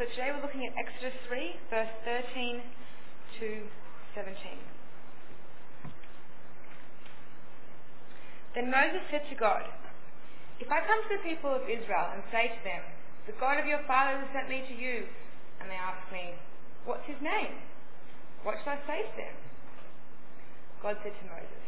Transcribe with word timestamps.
So 0.00 0.08
today 0.16 0.32
we're 0.32 0.40
looking 0.40 0.64
at 0.64 0.72
Exodus 0.80 1.12
3, 1.28 1.60
verse 1.68 1.92
13 2.32 2.64
to 3.36 3.68
17. 4.16 4.32
Then 8.56 8.72
Moses 8.72 9.04
said 9.12 9.28
to 9.28 9.36
God, 9.36 9.68
If 10.56 10.72
I 10.72 10.80
come 10.88 11.04
to 11.04 11.20
the 11.20 11.20
people 11.20 11.52
of 11.52 11.68
Israel 11.68 12.16
and 12.16 12.24
say 12.32 12.48
to 12.48 12.60
them, 12.64 12.80
The 13.28 13.36
God 13.36 13.60
of 13.60 13.68
your 13.68 13.84
fathers 13.84 14.24
has 14.24 14.32
sent 14.32 14.48
me 14.48 14.64
to 14.72 14.72
you, 14.72 15.04
and 15.60 15.68
they 15.68 15.76
ask 15.76 16.00
me, 16.08 16.32
What's 16.88 17.04
his 17.04 17.20
name? 17.20 17.60
What 18.40 18.56
shall 18.64 18.80
I 18.80 18.88
say 18.88 19.04
to 19.04 19.14
them? 19.20 19.36
God 20.80 20.96
said 21.04 21.12
to 21.12 21.24
Moses, 21.28 21.64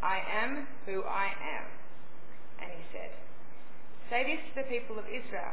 I 0.00 0.24
am 0.24 0.64
who 0.88 1.04
I 1.04 1.36
am. 1.36 1.68
And 2.64 2.72
he 2.72 2.80
said, 2.96 3.12
Say 4.08 4.24
this 4.24 4.40
to 4.56 4.64
the 4.64 4.68
people 4.72 4.96
of 4.96 5.04
Israel, 5.04 5.52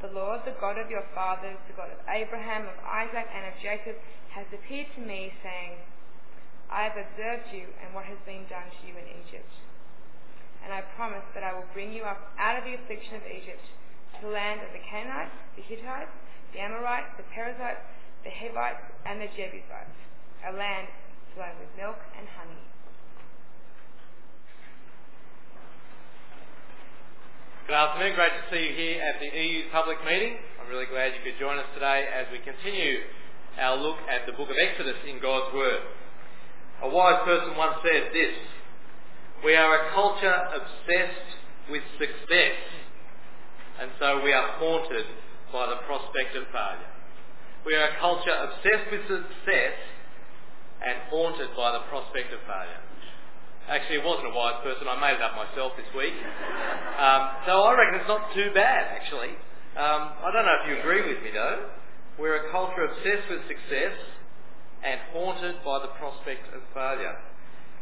The 0.00 0.08
Lord, 0.16 0.40
the 0.48 0.56
God 0.56 0.80
of 0.80 0.88
your 0.88 1.04
fathers, 1.14 1.60
the 1.68 1.76
God 1.76 1.92
of 1.92 2.00
Abraham, 2.08 2.64
of 2.64 2.76
Isaac, 2.80 3.28
and 3.36 3.44
of 3.52 3.54
Jacob, 3.60 4.00
has 4.32 4.48
appeared 4.48 4.88
to 4.96 5.00
me, 5.04 5.28
saying, 5.44 5.76
I 6.72 6.88
have 6.88 6.96
observed 6.96 7.52
you 7.52 7.68
and 7.84 7.92
what 7.92 8.08
has 8.08 8.16
been 8.24 8.48
done 8.48 8.70
to 8.70 8.80
you 8.88 8.96
in 8.96 9.04
Egypt. 9.26 9.52
And 10.64 10.72
I 10.72 10.80
promise 10.96 11.24
that 11.34 11.44
I 11.44 11.52
will 11.52 11.68
bring 11.76 11.92
you 11.92 12.04
up 12.08 12.32
out 12.38 12.56
of 12.56 12.64
the 12.64 12.80
affliction 12.80 13.16
of 13.16 13.24
Egypt 13.28 13.64
to 14.16 14.28
the 14.28 14.32
land 14.32 14.64
of 14.64 14.72
the 14.72 14.80
Canaanites, 14.80 15.36
the 15.56 15.62
Hittites, 15.62 16.12
the 16.52 16.60
Amorites, 16.60 17.12
the 17.20 17.26
Perizzites, 17.34 17.84
the 18.24 18.32
Hivites, 18.32 18.84
and 19.04 19.20
the 19.20 19.28
Jebusites, 19.36 19.96
a 20.46 20.52
land 20.52 20.88
flowing 21.34 21.56
with 21.60 21.72
milk 21.76 22.00
and 22.16 22.24
honey. 22.28 22.64
Good 27.70 27.78
afternoon. 27.78 28.18
Great 28.18 28.34
to 28.34 28.44
see 28.50 28.66
you 28.66 28.74
here 28.74 28.98
at 28.98 29.22
the 29.22 29.30
EU 29.30 29.70
public 29.70 30.02
meeting. 30.02 30.42
I'm 30.58 30.66
really 30.66 30.90
glad 30.90 31.14
you 31.14 31.22
could 31.22 31.38
join 31.38 31.54
us 31.54 31.70
today 31.70 32.02
as 32.02 32.26
we 32.34 32.42
continue 32.42 32.98
our 33.62 33.78
look 33.78 33.94
at 34.10 34.26
the 34.26 34.34
book 34.34 34.50
of 34.50 34.58
Exodus 34.58 34.98
in 35.06 35.22
God's 35.22 35.54
Word. 35.54 35.78
A 36.82 36.90
wise 36.90 37.22
person 37.22 37.54
once 37.54 37.78
said 37.86 38.10
this, 38.10 38.34
we 39.46 39.54
are 39.54 39.70
a 39.70 39.94
culture 39.94 40.34
obsessed 40.34 41.30
with 41.70 41.86
success 41.94 42.58
and 43.78 43.94
so 44.02 44.18
we 44.18 44.34
are 44.34 44.58
haunted 44.58 45.06
by 45.54 45.70
the 45.70 45.78
prospect 45.86 46.34
of 46.34 46.50
failure. 46.50 46.90
We 47.62 47.78
are 47.78 47.86
a 47.86 47.96
culture 48.02 48.34
obsessed 48.34 48.90
with 48.90 49.06
success 49.06 49.78
and 50.82 51.06
haunted 51.06 51.54
by 51.54 51.78
the 51.78 51.86
prospect 51.86 52.34
of 52.34 52.42
failure. 52.50 52.82
Actually, 53.68 53.98
it 54.00 54.04
wasn't 54.04 54.28
a 54.28 54.34
wise 54.34 54.58
person. 54.62 54.88
I 54.88 54.98
made 54.98 55.16
it 55.18 55.22
up 55.22 55.36
myself 55.36 55.72
this 55.76 55.86
week. 55.94 56.14
Um, 56.14 57.22
so 57.46 57.62
I 57.64 57.76
reckon 57.76 58.00
it's 58.00 58.10
not 58.10 58.34
too 58.34 58.50
bad, 58.54 58.90
actually. 58.94 59.36
Um, 59.78 60.16
I 60.24 60.30
don't 60.32 60.44
know 60.44 60.58
if 60.62 60.66
you 60.68 60.74
agree 60.80 61.06
with 61.06 61.22
me, 61.22 61.30
though. 61.32 61.70
We're 62.18 62.48
a 62.48 62.50
culture 62.50 62.84
obsessed 62.84 63.30
with 63.30 63.46
success 63.46 63.94
and 64.82 64.98
haunted 65.12 65.62
by 65.64 65.78
the 65.80 65.92
prospect 66.00 66.50
of 66.54 66.60
failure. 66.74 67.16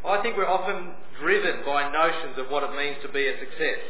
I 0.05 0.21
think 0.21 0.37
we're 0.37 0.47
often 0.47 0.95
driven 1.19 1.65
by 1.65 1.91
notions 1.91 2.37
of 2.37 2.51
what 2.51 2.63
it 2.63 2.71
means 2.75 2.97
to 3.03 3.11
be 3.11 3.27
a 3.27 3.35
success. 3.39 3.83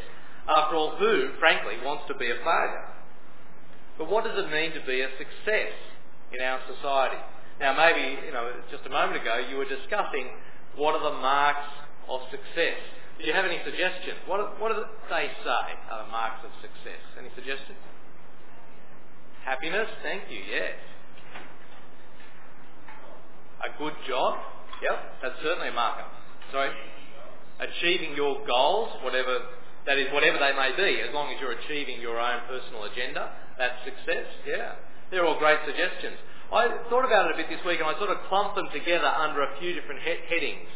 After 0.47 0.75
all, 0.75 0.95
who, 0.97 1.37
frankly, 1.37 1.77
wants 1.85 2.05
to 2.07 2.15
be 2.15 2.31
a 2.31 2.37
failure? 2.41 2.87
But 3.97 4.09
what 4.09 4.23
does 4.23 4.37
it 4.37 4.49
mean 4.49 4.71
to 4.73 4.81
be 4.87 5.01
a 5.01 5.09
success 5.19 5.75
in 6.33 6.41
our 6.41 6.61
society? 6.65 7.19
Now, 7.59 7.75
maybe, 7.75 8.25
you 8.25 8.31
know, 8.31 8.49
just 8.71 8.87
a 8.87 8.89
moment 8.89 9.21
ago, 9.21 9.43
you 9.51 9.57
were 9.57 9.67
discussing 9.67 10.31
what 10.75 10.95
are 10.95 11.03
the 11.03 11.19
marks 11.19 11.67
of 12.09 12.21
success. 12.31 12.79
Do 13.19 13.27
you 13.27 13.33
have 13.33 13.45
any 13.45 13.59
suggestions? 13.63 14.23
What, 14.25 14.59
what 14.59 14.71
do 14.71 14.81
they 15.09 15.27
say 15.43 15.65
are 15.91 16.03
the 16.05 16.11
marks 16.11 16.41
of 16.43 16.51
success? 16.63 17.03
Any 17.19 17.29
suggestions? 17.35 17.77
Happiness, 19.43 19.87
thank 20.03 20.23
you, 20.29 20.39
yes. 20.39 20.77
A 23.59 23.77
good 23.77 23.93
job, 24.07 24.39
yep, 24.81 25.19
that's 25.21 25.35
certainly 25.43 25.67
a 25.67 25.75
marker. 25.75 26.07
Sorry? 26.51 26.71
Achieving 27.59 28.15
your 28.15 28.39
goals, 28.47 28.89
whatever 29.03 29.51
that 29.85 29.97
is, 29.97 30.07
whatever 30.13 30.39
they 30.39 30.55
may 30.55 30.71
be, 30.75 31.01
as 31.01 31.13
long 31.13 31.33
as 31.33 31.41
you're 31.41 31.59
achieving 31.59 31.99
your 31.99 32.19
own 32.19 32.39
personal 32.47 32.85
agenda, 32.85 33.31
that's 33.57 33.83
success, 33.83 34.27
yeah. 34.47 34.79
They're 35.11 35.25
all 35.25 35.39
great 35.39 35.59
suggestions. 35.65 36.15
I 36.53 36.87
thought 36.89 37.05
about 37.05 37.29
it 37.29 37.35
a 37.35 37.37
bit 37.37 37.49
this 37.49 37.61
week 37.65 37.79
and 37.79 37.89
I 37.89 37.97
sort 37.99 38.09
of 38.09 38.17
clumped 38.29 38.55
them 38.55 38.69
together 38.73 39.05
under 39.05 39.43
a 39.43 39.59
few 39.59 39.73
different 39.73 40.01
he- 40.01 40.23
headings. 40.29 40.69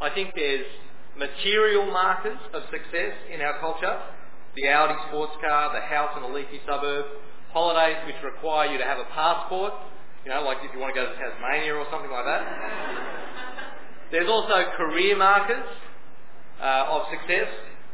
I 0.00 0.08
think 0.14 0.32
there's 0.34 0.66
material 1.16 1.86
markers 1.92 2.38
of 2.54 2.62
success 2.72 3.12
in 3.32 3.40
our 3.42 3.60
culture. 3.60 4.00
The 4.56 4.68
Audi 4.68 4.96
sports 5.08 5.36
car, 5.40 5.72
the 5.72 5.84
house 5.84 6.16
in 6.16 6.22
a 6.24 6.32
leafy 6.32 6.60
suburb, 6.66 7.04
holidays 7.52 8.00
which 8.06 8.16
require 8.24 8.72
you 8.72 8.78
to 8.78 8.84
have 8.84 8.98
a 8.98 9.04
passport, 9.12 9.74
you 10.24 10.30
know, 10.30 10.42
like 10.42 10.58
if 10.64 10.72
you 10.72 10.80
want 10.80 10.94
to 10.94 11.00
go 11.00 11.06
to 11.06 11.16
Tasmania 11.16 11.74
or 11.74 11.86
something 11.92 12.10
like 12.10 12.24
that. 12.24 12.42
There's 14.10 14.28
also 14.28 14.72
career 14.76 15.16
markers 15.16 15.68
uh, 16.60 16.96
of 16.96 17.02
success. 17.12 17.48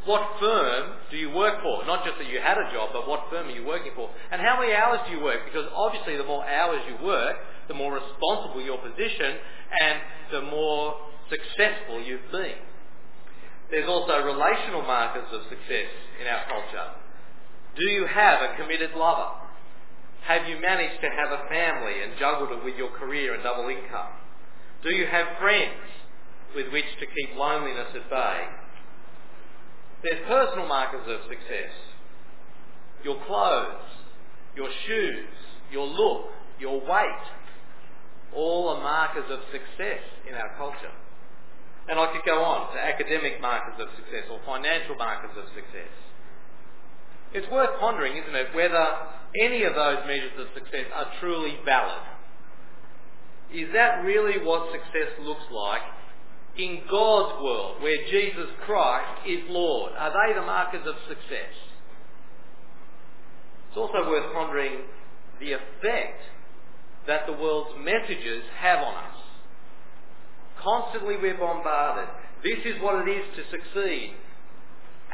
What 0.07 0.23
firm 0.39 1.03
do 1.11 1.17
you 1.17 1.31
work 1.31 1.61
for? 1.63 1.85
Not 1.85 2.05
just 2.07 2.19
that 2.19 2.31
you 2.31 2.39
had 2.39 2.57
a 2.57 2.71
job, 2.73 2.91
but 2.93 3.09
what 3.09 3.27
firm 3.29 3.49
are 3.49 3.51
you 3.51 3.67
working 3.67 3.93
for? 3.97 4.09
And 4.31 4.41
how 4.41 4.59
many 4.61 4.73
hours 4.73 5.01
do 5.07 5.19
you 5.19 5.23
work? 5.23 5.45
Because 5.45 5.67
obviously 5.75 6.17
the 6.17 6.25
more 6.25 6.47
hours 6.47 6.81
you 6.87 7.05
work, 7.05 7.37
the 7.67 7.75
more 7.75 7.93
responsible 7.93 8.63
your 8.63 8.79
position 8.79 9.35
and 9.83 9.99
the 10.31 10.43
more 10.43 10.95
successful 11.29 12.01
you've 12.03 12.31
been. 12.31 12.61
There's 13.71 13.89
also 13.89 14.23
relational 14.23 14.83
markers 14.83 15.27
of 15.33 15.43
success 15.49 15.91
in 16.21 16.27
our 16.27 16.47
culture. 16.47 16.91
Do 17.77 17.91
you 17.91 18.07
have 18.07 18.43
a 18.43 18.57
committed 18.57 18.91
lover? 18.97 19.43
Have 20.23 20.49
you 20.49 20.61
managed 20.61 21.01
to 21.03 21.09
have 21.09 21.33
a 21.33 21.49
family 21.49 22.03
and 22.03 22.19
juggled 22.19 22.51
it 22.51 22.65
with 22.65 22.77
your 22.77 22.91
career 22.91 23.35
and 23.35 23.43
double 23.43 23.69
income? 23.69 24.13
Do 24.83 24.91
you 24.91 25.07
have 25.07 25.39
friends 25.41 25.87
with 26.55 26.73
which 26.73 26.87
to 27.01 27.07
keep 27.07 27.37
loneliness 27.37 27.89
at 27.95 28.09
bay? 28.11 28.45
There's 30.03 30.27
personal 30.27 30.67
markers 30.67 31.07
of 31.07 31.29
success. 31.29 31.75
Your 33.05 33.25
clothes, 33.27 33.83
your 34.57 34.69
shoes, 34.87 35.29
your 35.73 35.87
look, 35.87 36.27
your 36.59 36.81
weight, 36.81 37.27
all 38.35 38.69
are 38.69 38.83
markers 38.83 39.31
of 39.31 39.41
success 39.51 40.03
in 40.29 40.35
our 40.35 40.57
culture. 40.57 40.93
And 41.89 42.01
I 42.01 42.13
could 42.13 42.27
go 42.27 42.43
on 42.43 42.75
to 42.75 42.79
academic 42.81 43.41
markers 43.41 43.79
of 43.79 43.89
success 43.95 44.27
or 44.31 44.41
financial 44.45 44.97
markers 44.97 45.31
of 45.39 45.47
success. 45.55 45.93
It's 47.33 47.47
worth 47.51 47.79
pondering, 47.79 48.17
isn't 48.17 48.35
it, 48.35 48.55
whether 48.55 48.87
any 49.41 49.63
of 49.65 49.75
those 49.75 49.99
measures 50.07 50.33
of 50.39 50.47
success 50.55 50.87
are 50.95 51.13
truly 51.21 51.59
valid. 51.65 52.03
Is 53.53 53.69
that 53.75 54.03
really 54.03 54.45
what 54.45 54.73
success 54.73 55.15
looks 55.23 55.45
like 55.53 55.83
in 56.59 56.81
God's 56.91 57.43
world, 57.43 57.83
where 57.83 57.97
Jesus 58.11 58.49
Christ 58.65 59.27
is 59.29 59.41
Lord? 59.49 59.93
Are 59.97 60.11
they 60.11 60.35
the 60.35 60.47
markers 60.47 60.87
of 60.87 60.95
success? 61.09 61.55
It's 63.69 63.77
also 63.77 64.09
worth 64.09 64.33
pondering 64.33 64.81
the 65.39 65.53
effect 65.53 66.23
that 67.07 67.27
the 67.27 67.33
world's 67.33 67.77
messages 67.79 68.43
have 68.59 68.79
on 68.79 68.95
us. 68.95 69.16
Constantly 70.63 71.17
we're 71.17 71.39
bombarded. 71.39 72.09
This 72.43 72.59
is 72.65 72.81
what 72.83 73.07
it 73.07 73.11
is 73.11 73.25
to 73.37 73.43
succeed. 73.51 74.15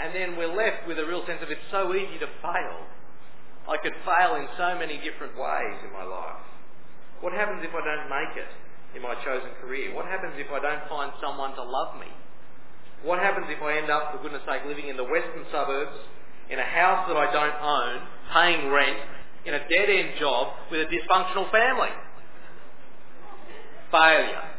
And 0.01 0.15
then 0.15 0.37
we're 0.37 0.55
left 0.55 0.89
with 0.89 0.99
a 0.99 1.07
real 1.07 1.25
sense 1.27 1.43
of 1.43 1.51
it's 1.51 1.61
so 1.71 1.95
easy 1.95 2.19
to 2.19 2.29
fail. 2.41 2.79
I 3.69 3.77
could 3.79 3.95
fail 4.05 4.37
in 4.37 4.49
so 4.59 4.75
many 4.79 4.99
different 4.99 5.39
ways 5.39 5.79
in 5.85 5.93
my 5.93 6.03
life. 6.03 6.43
What 7.21 7.33
happens 7.33 7.63
if 7.63 7.71
I 7.71 7.83
don't 7.85 8.11
make 8.11 8.35
it 8.37 8.51
in 8.97 9.03
my 9.03 9.15
chosen 9.23 9.51
career? 9.61 9.95
What 9.95 10.07
happens 10.07 10.35
if 10.37 10.51
I 10.51 10.59
don't 10.59 10.89
find 10.89 11.13
someone 11.23 11.55
to 11.55 11.63
love 11.63 12.01
me? 12.01 12.11
What 13.05 13.19
happens 13.19 13.47
if 13.49 13.63
I 13.63 13.79
end 13.79 13.91
up, 13.91 14.13
for 14.13 14.23
goodness 14.23 14.43
sake, 14.47 14.63
living 14.67 14.89
in 14.89 14.97
the 14.97 15.05
western 15.05 15.47
suburbs, 15.51 15.99
in 16.51 16.59
a 16.59 16.65
house 16.65 17.07
that 17.09 17.17
I 17.17 17.33
don't 17.33 17.59
own, 17.63 18.07
paying 18.33 18.71
rent, 18.71 18.99
in 19.45 19.55
a 19.55 19.69
dead-end 19.69 20.19
job 20.19 20.55
with 20.71 20.81
a 20.81 20.87
dysfunctional 20.91 21.51
family? 21.51 21.91
Failure. 23.91 24.52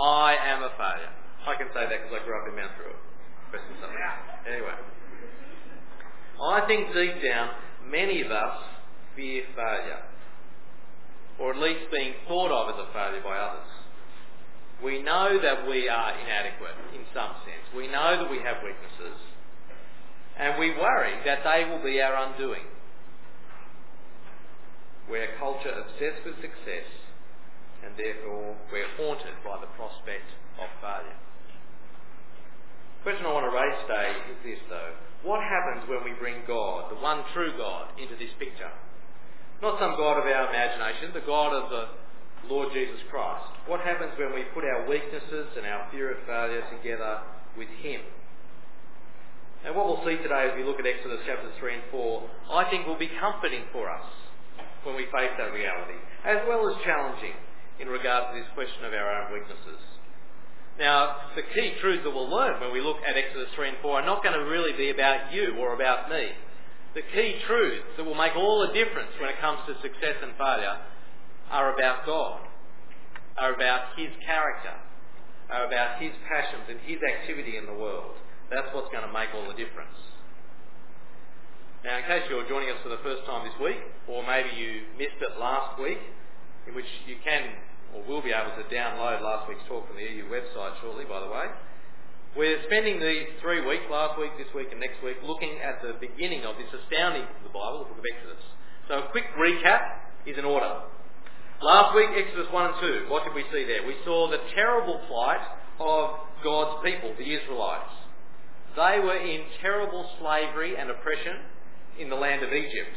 I 0.00 0.32
am 0.48 0.62
a 0.62 0.72
failure. 0.80 1.12
I 1.44 1.54
can 1.56 1.68
say 1.76 1.84
that 1.84 1.92
because 1.92 2.16
I 2.16 2.24
grew 2.24 2.40
up 2.40 2.48
in 2.48 2.56
Mount 2.56 2.72
Druitt. 2.76 2.96
Anyway. 4.48 4.76
I 6.40 6.64
think 6.66 6.94
deep 6.94 7.22
down, 7.22 7.50
many 7.84 8.22
of 8.22 8.30
us 8.30 8.56
fear 9.14 9.44
failure. 9.54 10.00
Or 11.38 11.52
at 11.52 11.60
least 11.60 11.90
being 11.92 12.14
thought 12.28 12.48
of 12.48 12.74
as 12.74 12.80
a 12.80 12.92
failure 12.92 13.20
by 13.22 13.36
others. 13.36 13.68
We 14.82 15.02
know 15.02 15.36
that 15.42 15.68
we 15.68 15.88
are 15.88 16.12
inadequate 16.16 16.76
in 16.94 17.04
some 17.12 17.36
sense. 17.44 17.68
We 17.76 17.88
know 17.88 18.16
that 18.16 18.30
we 18.30 18.38
have 18.38 18.64
weaknesses. 18.64 19.20
And 20.38 20.58
we 20.58 20.70
worry 20.70 21.20
that 21.26 21.44
they 21.44 21.68
will 21.68 21.84
be 21.84 22.00
our 22.00 22.16
undoing. 22.16 22.64
We're 25.10 25.34
a 25.34 25.38
culture 25.38 25.68
obsessed 25.68 26.24
with 26.24 26.36
success 26.40 26.88
and 27.84 27.96
therefore 27.96 28.56
we're 28.72 28.90
haunted 28.96 29.36
by 29.44 29.56
the 29.60 29.70
prospect 29.76 30.28
of 30.60 30.68
failure. 30.80 31.18
The 33.00 33.02
question 33.08 33.24
I 33.24 33.32
want 33.32 33.48
to 33.48 33.54
raise 33.56 33.78
today 33.88 34.12
is 34.28 34.38
this 34.44 34.60
though. 34.68 34.92
What 35.24 35.40
happens 35.40 35.88
when 35.88 36.04
we 36.04 36.12
bring 36.20 36.44
God, 36.44 36.92
the 36.92 37.00
one 37.00 37.24
true 37.32 37.52
God, 37.56 37.96
into 37.96 38.16
this 38.16 38.32
picture? 38.36 38.72
Not 39.60 39.80
some 39.80 39.96
God 39.96 40.20
of 40.20 40.24
our 40.24 40.48
imagination, 40.48 41.12
the 41.12 41.24
God 41.24 41.52
of 41.52 41.68
the 41.68 41.84
Lord 42.48 42.72
Jesus 42.72 43.00
Christ. 43.08 43.44
What 43.68 43.80
happens 43.80 44.12
when 44.16 44.32
we 44.32 44.48
put 44.52 44.64
our 44.64 44.88
weaknesses 44.88 45.48
and 45.56 45.64
our 45.64 45.88
fear 45.92 46.12
of 46.12 46.24
failure 46.24 46.64
together 46.72 47.20
with 47.56 47.68
Him? 47.80 48.00
And 49.64 49.76
what 49.76 49.84
we'll 49.84 50.04
see 50.08 50.16
today 50.16 50.48
as 50.48 50.56
we 50.56 50.64
look 50.64 50.80
at 50.80 50.88
Exodus 50.88 51.20
chapters 51.28 51.52
3 51.60 51.74
and 51.74 51.84
4, 51.92 52.30
I 52.52 52.70
think 52.70 52.86
will 52.86 53.00
be 53.00 53.12
comforting 53.20 53.68
for 53.72 53.92
us 53.92 54.08
when 54.84 54.96
we 54.96 55.04
face 55.12 55.36
that 55.36 55.52
reality, 55.52 56.00
as 56.24 56.40
well 56.48 56.64
as 56.68 56.76
challenging 56.84 57.36
in 57.80 57.88
regard 57.88 58.32
to 58.32 58.38
this 58.38 58.48
question 58.54 58.84
of 58.84 58.92
our 58.92 59.08
own 59.08 59.32
weaknesses. 59.32 59.80
Now, 60.78 61.32
the 61.36 61.42
key 61.42 61.74
truths 61.80 62.04
that 62.04 62.10
we'll 62.10 62.30
learn 62.30 62.60
when 62.60 62.72
we 62.72 62.80
look 62.80 62.98
at 63.06 63.16
Exodus 63.16 63.48
3 63.54 63.68
and 63.68 63.78
4 63.82 64.00
are 64.00 64.06
not 64.06 64.22
going 64.22 64.38
to 64.38 64.44
really 64.44 64.72
be 64.72 64.90
about 64.90 65.32
you 65.32 65.56
or 65.58 65.74
about 65.74 66.08
me. 66.08 66.28
The 66.94 67.02
key 67.14 67.36
truths 67.46 67.96
that 67.96 68.04
will 68.04 68.14
make 68.14 68.36
all 68.36 68.66
the 68.66 68.72
difference 68.72 69.12
when 69.20 69.30
it 69.30 69.40
comes 69.40 69.60
to 69.66 69.74
success 69.82 70.16
and 70.22 70.32
failure 70.36 70.76
are 71.50 71.74
about 71.74 72.06
God, 72.06 72.40
are 73.38 73.54
about 73.54 73.96
His 73.96 74.08
character, 74.24 74.74
are 75.50 75.66
about 75.66 76.00
His 76.00 76.12
passions 76.28 76.64
and 76.68 76.80
His 76.80 76.98
activity 77.02 77.56
in 77.56 77.66
the 77.66 77.74
world. 77.74 78.16
That's 78.50 78.68
what's 78.74 78.90
going 78.90 79.06
to 79.06 79.12
make 79.12 79.30
all 79.34 79.46
the 79.46 79.54
difference. 79.54 79.96
Now, 81.84 81.96
in 81.96 82.04
case 82.04 82.24
you're 82.28 82.48
joining 82.48 82.70
us 82.70 82.76
for 82.82 82.90
the 82.90 83.00
first 83.02 83.24
time 83.24 83.46
this 83.46 83.56
week, 83.62 83.78
or 84.08 84.26
maybe 84.26 84.50
you 84.56 84.82
missed 84.98 85.20
it 85.20 85.38
last 85.38 85.80
week, 85.80 86.00
in 86.66 86.74
which 86.74 86.88
you 87.06 87.16
can 87.24 87.56
or 87.94 88.02
will 88.06 88.22
be 88.22 88.32
able 88.32 88.54
to 88.56 88.64
download 88.74 89.20
last 89.22 89.48
week's 89.48 89.64
talk 89.68 89.86
from 89.86 89.96
the 89.96 90.04
EU 90.04 90.28
website 90.30 90.80
shortly, 90.80 91.04
by 91.04 91.20
the 91.20 91.30
way. 91.30 91.46
We're 92.36 92.62
spending 92.70 93.00
these 93.00 93.26
three 93.42 93.66
weeks, 93.66 93.82
last 93.90 94.18
week, 94.18 94.30
this 94.38 94.46
week 94.54 94.68
and 94.70 94.78
next 94.78 95.02
week, 95.02 95.18
looking 95.24 95.58
at 95.58 95.82
the 95.82 95.98
beginning 95.98 96.46
of 96.46 96.54
this 96.56 96.70
astounding 96.70 97.26
book 97.26 97.42
of 97.42 97.46
the 97.50 97.56
Bible, 97.56 97.78
the 97.82 97.90
book 97.90 97.98
of 97.98 98.06
Exodus. 98.06 98.44
So 98.86 98.94
a 99.02 99.10
quick 99.10 99.26
recap 99.34 99.82
is 100.26 100.38
in 100.38 100.44
order. 100.44 100.86
Last 101.60 101.94
week, 101.94 102.08
Exodus 102.14 102.46
1 102.52 102.66
and 102.70 103.06
2, 103.06 103.10
what 103.10 103.24
did 103.24 103.34
we 103.34 103.42
see 103.52 103.66
there? 103.66 103.84
We 103.84 103.98
saw 104.04 104.30
the 104.30 104.38
terrible 104.54 105.02
plight 105.08 105.42
of 105.80 106.22
God's 106.44 106.84
people, 106.84 107.12
the 107.18 107.34
Israelites. 107.34 107.92
They 108.76 109.02
were 109.02 109.18
in 109.18 109.42
terrible 109.60 110.08
slavery 110.20 110.76
and 110.78 110.88
oppression 110.88 111.36
in 111.98 112.08
the 112.08 112.16
land 112.16 112.42
of 112.42 112.52
Egypt, 112.52 112.94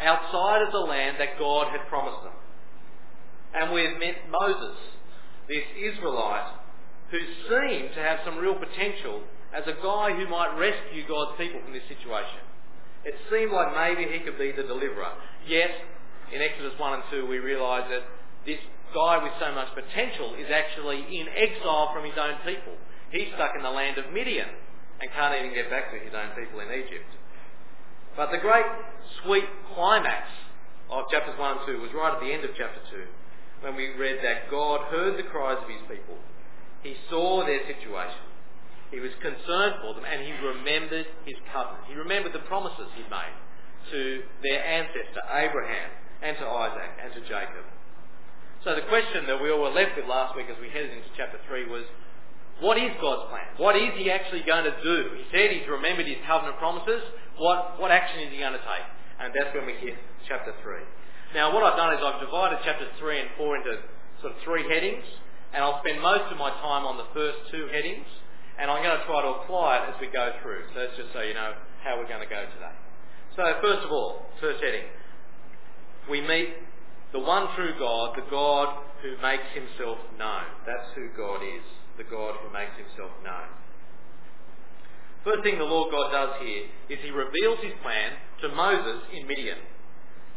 outside 0.00 0.62
of 0.66 0.72
the 0.72 0.82
land 0.82 1.16
that 1.20 1.38
God 1.38 1.68
had 1.70 1.86
promised 1.88 2.24
them. 2.24 2.34
And 3.54 3.72
we've 3.72 3.98
met 3.98 4.28
Moses, 4.30 4.76
this 5.48 5.64
Israelite, 5.76 6.52
who 7.10 7.18
seemed 7.48 7.94
to 7.94 8.00
have 8.00 8.20
some 8.24 8.36
real 8.36 8.54
potential 8.54 9.22
as 9.54 9.64
a 9.64 9.76
guy 9.80 10.12
who 10.12 10.28
might 10.28 10.52
rescue 10.58 11.08
God's 11.08 11.32
people 11.38 11.60
from 11.64 11.72
this 11.72 11.86
situation. 11.88 12.44
It 13.04 13.16
seemed 13.32 13.52
like 13.52 13.72
maybe 13.72 14.10
he 14.12 14.20
could 14.20 14.36
be 14.36 14.52
the 14.52 14.68
deliverer. 14.68 15.16
Yet, 15.46 15.70
in 16.32 16.42
Exodus 16.42 16.76
1 16.76 16.92
and 16.92 17.02
2, 17.10 17.26
we 17.26 17.38
realise 17.38 17.88
that 17.88 18.04
this 18.44 18.60
guy 18.92 19.22
with 19.22 19.32
so 19.40 19.52
much 19.52 19.72
potential 19.72 20.36
is 20.36 20.52
actually 20.52 21.00
in 21.00 21.28
exile 21.32 21.90
from 21.94 22.04
his 22.04 22.16
own 22.20 22.36
people. 22.44 22.76
He's 23.10 23.32
stuck 23.34 23.56
in 23.56 23.62
the 23.62 23.72
land 23.72 23.96
of 23.96 24.12
Midian 24.12 24.48
and 25.00 25.10
can't 25.12 25.32
even 25.40 25.54
get 25.54 25.70
back 25.70 25.90
to 25.92 25.98
his 25.98 26.12
own 26.12 26.36
people 26.36 26.60
in 26.60 26.68
Egypt. 26.68 27.08
But 28.16 28.30
the 28.30 28.38
great 28.38 28.66
sweet 29.24 29.48
climax 29.72 30.28
of 30.90 31.08
chapters 31.10 31.38
1 31.38 31.58
and 31.58 31.66
2 31.66 31.80
was 31.80 31.90
right 31.94 32.12
at 32.12 32.20
the 32.20 32.32
end 32.32 32.44
of 32.44 32.50
chapter 32.52 32.80
2 32.92 33.06
when 33.60 33.76
we 33.76 33.88
read 33.98 34.18
that 34.22 34.50
God 34.50 34.86
heard 34.90 35.18
the 35.18 35.28
cries 35.28 35.58
of 35.62 35.68
his 35.68 35.82
people. 35.88 36.16
He 36.82 36.94
saw 37.10 37.44
their 37.44 37.66
situation. 37.66 38.22
He 38.90 39.00
was 39.00 39.12
concerned 39.20 39.82
for 39.82 39.94
them 39.94 40.04
and 40.06 40.22
he 40.22 40.32
remembered 40.40 41.06
his 41.26 41.36
covenant. 41.52 41.84
He 41.88 41.94
remembered 41.94 42.32
the 42.32 42.46
promises 42.48 42.88
he'd 42.96 43.10
made 43.10 43.36
to 43.90 44.22
their 44.42 44.64
ancestor 44.64 45.24
Abraham 45.28 45.90
and 46.22 46.36
to 46.38 46.46
Isaac 46.46 46.90
and 47.02 47.12
to 47.14 47.20
Jacob. 47.28 47.66
So 48.64 48.74
the 48.74 48.86
question 48.88 49.26
that 49.26 49.42
we 49.42 49.50
all 49.50 49.60
were 49.60 49.74
left 49.74 49.96
with 49.96 50.06
last 50.06 50.34
week 50.36 50.46
as 50.50 50.58
we 50.60 50.68
headed 50.68 50.90
into 50.90 51.08
chapter 51.16 51.38
3 51.46 51.68
was, 51.68 51.84
what 52.60 52.76
is 52.76 52.90
God's 53.00 53.30
plan? 53.30 53.46
What 53.56 53.76
is 53.76 53.94
he 53.94 54.10
actually 54.10 54.42
going 54.42 54.64
to 54.66 54.74
do? 54.82 55.14
He 55.14 55.24
said 55.30 55.54
he's 55.54 55.68
remembered 55.70 56.06
his 56.06 56.18
covenant 56.26 56.58
promises. 56.58 57.02
What, 57.38 57.78
what 57.78 57.92
action 57.92 58.18
is 58.26 58.32
he 58.34 58.38
going 58.42 58.58
to 58.58 58.64
take? 58.66 58.86
And 59.20 59.30
that's 59.30 59.54
when 59.54 59.66
we 59.66 59.78
hit 59.78 59.94
chapter 60.26 60.50
3. 60.62 60.82
Now 61.34 61.52
what 61.52 61.62
I've 61.62 61.76
done 61.76 61.92
is 61.92 62.00
I've 62.00 62.20
divided 62.20 62.58
chapters 62.64 62.88
3 62.98 63.20
and 63.20 63.28
4 63.36 63.56
into 63.56 63.72
sort 64.20 64.32
of 64.32 64.38
three 64.44 64.64
headings. 64.68 65.04
And 65.52 65.64
I'll 65.64 65.80
spend 65.80 66.00
most 66.00 66.30
of 66.32 66.36
my 66.36 66.50
time 66.60 66.84
on 66.84 66.96
the 66.96 67.08
first 67.14 67.38
two 67.50 67.68
headings. 67.72 68.06
And 68.58 68.70
I'm 68.70 68.82
going 68.82 68.96
to 68.98 69.04
try 69.06 69.22
to 69.22 69.44
apply 69.44 69.84
it 69.84 69.94
as 69.94 69.96
we 70.00 70.08
go 70.08 70.32
through. 70.42 70.66
So 70.74 70.80
that's 70.80 70.96
just 70.96 71.12
so 71.12 71.20
you 71.22 71.34
know 71.34 71.54
how 71.84 71.96
we're 71.96 72.08
going 72.08 72.24
to 72.24 72.28
go 72.28 72.42
today. 72.42 72.74
So 73.36 73.44
first 73.62 73.86
of 73.86 73.92
all, 73.92 74.26
first 74.40 74.62
heading, 74.62 74.88
we 76.10 76.20
meet 76.20 76.58
the 77.12 77.20
one 77.20 77.54
true 77.54 77.72
God, 77.78 78.16
the 78.16 78.26
God 78.30 78.82
who 79.02 79.14
makes 79.22 79.46
himself 79.54 79.98
known. 80.18 80.48
That's 80.66 80.90
who 80.96 81.08
God 81.16 81.40
is, 81.44 81.64
the 81.96 82.04
God 82.04 82.34
who 82.42 82.52
makes 82.52 82.74
himself 82.76 83.12
known. 83.22 83.48
First 85.24 85.42
thing 85.44 85.58
the 85.58 85.64
Lord 85.64 85.92
God 85.92 86.10
does 86.10 86.42
here 86.42 86.66
is 86.90 86.98
he 87.02 87.10
reveals 87.10 87.58
his 87.62 87.72
plan 87.82 88.12
to 88.42 88.48
Moses 88.48 89.02
in 89.14 89.26
Midian. 89.26 89.58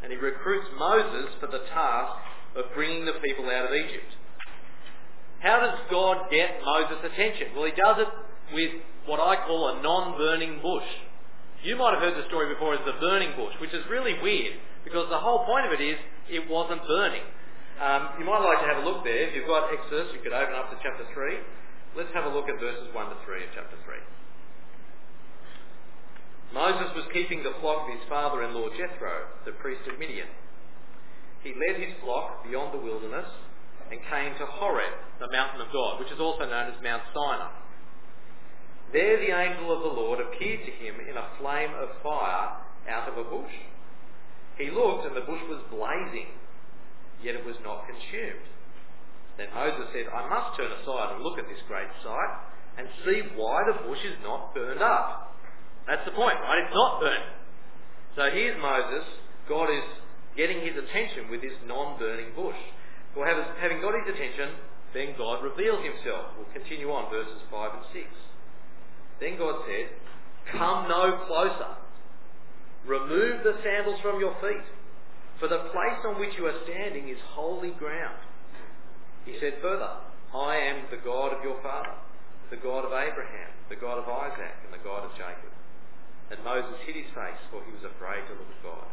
And 0.04 0.12
he 0.12 0.18
recruits 0.18 0.68
Moses 0.78 1.30
for 1.40 1.48
the 1.48 1.64
task 1.70 2.14
of 2.56 2.66
bringing 2.74 3.06
the 3.06 3.20
people 3.24 3.46
out 3.50 3.66
of 3.66 3.74
Egypt. 3.74 4.12
How 5.42 5.60
does 5.60 5.78
God 5.90 6.30
get 6.30 6.62
Moses' 6.64 7.02
attention? 7.06 7.56
Well, 7.56 7.66
he 7.66 7.74
does 7.74 7.98
it 8.06 8.12
with 8.54 8.72
what 9.06 9.20
I 9.20 9.36
call 9.48 9.74
a 9.74 9.82
non-burning 9.82 10.62
bush. 10.62 10.90
You 11.64 11.78
might 11.78 11.94
have 11.94 12.02
heard 12.02 12.18
the 12.18 12.28
story 12.28 12.54
before 12.54 12.74
as 12.74 12.82
the 12.86 12.98
burning 13.00 13.34
bush, 13.38 13.54
which 13.62 13.74
is 13.74 13.86
really 13.90 14.18
weird 14.22 14.58
because 14.84 15.10
the 15.10 15.18
whole 15.18 15.46
point 15.46 15.66
of 15.66 15.74
it 15.74 15.82
is 15.82 15.98
it 16.30 16.50
wasn't 16.50 16.82
burning. 16.88 17.26
Um, 17.82 18.14
you 18.22 18.26
might 18.26 18.46
like 18.46 18.62
to 18.62 18.70
have 18.70 18.82
a 18.82 18.86
look 18.86 19.04
there. 19.04 19.30
If 19.30 19.34
you've 19.34 19.50
got 19.50 19.74
Exodus, 19.74 20.14
you 20.14 20.22
could 20.22 20.34
open 20.34 20.54
up 20.54 20.70
to 20.70 20.78
chapter 20.86 21.06
3. 21.14 21.98
Let's 21.98 22.14
have 22.14 22.26
a 22.26 22.34
look 22.34 22.46
at 22.46 22.62
verses 22.62 22.90
1 22.94 22.94
to 22.94 23.18
3 23.26 23.42
of 23.42 23.50
chapter 23.58 23.78
3. 23.86 23.98
Moses 26.54 26.92
was 26.96 27.08
keeping 27.14 27.44
the 27.44 27.56
flock 27.62 27.88
of 27.88 27.96
his 27.96 28.04
father-in-law 28.10 28.70
Jethro, 28.76 29.28
the 29.46 29.56
priest 29.64 29.88
of 29.88 29.98
Midian. 29.98 30.28
He 31.44 31.56
led 31.56 31.80
his 31.80 31.96
flock 32.04 32.44
beyond 32.44 32.74
the 32.74 32.84
wilderness 32.84 33.28
and 33.90 34.00
came 34.12 34.36
to 34.38 34.46
Horeb, 34.46 34.94
the 35.20 35.32
mountain 35.32 35.62
of 35.62 35.72
God, 35.72 36.00
which 36.00 36.12
is 36.12 36.20
also 36.20 36.44
known 36.44 36.72
as 36.72 36.84
Mount 36.84 37.04
Sinai. 37.14 37.52
There 38.92 39.18
the 39.18 39.32
angel 39.32 39.72
of 39.72 39.84
the 39.84 39.96
Lord 39.96 40.20
appeared 40.20 40.66
to 40.66 40.72
him 40.72 40.96
in 41.08 41.16
a 41.16 41.32
flame 41.40 41.72
of 41.72 41.90
fire 42.04 42.60
out 42.90 43.08
of 43.08 43.18
a 43.18 43.24
bush. 43.24 43.56
He 44.58 44.70
looked 44.70 45.08
and 45.08 45.16
the 45.16 45.24
bush 45.24 45.42
was 45.48 45.64
blazing, 45.72 46.36
yet 47.24 47.36
it 47.36 47.46
was 47.46 47.56
not 47.64 47.88
consumed. 47.88 48.44
Then 49.38 49.48
Moses 49.56 49.88
said, 49.96 50.12
I 50.12 50.28
must 50.28 50.58
turn 50.60 50.72
aside 50.72 51.16
and 51.16 51.24
look 51.24 51.40
at 51.40 51.48
this 51.48 51.64
great 51.68 51.88
sight 52.04 52.34
and 52.78 52.88
see 53.06 53.24
why 53.36 53.64
the 53.64 53.88
bush 53.88 54.04
is 54.04 54.20
not 54.24 54.54
burned 54.54 54.84
up. 54.84 55.31
That's 55.88 56.06
the 56.06 56.12
point, 56.12 56.38
right? 56.42 56.64
It's 56.66 56.74
not 56.76 57.00
burning. 57.00 57.30
So 58.16 58.30
here's 58.34 58.60
Moses. 58.62 59.08
God 59.50 59.70
is 59.70 59.84
getting 60.38 60.62
his 60.62 60.78
attention 60.78 61.30
with 61.30 61.42
this 61.42 61.56
non-burning 61.66 62.36
bush. 62.36 62.60
Well, 63.16 63.28
having 63.28 63.82
got 63.82 63.94
his 63.96 64.16
attention, 64.16 64.56
then 64.94 65.16
God 65.18 65.44
reveals 65.44 65.84
himself. 65.84 66.32
We'll 66.38 66.52
continue 66.54 66.92
on, 66.92 67.10
verses 67.10 67.42
5 67.50 67.72
and 67.74 67.86
6. 67.92 68.06
Then 69.20 69.38
God 69.38 69.64
said, 69.68 69.90
Come 70.52 70.88
no 70.88 71.24
closer. 71.28 71.76
Remove 72.86 73.44
the 73.44 73.56
sandals 73.64 74.00
from 74.02 74.20
your 74.20 74.34
feet, 74.42 74.66
for 75.40 75.48
the 75.48 75.70
place 75.72 76.02
on 76.06 76.20
which 76.20 76.34
you 76.38 76.46
are 76.46 76.60
standing 76.66 77.10
is 77.10 77.18
holy 77.30 77.72
ground. 77.72 78.18
He 79.26 79.38
said 79.40 79.62
further, 79.62 79.90
I 80.34 80.56
am 80.58 80.86
the 80.90 80.98
God 80.98 81.34
of 81.38 81.44
your 81.44 81.62
father, 81.62 81.94
the 82.50 82.58
God 82.58 82.86
of 82.86 82.92
Abraham, 82.92 83.52
the 83.70 83.76
God 83.76 84.00
of 84.00 84.10
Isaac, 84.10 84.56
and 84.66 84.74
the 84.74 84.84
God 84.84 85.06
of 85.06 85.12
Jacob. 85.12 85.54
And 86.32 86.40
Moses 86.48 86.80
hid 86.88 86.96
his 86.96 87.12
face, 87.12 87.42
for 87.52 87.60
he 87.68 87.76
was 87.76 87.84
afraid 87.84 88.24
to 88.32 88.34
look 88.40 88.48
at 88.48 88.64
God. 88.64 88.88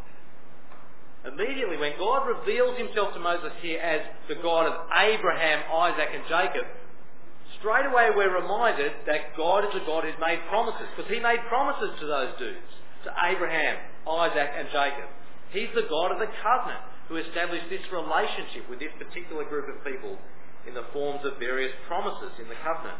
Immediately, 1.23 1.78
when 1.78 1.95
God 1.99 2.26
reveals 2.26 2.78
himself 2.78 3.14
to 3.14 3.21
Moses 3.21 3.54
here 3.62 3.78
as 3.78 4.02
the 4.26 4.42
God 4.42 4.66
of 4.66 4.75
Abraham, 4.90 5.62
Isaac, 5.71 6.11
and 6.14 6.23
Jacob, 6.28 6.66
straight 7.59 7.87
away 7.87 8.11
we're 8.14 8.35
reminded 8.35 8.92
that 9.07 9.37
God 9.37 9.66
is 9.66 9.75
a 9.75 9.87
God 9.87 10.04
who's 10.04 10.18
made 10.18 10.42
promises, 10.49 10.87
because 10.95 11.11
he 11.11 11.18
made 11.18 11.38
promises 11.49 11.95
to 12.00 12.07
those 12.07 12.35
dudes, 12.38 12.71
to 13.07 13.11
Abraham, 13.30 13.78
Isaac 14.07 14.50
and 14.59 14.68
Jacob. 14.71 15.11
He's 15.50 15.71
the 15.75 15.87
God 15.90 16.12
of 16.12 16.18
the 16.18 16.30
covenant 16.42 16.83
who 17.09 17.16
established 17.16 17.71
this 17.71 17.83
relationship 17.90 18.68
with 18.68 18.78
this 18.78 18.92
particular 18.99 19.45
group 19.47 19.66
of 19.71 19.83
people 19.83 20.18
in 20.66 20.75
the 20.75 20.85
forms 20.92 21.25
of 21.25 21.38
various 21.38 21.73
promises 21.87 22.35
in 22.38 22.49
the 22.50 22.59
covenant. 22.62 22.99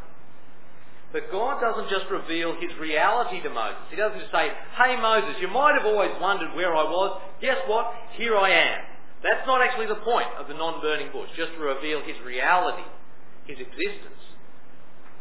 But 1.13 1.33
God 1.33 1.61
doesn't 1.61 1.89
just 1.89 2.05
reveal 2.11 2.55
his 2.61 2.77
reality 2.79 3.41
to 3.43 3.49
Moses. 3.49 3.81
He 3.91 3.97
doesn't 3.97 4.21
just 4.21 4.33
say, 4.33 4.53
hey 4.77 4.97
Moses, 5.01 5.41
you 5.41 5.49
might 5.49 5.75
have 5.75 5.87
always 5.87 6.13
wondered 6.21 6.55
where 6.55 6.75
I 6.75 6.85
was. 6.85 7.21
Guess 7.41 7.57
what? 7.67 7.93
Here 8.13 8.37
I 8.37 8.51
am. 8.51 8.81
That's 9.23 9.47
not 9.47 9.63
actually 9.63 9.87
the 9.87 10.03
point 10.05 10.29
of 10.39 10.49
the 10.49 10.55
non-burning 10.55 11.11
bush, 11.13 11.31
just 11.37 11.53
to 11.53 11.59
reveal 11.59 12.03
his 12.03 12.15
reality, 12.25 12.85
his 13.47 13.59
existence. 13.59 14.21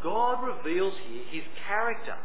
God 0.04 0.44
reveals 0.44 0.94
here 1.08 1.24
his 1.32 1.44
character. 1.66 2.16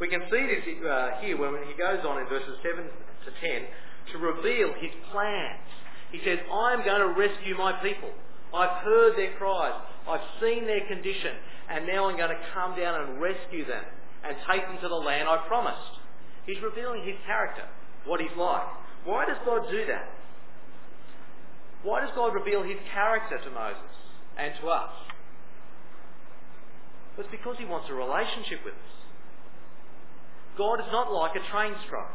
We 0.00 0.08
can 0.08 0.22
see 0.30 0.46
this 0.46 0.64
uh, 0.86 1.20
here 1.20 1.36
when 1.36 1.66
he 1.66 1.74
goes 1.76 2.04
on 2.06 2.20
in 2.20 2.28
verses 2.28 2.56
7 2.62 2.84
to 2.84 3.30
10 3.42 3.66
to 4.12 4.18
reveal 4.18 4.72
his 4.80 4.92
plans. 5.10 5.66
He 6.12 6.20
says, 6.24 6.38
I 6.52 6.72
am 6.72 6.84
going 6.84 7.00
to 7.00 7.18
rescue 7.18 7.56
my 7.56 7.72
people. 7.82 8.10
I've 8.54 8.84
heard 8.84 9.16
their 9.16 9.34
cries. 9.36 9.74
I've 10.08 10.24
seen 10.40 10.66
their 10.66 10.86
condition. 10.86 11.34
And 11.68 11.86
now 11.86 12.08
I'm 12.08 12.16
going 12.16 12.30
to 12.30 12.42
come 12.54 12.76
down 12.76 13.00
and 13.02 13.20
rescue 13.20 13.66
them 13.66 13.84
and 14.24 14.36
take 14.50 14.62
them 14.66 14.78
to 14.82 14.88
the 14.88 14.94
land 14.94 15.28
I 15.28 15.46
promised. 15.46 16.00
He's 16.46 16.62
revealing 16.62 17.04
his 17.04 17.16
character, 17.26 17.64
what 18.04 18.20
he's 18.20 18.34
like. 18.36 18.66
Why 19.04 19.26
does 19.26 19.38
God 19.44 19.70
do 19.70 19.86
that? 19.86 20.08
Why 21.82 22.00
does 22.00 22.10
God 22.14 22.34
reveal 22.34 22.62
his 22.62 22.78
character 22.92 23.38
to 23.38 23.50
Moses 23.50 23.94
and 24.38 24.52
to 24.60 24.68
us? 24.68 24.90
It's 27.18 27.30
because 27.30 27.56
he 27.58 27.64
wants 27.64 27.88
a 27.90 27.94
relationship 27.94 28.60
with 28.64 28.74
us. 28.74 28.96
God 30.58 30.80
is 30.80 30.90
not 30.92 31.12
like 31.12 31.32
a 31.36 31.44
train 31.50 31.74
strike. 31.86 32.12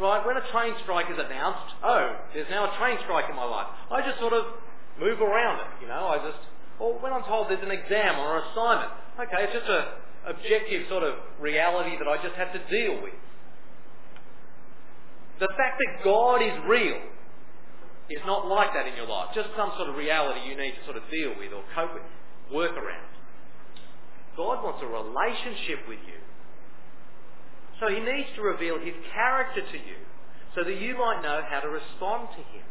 Right? 0.00 0.24
When 0.24 0.36
a 0.36 0.44
train 0.52 0.72
strike 0.82 1.12
is 1.12 1.18
announced, 1.18 1.76
oh, 1.84 2.16
there's 2.32 2.48
now 2.48 2.72
a 2.72 2.78
train 2.78 2.96
strike 3.04 3.28
in 3.28 3.36
my 3.36 3.44
life. 3.44 3.68
I 3.92 4.00
just 4.00 4.18
sort 4.18 4.32
of 4.32 4.44
move 4.98 5.20
around 5.20 5.60
it, 5.60 5.70
you 5.82 5.88
know. 5.88 6.08
I 6.08 6.16
just, 6.24 6.40
or 6.80 6.98
when 6.98 7.12
I'm 7.12 7.24
told 7.24 7.48
there's 7.48 7.62
an 7.62 7.70
exam 7.70 8.18
or 8.18 8.38
an 8.38 8.44
assignment, 8.50 8.90
okay, 9.20 9.44
it's 9.44 9.52
just 9.52 9.68
a 9.68 10.00
objective 10.26 10.88
sort 10.88 11.02
of 11.02 11.14
reality 11.40 11.96
that 11.96 12.08
I 12.08 12.16
just 12.22 12.34
have 12.36 12.52
to 12.52 12.60
deal 12.68 13.02
with. 13.02 13.14
The 15.40 15.48
fact 15.56 15.80
that 15.80 16.04
God 16.04 16.42
is 16.42 16.52
real 16.68 17.00
is 18.10 18.20
not 18.26 18.46
like 18.46 18.74
that 18.74 18.86
in 18.86 18.96
your 18.96 19.06
life. 19.06 19.32
Just 19.34 19.48
some 19.56 19.72
sort 19.76 19.88
of 19.88 19.96
reality 19.96 20.40
you 20.48 20.56
need 20.56 20.72
to 20.76 20.84
sort 20.84 20.96
of 20.96 21.04
deal 21.10 21.32
with 21.38 21.52
or 21.52 21.64
cope 21.74 21.94
with, 21.94 22.04
work 22.52 22.72
around. 22.76 23.08
God 24.36 24.64
wants 24.64 24.80
a 24.82 24.88
relationship 24.88 25.88
with 25.88 26.00
you. 26.04 26.20
So 27.80 27.88
he 27.88 28.00
needs 28.00 28.28
to 28.36 28.42
reveal 28.42 28.78
his 28.78 28.94
character 29.14 29.62
to 29.64 29.78
you 29.78 30.00
so 30.54 30.64
that 30.64 30.76
you 30.80 30.98
might 30.98 31.22
know 31.22 31.40
how 31.48 31.60
to 31.60 31.68
respond 31.68 32.28
to 32.36 32.42
him. 32.52 32.66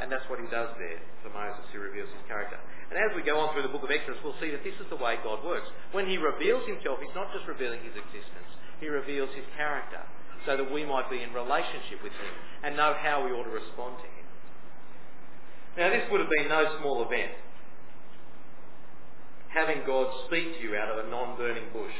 And 0.00 0.10
that's 0.10 0.26
what 0.26 0.42
he 0.42 0.46
does 0.50 0.74
there 0.78 0.98
for 1.22 1.30
Moses. 1.30 1.62
He 1.70 1.78
reveals 1.78 2.10
his 2.10 2.24
character. 2.26 2.58
And 2.90 2.98
as 2.98 3.14
we 3.14 3.22
go 3.22 3.38
on 3.38 3.54
through 3.54 3.62
the 3.62 3.70
book 3.70 3.86
of 3.86 3.94
Exodus, 3.94 4.18
we'll 4.26 4.38
see 4.42 4.50
that 4.50 4.66
this 4.66 4.74
is 4.82 4.90
the 4.90 4.98
way 4.98 5.16
God 5.22 5.44
works. 5.46 5.70
When 5.94 6.10
he 6.10 6.18
reveals 6.18 6.66
himself, 6.66 6.98
he's 6.98 7.14
not 7.14 7.30
just 7.30 7.46
revealing 7.46 7.78
his 7.86 7.94
existence, 7.94 8.50
he 8.82 8.90
reveals 8.90 9.30
his 9.38 9.46
character 9.54 10.02
so 10.44 10.58
that 10.58 10.68
we 10.68 10.84
might 10.84 11.08
be 11.08 11.22
in 11.22 11.32
relationship 11.32 12.02
with 12.02 12.12
him 12.12 12.34
and 12.62 12.76
know 12.76 12.92
how 12.98 13.24
we 13.24 13.32
ought 13.32 13.48
to 13.48 13.54
respond 13.54 13.96
to 14.02 14.08
him. 14.10 14.26
Now, 15.78 15.88
this 15.90 16.04
would 16.10 16.20
have 16.20 16.30
been 16.30 16.48
no 16.48 16.76
small 16.80 17.02
event. 17.06 17.32
Having 19.48 19.86
God 19.86 20.10
speak 20.26 20.58
to 20.58 20.60
you 20.62 20.76
out 20.76 20.90
of 20.90 21.06
a 21.06 21.10
non-burning 21.10 21.70
bush 21.72 21.94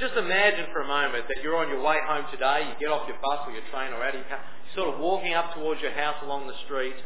just 0.00 0.16
imagine 0.16 0.72
for 0.72 0.80
a 0.80 0.88
moment 0.88 1.28
that 1.28 1.44
you're 1.44 1.60
on 1.60 1.68
your 1.68 1.84
way 1.84 2.00
home 2.08 2.24
today, 2.32 2.64
you 2.64 2.74
get 2.80 2.88
off 2.88 3.04
your 3.04 3.20
bus 3.20 3.44
or 3.44 3.52
your 3.52 3.62
train 3.68 3.92
or 3.92 4.00
out 4.00 4.16
of 4.16 4.24
your 4.24 4.30
car, 4.32 4.40
you're 4.40 4.74
sort 4.74 4.88
of 4.88 4.96
walking 4.96 5.36
up 5.36 5.52
towards 5.52 5.84
your 5.84 5.92
house 5.92 6.16
along 6.24 6.48
the 6.48 6.56
street, 6.64 6.96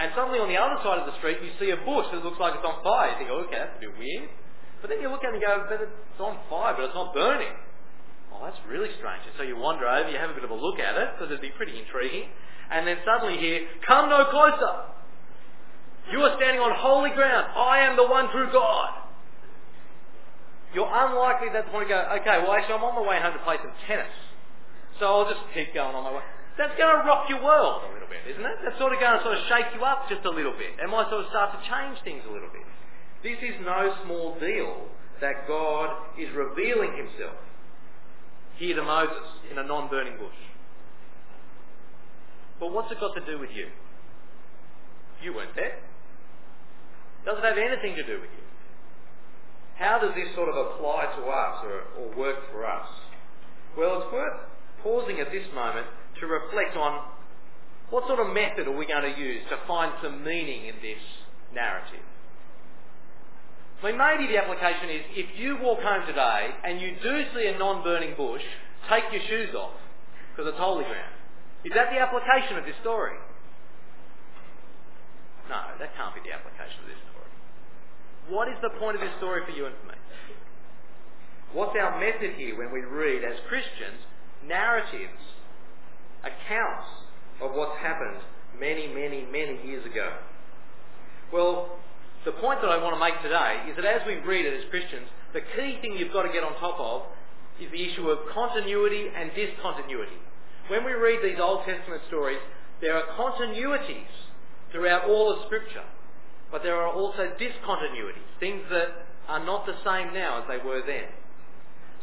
and 0.00 0.08
suddenly 0.16 0.40
on 0.40 0.48
the 0.48 0.56
other 0.56 0.80
side 0.80 0.96
of 0.96 1.04
the 1.04 1.16
street 1.20 1.44
you 1.44 1.52
see 1.60 1.76
a 1.76 1.80
bush 1.84 2.08
that 2.16 2.24
looks 2.24 2.40
like 2.40 2.56
it's 2.56 2.64
on 2.64 2.80
fire. 2.80 3.12
You 3.12 3.16
think, 3.20 3.28
oh, 3.28 3.44
okay, 3.44 3.60
that's 3.60 3.76
a 3.76 3.80
bit 3.84 3.92
weird. 4.00 4.32
But 4.80 4.88
then 4.88 5.04
you 5.04 5.12
look 5.12 5.24
at 5.24 5.36
it 5.36 5.40
and 5.40 5.44
go, 5.44 5.68
but 5.68 5.80
it's 5.84 6.20
on 6.20 6.40
fire, 6.48 6.72
but 6.72 6.88
it's 6.88 6.96
not 6.96 7.12
burning. 7.12 7.52
Oh, 8.32 8.44
that's 8.44 8.60
really 8.68 8.92
strange. 9.00 9.24
And 9.24 9.36
so 9.36 9.44
you 9.44 9.56
wander 9.56 9.88
over, 9.88 10.08
you 10.08 10.20
have 10.20 10.32
a 10.32 10.36
bit 10.36 10.44
of 10.44 10.52
a 10.52 10.56
look 10.56 10.80
at 10.80 10.96
it, 10.96 11.16
because 11.16 11.32
it'd 11.32 11.44
be 11.44 11.52
pretty 11.56 11.76
intriguing. 11.80 12.28
And 12.68 12.84
then 12.84 13.00
suddenly 13.04 13.40
hear, 13.40 13.64
come 13.84 14.08
no 14.08 14.28
closer. 14.28 14.92
You 16.12 16.20
are 16.24 16.36
standing 16.36 16.60
on 16.60 16.76
holy 16.76 17.12
ground. 17.16 17.48
I 17.56 17.84
am 17.88 17.96
the 17.96 18.04
one 18.04 18.28
true 18.32 18.52
God 18.52 19.05
you're 20.74 20.88
unlikely 20.88 21.48
at 21.48 21.54
that 21.54 21.70
point 21.70 21.88
to 21.88 21.94
go, 21.94 22.00
okay, 22.20 22.42
well 22.42 22.52
actually 22.52 22.74
I'm 22.74 22.84
on 22.84 22.94
my 22.94 23.06
way 23.06 23.20
home 23.20 23.32
to 23.32 23.42
play 23.44 23.56
some 23.62 23.72
tennis. 23.86 24.12
So 24.98 25.06
I'll 25.06 25.28
just 25.28 25.42
keep 25.52 25.74
going 25.74 25.94
on 25.94 26.04
my 26.04 26.14
way. 26.16 26.26
That's 26.56 26.72
going 26.80 26.88
to 26.88 27.04
rock 27.04 27.28
your 27.28 27.44
world 27.44 27.84
a 27.84 27.92
little 27.92 28.08
bit, 28.08 28.24
isn't 28.32 28.40
it? 28.40 28.56
That's 28.64 28.80
sort 28.80 28.96
of 28.96 29.00
going 29.00 29.20
to 29.20 29.22
sort 29.22 29.36
of 29.36 29.44
shake 29.44 29.76
you 29.76 29.84
up 29.84 30.08
just 30.08 30.24
a 30.24 30.32
little 30.32 30.56
bit. 30.56 30.80
It 30.80 30.88
might 30.88 31.12
sort 31.12 31.20
of 31.24 31.28
start 31.28 31.52
to 31.52 31.60
change 31.68 32.00
things 32.00 32.24
a 32.24 32.32
little 32.32 32.48
bit. 32.48 32.64
This 33.20 33.36
is 33.44 33.60
no 33.60 33.92
small 34.04 34.40
deal 34.40 34.88
that 35.20 35.44
God 35.46 35.92
is 36.16 36.32
revealing 36.32 36.96
himself 36.96 37.36
here 38.56 38.76
to 38.76 38.82
Moses 38.82 39.28
in 39.52 39.58
a 39.58 39.64
non-burning 39.64 40.16
bush. 40.16 40.40
But 42.58 42.72
what's 42.72 42.90
it 42.90 43.00
got 43.00 43.12
to 43.20 43.24
do 43.24 43.38
with 43.38 43.50
you? 43.52 43.68
You 45.22 45.34
weren't 45.34 45.54
there. 45.54 45.76
Does 47.24 47.36
it 47.36 47.44
have 47.44 47.58
anything 47.58 47.96
to 47.96 48.06
do 48.06 48.20
with 48.20 48.32
you? 48.32 48.45
How 49.78 49.98
does 50.00 50.14
this 50.14 50.34
sort 50.34 50.48
of 50.48 50.56
apply 50.56 51.04
to 51.20 51.22
us 51.28 51.64
or, 51.64 51.76
or 52.00 52.16
work 52.16 52.36
for 52.50 52.66
us? 52.66 52.88
Well, 53.76 54.02
it's 54.02 54.12
worth 54.12 54.40
pausing 54.82 55.20
at 55.20 55.30
this 55.30 55.44
moment 55.54 55.86
to 56.20 56.26
reflect 56.26 56.76
on 56.76 57.04
what 57.90 58.06
sort 58.06 58.20
of 58.20 58.32
method 58.32 58.66
are 58.66 58.76
we 58.76 58.86
going 58.86 59.04
to 59.04 59.20
use 59.20 59.42
to 59.50 59.58
find 59.68 59.92
some 60.02 60.24
meaning 60.24 60.66
in 60.66 60.74
this 60.80 61.02
narrative. 61.54 62.02
I 63.82 63.92
mean, 63.92 63.98
maybe 63.98 64.32
the 64.32 64.40
application 64.40 64.88
is 64.88 65.02
if 65.12 65.38
you 65.38 65.58
walk 65.60 65.78
home 65.80 66.06
today 66.06 66.48
and 66.64 66.80
you 66.80 66.96
do 67.02 67.24
see 67.36 67.46
a 67.46 67.58
non-burning 67.58 68.16
bush, 68.16 68.42
take 68.88 69.04
your 69.12 69.22
shoes 69.28 69.54
off 69.54 69.76
because 70.32 70.48
it's 70.48 70.58
holy 70.58 70.84
ground. 70.84 71.12
Is 71.64 71.72
that 71.74 71.92
the 71.92 72.00
application 72.00 72.56
of 72.56 72.64
this 72.64 72.74
story? 72.80 73.14
No, 75.48 75.60
that 75.78 75.94
can't 75.94 76.14
be 76.16 76.24
the 76.24 76.34
application 76.34 76.82
of 76.82 76.88
this 76.88 76.98
story. 77.12 77.30
What 78.28 78.48
is 78.48 78.56
the 78.60 78.70
point 78.80 78.96
of 78.96 79.02
this 79.02 79.14
story 79.18 79.42
for 79.46 79.52
you 79.52 79.66
and 79.66 79.74
for 79.80 79.88
me? 79.88 79.98
What's 81.52 81.76
our 81.80 82.00
method 82.00 82.34
here 82.36 82.58
when 82.58 82.72
we 82.72 82.80
read, 82.80 83.22
as 83.22 83.38
Christians, 83.48 84.02
narratives, 84.44 85.22
accounts 86.24 86.88
of 87.40 87.52
what's 87.54 87.78
happened 87.78 88.18
many, 88.58 88.88
many, 88.88 89.24
many 89.30 89.62
years 89.64 89.86
ago? 89.86 90.18
Well, 91.32 91.78
the 92.24 92.32
point 92.32 92.60
that 92.62 92.68
I 92.68 92.82
want 92.82 92.96
to 92.96 93.00
make 93.00 93.22
today 93.22 93.70
is 93.70 93.76
that 93.76 93.84
as 93.84 94.02
we 94.06 94.16
read 94.26 94.44
it 94.44 94.58
as 94.58 94.68
Christians, 94.70 95.06
the 95.32 95.40
key 95.54 95.78
thing 95.80 95.94
you've 95.96 96.12
got 96.12 96.22
to 96.22 96.32
get 96.32 96.42
on 96.42 96.58
top 96.58 96.80
of 96.80 97.02
is 97.62 97.70
the 97.70 97.78
issue 97.78 98.10
of 98.10 98.18
continuity 98.34 99.06
and 99.14 99.30
discontinuity. 99.34 100.18
When 100.68 100.84
we 100.84 100.92
read 100.92 101.20
these 101.22 101.38
Old 101.40 101.64
Testament 101.64 102.02
stories, 102.08 102.42
there 102.80 102.98
are 102.98 103.06
continuities 103.14 104.10
throughout 104.72 105.08
all 105.08 105.32
of 105.32 105.46
Scripture. 105.46 105.86
But 106.50 106.62
there 106.62 106.76
are 106.76 106.92
also 106.92 107.32
discontinuities, 107.38 108.26
things 108.38 108.62
that 108.70 109.06
are 109.28 109.44
not 109.44 109.66
the 109.66 109.74
same 109.82 110.14
now 110.14 110.42
as 110.42 110.44
they 110.48 110.62
were 110.62 110.82
then. 110.86 111.10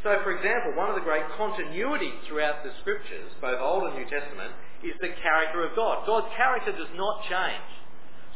So, 0.03 0.19
for 0.23 0.35
example, 0.35 0.75
one 0.75 0.89
of 0.91 0.95
the 0.95 1.05
great 1.07 1.23
continuities 1.39 2.19
throughout 2.27 2.63
the 2.63 2.75
scriptures, 2.81 3.31
both 3.39 3.55
Old 3.59 3.88
and 3.88 3.95
New 3.95 4.03
Testament, 4.03 4.51
is 4.83 5.00
the 5.00 5.15
character 5.23 5.63
of 5.63 5.75
God. 5.79 6.05
God's 6.05 6.27
character 6.35 6.75
does 6.75 6.91
not 6.95 7.23
change. 7.31 7.71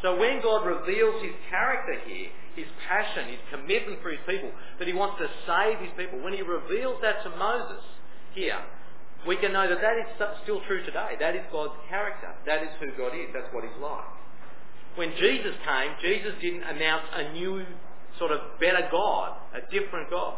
So 0.02 0.16
when 0.16 0.40
God 0.42 0.64
reveals 0.64 1.22
his 1.22 1.36
character 1.50 2.00
here, 2.08 2.32
his 2.56 2.68
passion, 2.88 3.28
his 3.28 3.44
commitment 3.52 4.00
for 4.02 4.16
his 4.16 4.24
people, 4.24 4.52
that 4.80 4.88
he 4.88 4.94
wants 4.94 5.20
to 5.20 5.28
save 5.44 5.84
his 5.84 5.92
people, 6.00 6.24
when 6.24 6.32
he 6.32 6.42
reveals 6.42 7.04
that 7.04 7.20
to 7.28 7.36
Moses 7.36 7.84
here, 8.32 8.64
we 9.28 9.36
can 9.36 9.52
know 9.52 9.68
that 9.68 9.82
that 9.82 9.98
is 10.00 10.08
still 10.44 10.62
true 10.68 10.86
today. 10.86 11.20
That 11.20 11.36
is 11.36 11.44
God's 11.52 11.76
character. 11.90 12.32
That 12.46 12.64
is 12.64 12.70
who 12.80 12.96
God 12.96 13.12
is. 13.12 13.28
That's 13.34 13.52
what 13.52 13.66
he's 13.66 13.82
like 13.84 14.08
when 14.98 15.14
Jesus 15.22 15.54
came, 15.64 15.92
Jesus 16.02 16.34
didn't 16.42 16.64
announce 16.64 17.06
a 17.14 17.32
new 17.32 17.64
sort 18.18 18.32
of 18.32 18.60
better 18.60 18.88
God, 18.92 19.38
a 19.54 19.62
different 19.72 20.10
God. 20.10 20.38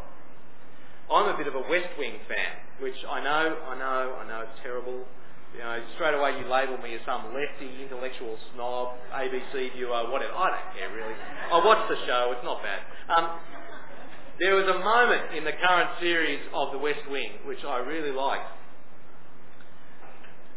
I'm 1.10 1.34
a 1.34 1.38
bit 1.38 1.48
of 1.48 1.56
a 1.56 1.62
West 1.62 1.90
Wing 1.98 2.20
fan, 2.28 2.54
which 2.82 3.00
I 3.10 3.24
know, 3.24 3.58
I 3.66 3.80
know, 3.80 4.20
I 4.20 4.28
know 4.28 4.42
it's 4.42 4.60
terrible. 4.62 5.08
You 5.56 5.64
know, 5.66 5.82
straight 5.96 6.14
away 6.14 6.38
you 6.38 6.46
label 6.46 6.78
me 6.78 6.94
as 6.94 7.02
some 7.08 7.34
lefty, 7.34 7.82
intellectual 7.82 8.38
snob, 8.54 9.00
ABC 9.12 9.74
viewer, 9.74 10.12
whatever. 10.12 10.34
I 10.36 10.54
don't 10.54 10.70
care 10.78 10.94
really. 10.94 11.16
I 11.52 11.66
watched 11.66 11.90
the 11.90 11.98
show, 12.06 12.36
it's 12.36 12.46
not 12.46 12.62
bad. 12.62 12.82
Um, 13.10 13.40
there 14.40 14.56
was 14.56 14.68
a 14.70 14.78
moment 14.78 15.36
in 15.36 15.44
the 15.44 15.52
current 15.52 15.90
series 16.00 16.40
of 16.54 16.72
The 16.72 16.78
West 16.78 17.02
Wing 17.10 17.32
which 17.46 17.64
I 17.66 17.78
really 17.80 18.12
liked. 18.12 18.59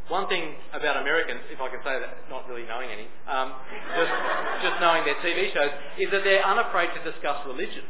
One 0.08 0.28
thing 0.28 0.58
about 0.74 0.98
Americans, 0.98 1.40
if 1.48 1.60
I 1.60 1.70
can 1.70 1.78
say 1.86 1.94
that, 1.94 2.26
not 2.28 2.48
really 2.48 2.66
knowing 2.66 2.90
any, 2.90 3.06
um, 3.30 3.54
just, 3.94 4.12
just 4.60 4.76
knowing 4.82 5.06
their 5.06 5.16
TV 5.22 5.54
shows, 5.54 5.70
is 5.98 6.10
that 6.10 6.24
they're 6.24 6.44
unafraid 6.44 6.90
to 6.98 7.00
discuss 7.06 7.46
religion, 7.46 7.86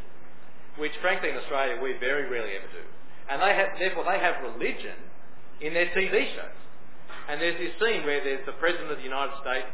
which 0.76 0.92
frankly 1.00 1.30
in 1.30 1.36
Australia 1.36 1.80
we 1.80 1.96
very 1.98 2.28
rarely 2.28 2.52
ever 2.54 2.68
do. 2.68 2.84
And 3.32 3.40
they 3.40 3.56
have, 3.56 3.78
therefore 3.78 4.04
they 4.04 4.20
have 4.20 4.44
religion 4.44 4.98
in 5.60 5.72
their 5.72 5.88
TV 5.96 6.36
shows. 6.36 6.58
And 7.28 7.40
there's 7.40 7.56
this 7.56 7.72
scene 7.80 8.04
where 8.04 8.22
there's 8.22 8.44
the 8.44 8.58
President 8.60 8.90
of 8.90 8.98
the 8.98 9.08
United 9.08 9.34
States 9.40 9.66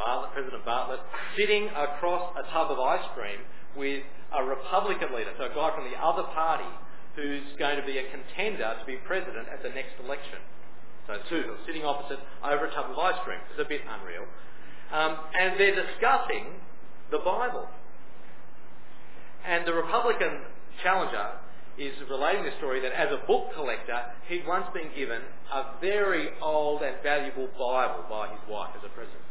Bartlet, 0.00 0.32
President 0.32 0.64
Bartlet, 0.64 1.00
sitting 1.36 1.68
across 1.76 2.34
a 2.40 2.42
tub 2.50 2.70
of 2.70 2.80
ice 2.80 3.04
cream 3.14 3.44
with 3.76 4.02
a 4.32 4.42
Republican 4.44 5.14
leader, 5.14 5.32
so 5.36 5.44
a 5.44 5.54
guy 5.54 5.70
from 5.74 5.90
the 5.90 5.98
other 6.00 6.24
party 6.32 6.68
who's 7.16 7.44
going 7.58 7.76
to 7.76 7.84
be 7.84 7.98
a 7.98 8.08
contender 8.08 8.76
to 8.80 8.84
be 8.86 8.96
president 9.04 9.48
at 9.52 9.62
the 9.62 9.68
next 9.68 9.92
election. 10.02 10.40
So 11.06 11.18
two 11.28 11.36
of 11.36 11.46
them 11.46 11.58
sitting 11.66 11.84
opposite 11.84 12.18
over 12.44 12.66
a 12.66 12.70
tub 12.72 12.90
of 12.90 12.98
ice 12.98 13.18
cream. 13.24 13.38
It's 13.50 13.60
a 13.60 13.68
bit 13.68 13.82
unreal. 13.82 14.26
Um, 14.92 15.18
and 15.34 15.58
they're 15.58 15.74
discussing 15.74 16.60
the 17.10 17.18
Bible. 17.18 17.66
And 19.44 19.66
the 19.66 19.74
Republican 19.74 20.46
challenger 20.82 21.42
is 21.78 21.92
relating 22.08 22.44
the 22.44 22.52
story 22.58 22.80
that 22.80 22.92
as 22.92 23.08
a 23.10 23.26
book 23.26 23.50
collector, 23.54 24.12
he'd 24.28 24.46
once 24.46 24.66
been 24.74 24.92
given 24.94 25.22
a 25.52 25.80
very 25.80 26.28
old 26.40 26.82
and 26.82 27.02
valuable 27.02 27.48
Bible 27.58 28.04
by 28.08 28.28
his 28.28 28.40
wife 28.48 28.70
as 28.76 28.84
a 28.84 28.92
present. 28.92 29.22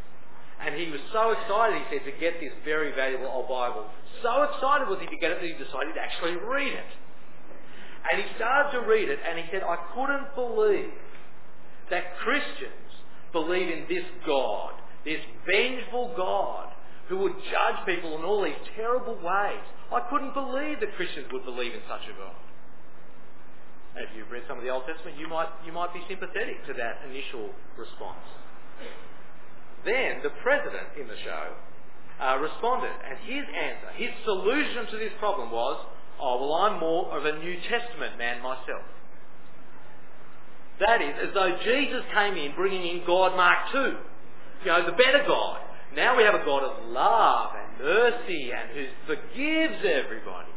And 0.59 0.75
he 0.75 0.91
was 0.91 1.01
so 1.13 1.31
excited, 1.31 1.81
he 1.81 1.97
said, 1.97 2.05
to 2.05 2.13
get 2.19 2.39
this 2.39 2.53
very 2.65 2.93
valuable 2.93 3.27
old 3.27 3.49
Bible. 3.49 3.85
So 4.21 4.43
excited 4.43 4.89
was 4.89 4.99
he 4.99 5.07
to 5.07 5.17
get 5.17 5.31
it 5.31 5.41
that 5.41 5.47
he 5.47 5.53
decided 5.53 5.93
to 5.95 6.01
actually 6.01 6.37
read 6.37 6.73
it. 6.73 6.91
And 8.11 8.21
he 8.21 8.27
started 8.35 8.73
to 8.77 8.85
read 8.85 9.09
it 9.09 9.19
and 9.21 9.37
he 9.37 9.45
said, 9.51 9.61
I 9.61 9.77
couldn't 9.93 10.33
believe 10.33 10.89
that 11.91 12.17
Christians 12.23 12.89
believe 13.31 13.69
in 13.69 13.85
this 13.87 14.03
God, 14.25 14.73
this 15.05 15.21
vengeful 15.45 16.13
God 16.17 16.73
who 17.07 17.17
would 17.17 17.35
judge 17.51 17.85
people 17.85 18.17
in 18.17 18.23
all 18.23 18.43
these 18.43 18.59
terrible 18.75 19.15
ways. 19.15 19.65
I 19.91 19.99
couldn't 20.09 20.33
believe 20.33 20.79
that 20.79 20.95
Christians 20.95 21.27
would 21.31 21.43
believe 21.43 21.73
in 21.73 21.83
such 21.87 22.07
a 22.07 22.15
God. 22.17 22.35
If 23.95 24.07
you've 24.15 24.31
read 24.31 24.43
some 24.47 24.57
of 24.57 24.63
the 24.63 24.71
Old 24.71 24.87
Testament, 24.87 25.19
you 25.19 25.27
might, 25.27 25.51
you 25.65 25.73
might 25.75 25.93
be 25.93 25.99
sympathetic 26.07 26.65
to 26.67 26.73
that 26.79 27.03
initial 27.11 27.51
response. 27.75 28.23
Then 29.83 30.23
the 30.23 30.31
president 30.41 30.95
in 30.95 31.07
the 31.11 31.19
show 31.19 31.59
uh, 32.23 32.37
responded, 32.39 32.95
and 33.03 33.19
his 33.27 33.43
answer, 33.43 33.91
his 33.99 34.15
solution 34.23 34.87
to 34.91 34.97
this 34.97 35.11
problem 35.19 35.51
was, 35.51 35.83
oh, 36.21 36.39
well, 36.39 36.53
I'm 36.53 36.79
more 36.79 37.11
of 37.11 37.25
a 37.25 37.39
New 37.43 37.57
Testament 37.67 38.17
man 38.17 38.41
myself. 38.41 38.87
That 40.81 41.01
is, 41.01 41.13
as 41.29 41.33
though 41.33 41.61
Jesus 41.63 42.01
came 42.09 42.33
in 42.41 42.55
bringing 42.55 42.81
in 42.81 43.05
God 43.05 43.37
Mark 43.37 43.69
II, 43.69 44.01
you 44.65 44.69
know, 44.73 44.85
the 44.85 44.97
better 44.97 45.21
God. 45.27 45.61
Now 45.95 46.17
we 46.17 46.23
have 46.23 46.33
a 46.33 46.43
God 46.43 46.63
of 46.63 46.89
love 46.89 47.53
and 47.53 47.85
mercy 47.85 48.49
and 48.49 48.73
who 48.73 48.85
forgives 49.05 49.85
everybody. 49.85 50.49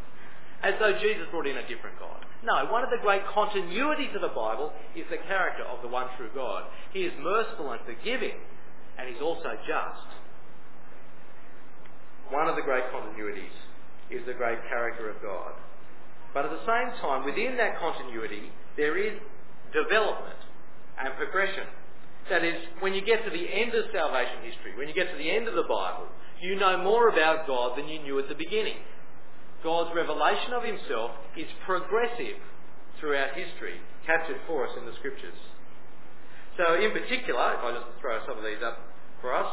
As 0.63 0.73
though 0.81 0.97
Jesus 0.97 1.29
brought 1.31 1.47
in 1.47 1.59
a 1.59 1.69
different 1.69 1.99
God. 2.01 2.25
No, 2.43 2.73
one 2.73 2.83
of 2.83 2.89
the 2.89 3.01
great 3.05 3.21
continuities 3.37 4.15
of 4.17 4.23
the 4.23 4.33
Bible 4.33 4.73
is 4.97 5.05
the 5.11 5.21
character 5.29 5.65
of 5.65 5.83
the 5.83 5.89
one 5.89 6.09
true 6.17 6.31
God. 6.35 6.65
He 6.93 7.01
is 7.01 7.13
merciful 7.21 7.73
and 7.73 7.81
forgiving, 7.85 8.41
and 8.97 9.09
he's 9.09 9.21
also 9.21 9.53
just. 9.69 10.09
One 12.33 12.49
of 12.49 12.57
the 12.57 12.63
great 12.63 12.85
continuities 12.89 13.53
is 14.09 14.25
the 14.25 14.33
great 14.33 14.59
character 14.69 15.11
of 15.11 15.21
God. 15.21 15.53
But 16.33 16.47
at 16.47 16.51
the 16.51 16.65
same 16.65 16.97
time, 17.01 17.25
within 17.25 17.57
that 17.59 17.79
continuity, 17.79 18.49
there 18.77 18.97
is 18.97 19.21
development 19.75 20.39
and 20.99 21.15
progression. 21.17 21.67
That 22.31 22.45
is, 22.45 22.55
when 22.81 22.95
you 22.95 23.05
get 23.05 23.25
to 23.25 23.31
the 23.31 23.45
end 23.45 23.75
of 23.75 23.85
salvation 23.93 24.41
history, 24.41 24.73
when 24.79 24.89
you 24.89 24.95
get 24.95 25.11
to 25.11 25.19
the 25.19 25.29
end 25.29 25.49
of 25.49 25.55
the 25.55 25.69
Bible, 25.69 26.09
you 26.41 26.57
know 26.57 26.79
more 26.79 27.09
about 27.09 27.47
God 27.47 27.77
than 27.77 27.89
you 27.89 28.01
knew 28.01 28.19
at 28.19 28.29
the 28.29 28.35
beginning. 28.35 28.79
God's 29.63 29.91
revelation 29.95 30.53
of 30.53 30.63
himself 30.63 31.11
is 31.37 31.47
progressive 31.67 32.41
throughout 33.01 33.37
history, 33.37 33.77
captured 34.07 34.41
for 34.47 34.67
us 34.67 34.73
in 34.79 34.87
the 34.87 34.95
scriptures. 34.99 35.37
So 36.57 36.81
in 36.81 36.93
particular, 36.93 37.59
if 37.59 37.65
I 37.65 37.73
just 37.73 38.01
throw 38.01 38.21
some 38.27 38.39
of 38.39 38.45
these 38.45 38.63
up 38.65 38.79
for 39.21 39.35
us, 39.35 39.51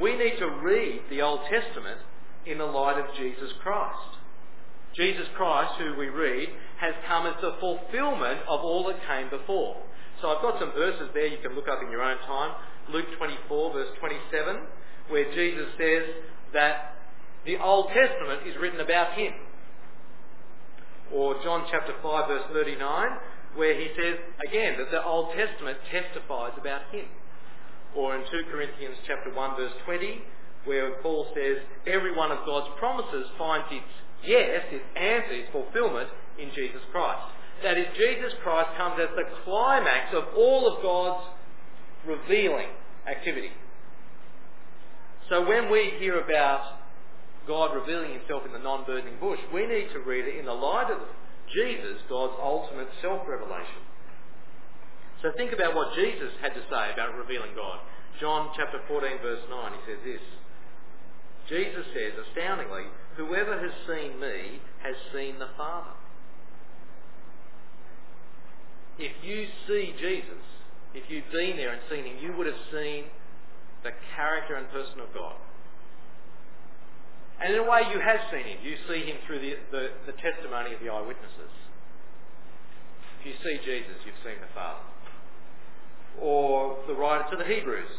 we 0.00 0.16
need 0.16 0.38
to 0.38 0.46
read 0.62 1.02
the 1.10 1.22
Old 1.22 1.40
Testament 1.50 2.00
in 2.46 2.58
the 2.58 2.64
light 2.64 2.98
of 2.98 3.14
Jesus 3.16 3.50
Christ. 3.62 4.15
Jesus 4.96 5.26
Christ, 5.36 5.74
who 5.78 5.94
we 5.96 6.08
read, 6.08 6.48
has 6.80 6.94
come 7.06 7.26
as 7.26 7.34
the 7.40 7.56
fulfillment 7.60 8.40
of 8.48 8.60
all 8.60 8.84
that 8.88 8.96
came 9.06 9.28
before. 9.28 9.76
So 10.20 10.28
I've 10.28 10.40
got 10.40 10.58
some 10.58 10.72
verses 10.72 11.10
there 11.12 11.26
you 11.26 11.38
can 11.42 11.54
look 11.54 11.68
up 11.68 11.80
in 11.84 11.90
your 11.90 12.02
own 12.02 12.16
time. 12.26 12.54
Luke 12.90 13.06
24 13.18 13.72
verse 13.72 13.88
27, 14.00 14.56
where 15.08 15.32
Jesus 15.34 15.68
says 15.76 16.02
that 16.54 16.96
the 17.44 17.58
Old 17.58 17.88
Testament 17.88 18.48
is 18.48 18.56
written 18.60 18.80
about 18.80 19.12
him. 19.18 19.32
Or 21.12 21.34
John 21.44 21.66
chapter 21.70 21.94
5 22.02 22.28
verse 22.28 22.44
39, 22.52 23.08
where 23.54 23.78
he 23.78 23.88
says 23.96 24.18
again 24.48 24.76
that 24.78 24.90
the 24.90 25.04
Old 25.04 25.34
Testament 25.36 25.78
testifies 25.92 26.52
about 26.58 26.88
him. 26.90 27.04
Or 27.94 28.16
in 28.16 28.22
2 28.22 28.50
Corinthians 28.50 28.96
chapter 29.06 29.32
1 29.32 29.56
verse 29.56 29.72
20, 29.84 30.22
where 30.64 31.00
Paul 31.02 31.26
says 31.34 31.58
every 31.86 32.16
one 32.16 32.32
of 32.32 32.44
God's 32.46 32.68
promises 32.78 33.26
finds 33.38 33.66
its 33.70 33.92
yes, 34.24 34.64
its 34.70 34.84
answer, 34.96 35.32
its 35.32 35.50
fulfillment 35.52 36.08
in 36.38 36.50
Jesus 36.54 36.80
Christ. 36.92 37.26
That 37.62 37.78
is, 37.78 37.86
Jesus 37.96 38.32
Christ 38.42 38.70
comes 38.76 39.00
as 39.00 39.08
the 39.16 39.24
climax 39.44 40.14
of 40.14 40.24
all 40.36 40.68
of 40.72 40.82
God's 40.82 41.24
revealing 42.06 42.68
activity. 43.08 43.50
So 45.28 45.46
when 45.46 45.70
we 45.70 45.94
hear 45.98 46.20
about 46.20 46.78
God 47.46 47.74
revealing 47.74 48.12
himself 48.12 48.44
in 48.46 48.52
the 48.52 48.58
non-burning 48.58 49.18
bush, 49.20 49.40
we 49.52 49.66
need 49.66 49.88
to 49.92 50.00
read 50.00 50.26
it 50.26 50.38
in 50.38 50.46
the 50.46 50.52
light 50.52 50.90
of 50.90 50.98
Jesus, 51.54 52.02
God's 52.08 52.34
ultimate 52.42 52.88
self-revelation. 53.00 53.82
So 55.22 55.32
think 55.36 55.52
about 55.52 55.74
what 55.74 55.94
Jesus 55.94 56.30
had 56.42 56.54
to 56.54 56.60
say 56.68 56.92
about 56.92 57.16
revealing 57.16 57.54
God. 57.56 57.80
John 58.20 58.50
chapter 58.56 58.80
14 58.86 59.18
verse 59.22 59.42
9, 59.48 59.72
he 59.72 59.92
says 59.92 60.00
this. 60.04 60.24
Jesus 61.48 61.86
says, 61.94 62.12
astoundingly, 62.28 62.90
whoever 63.16 63.58
has 63.58 63.72
seen 63.86 64.20
me 64.20 64.60
has 64.82 64.94
seen 65.12 65.38
the 65.38 65.48
Father. 65.56 65.90
If 68.98 69.12
you 69.22 69.46
see 69.68 69.92
Jesus, 70.00 70.44
if 70.94 71.04
you've 71.08 71.30
been 71.32 71.56
there 71.56 71.72
and 71.72 71.82
seen 71.90 72.04
him, 72.04 72.16
you 72.20 72.36
would 72.36 72.46
have 72.46 72.60
seen 72.72 73.04
the 73.84 73.90
character 74.16 74.54
and 74.54 74.68
person 74.70 75.00
of 75.00 75.12
God. 75.12 75.36
And 77.40 77.52
in 77.52 77.60
a 77.60 77.68
way 77.68 77.82
you 77.92 78.00
have 78.00 78.20
seen 78.32 78.44
him. 78.44 78.58
You 78.64 78.76
see 78.88 79.04
him 79.04 79.16
through 79.26 79.40
the, 79.40 79.54
the, 79.70 79.88
the 80.06 80.16
testimony 80.16 80.72
of 80.72 80.80
the 80.80 80.88
eyewitnesses. 80.88 81.52
If 83.20 83.26
you 83.26 83.32
see 83.44 83.60
Jesus, 83.64 83.96
you've 84.06 84.22
seen 84.24 84.40
the 84.40 84.52
Father. 84.54 84.80
Or 86.20 86.78
the 86.86 86.94
writer 86.94 87.28
to 87.30 87.36
the 87.36 87.44
Hebrews, 87.44 87.92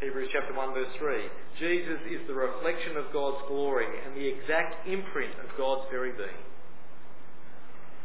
Hebrews 0.00 0.30
chapter 0.32 0.54
1 0.54 0.74
verse 0.74 0.94
3. 0.98 1.26
Jesus 1.58 1.98
is 2.06 2.22
the 2.28 2.34
reflection 2.34 2.96
of 2.96 3.12
God's 3.12 3.42
glory 3.48 3.86
and 4.06 4.14
the 4.14 4.30
exact 4.30 4.86
imprint 4.86 5.34
of 5.42 5.50
God's 5.58 5.90
very 5.90 6.12
being. 6.12 6.46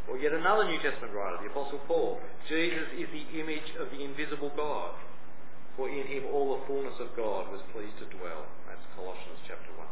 Or 0.09 0.17
yet 0.17 0.33
another 0.33 0.65
New 0.65 0.81
Testament 0.81 1.13
writer, 1.13 1.37
the 1.45 1.53
Apostle 1.53 1.79
Paul. 1.85 2.19
Jesus 2.49 2.89
is 2.97 3.05
the 3.13 3.39
image 3.39 3.77
of 3.79 3.93
the 3.93 4.03
invisible 4.03 4.51
God. 4.57 4.97
For 5.77 5.87
in 5.87 6.07
him 6.07 6.25
all 6.33 6.57
the 6.57 6.65
fullness 6.65 6.97
of 6.99 7.15
God 7.15 7.53
was 7.53 7.61
pleased 7.71 7.97
to 8.01 8.09
dwell. 8.17 8.45
That's 8.65 8.81
Colossians 8.97 9.37
chapter 9.47 9.69
1. 9.77 9.85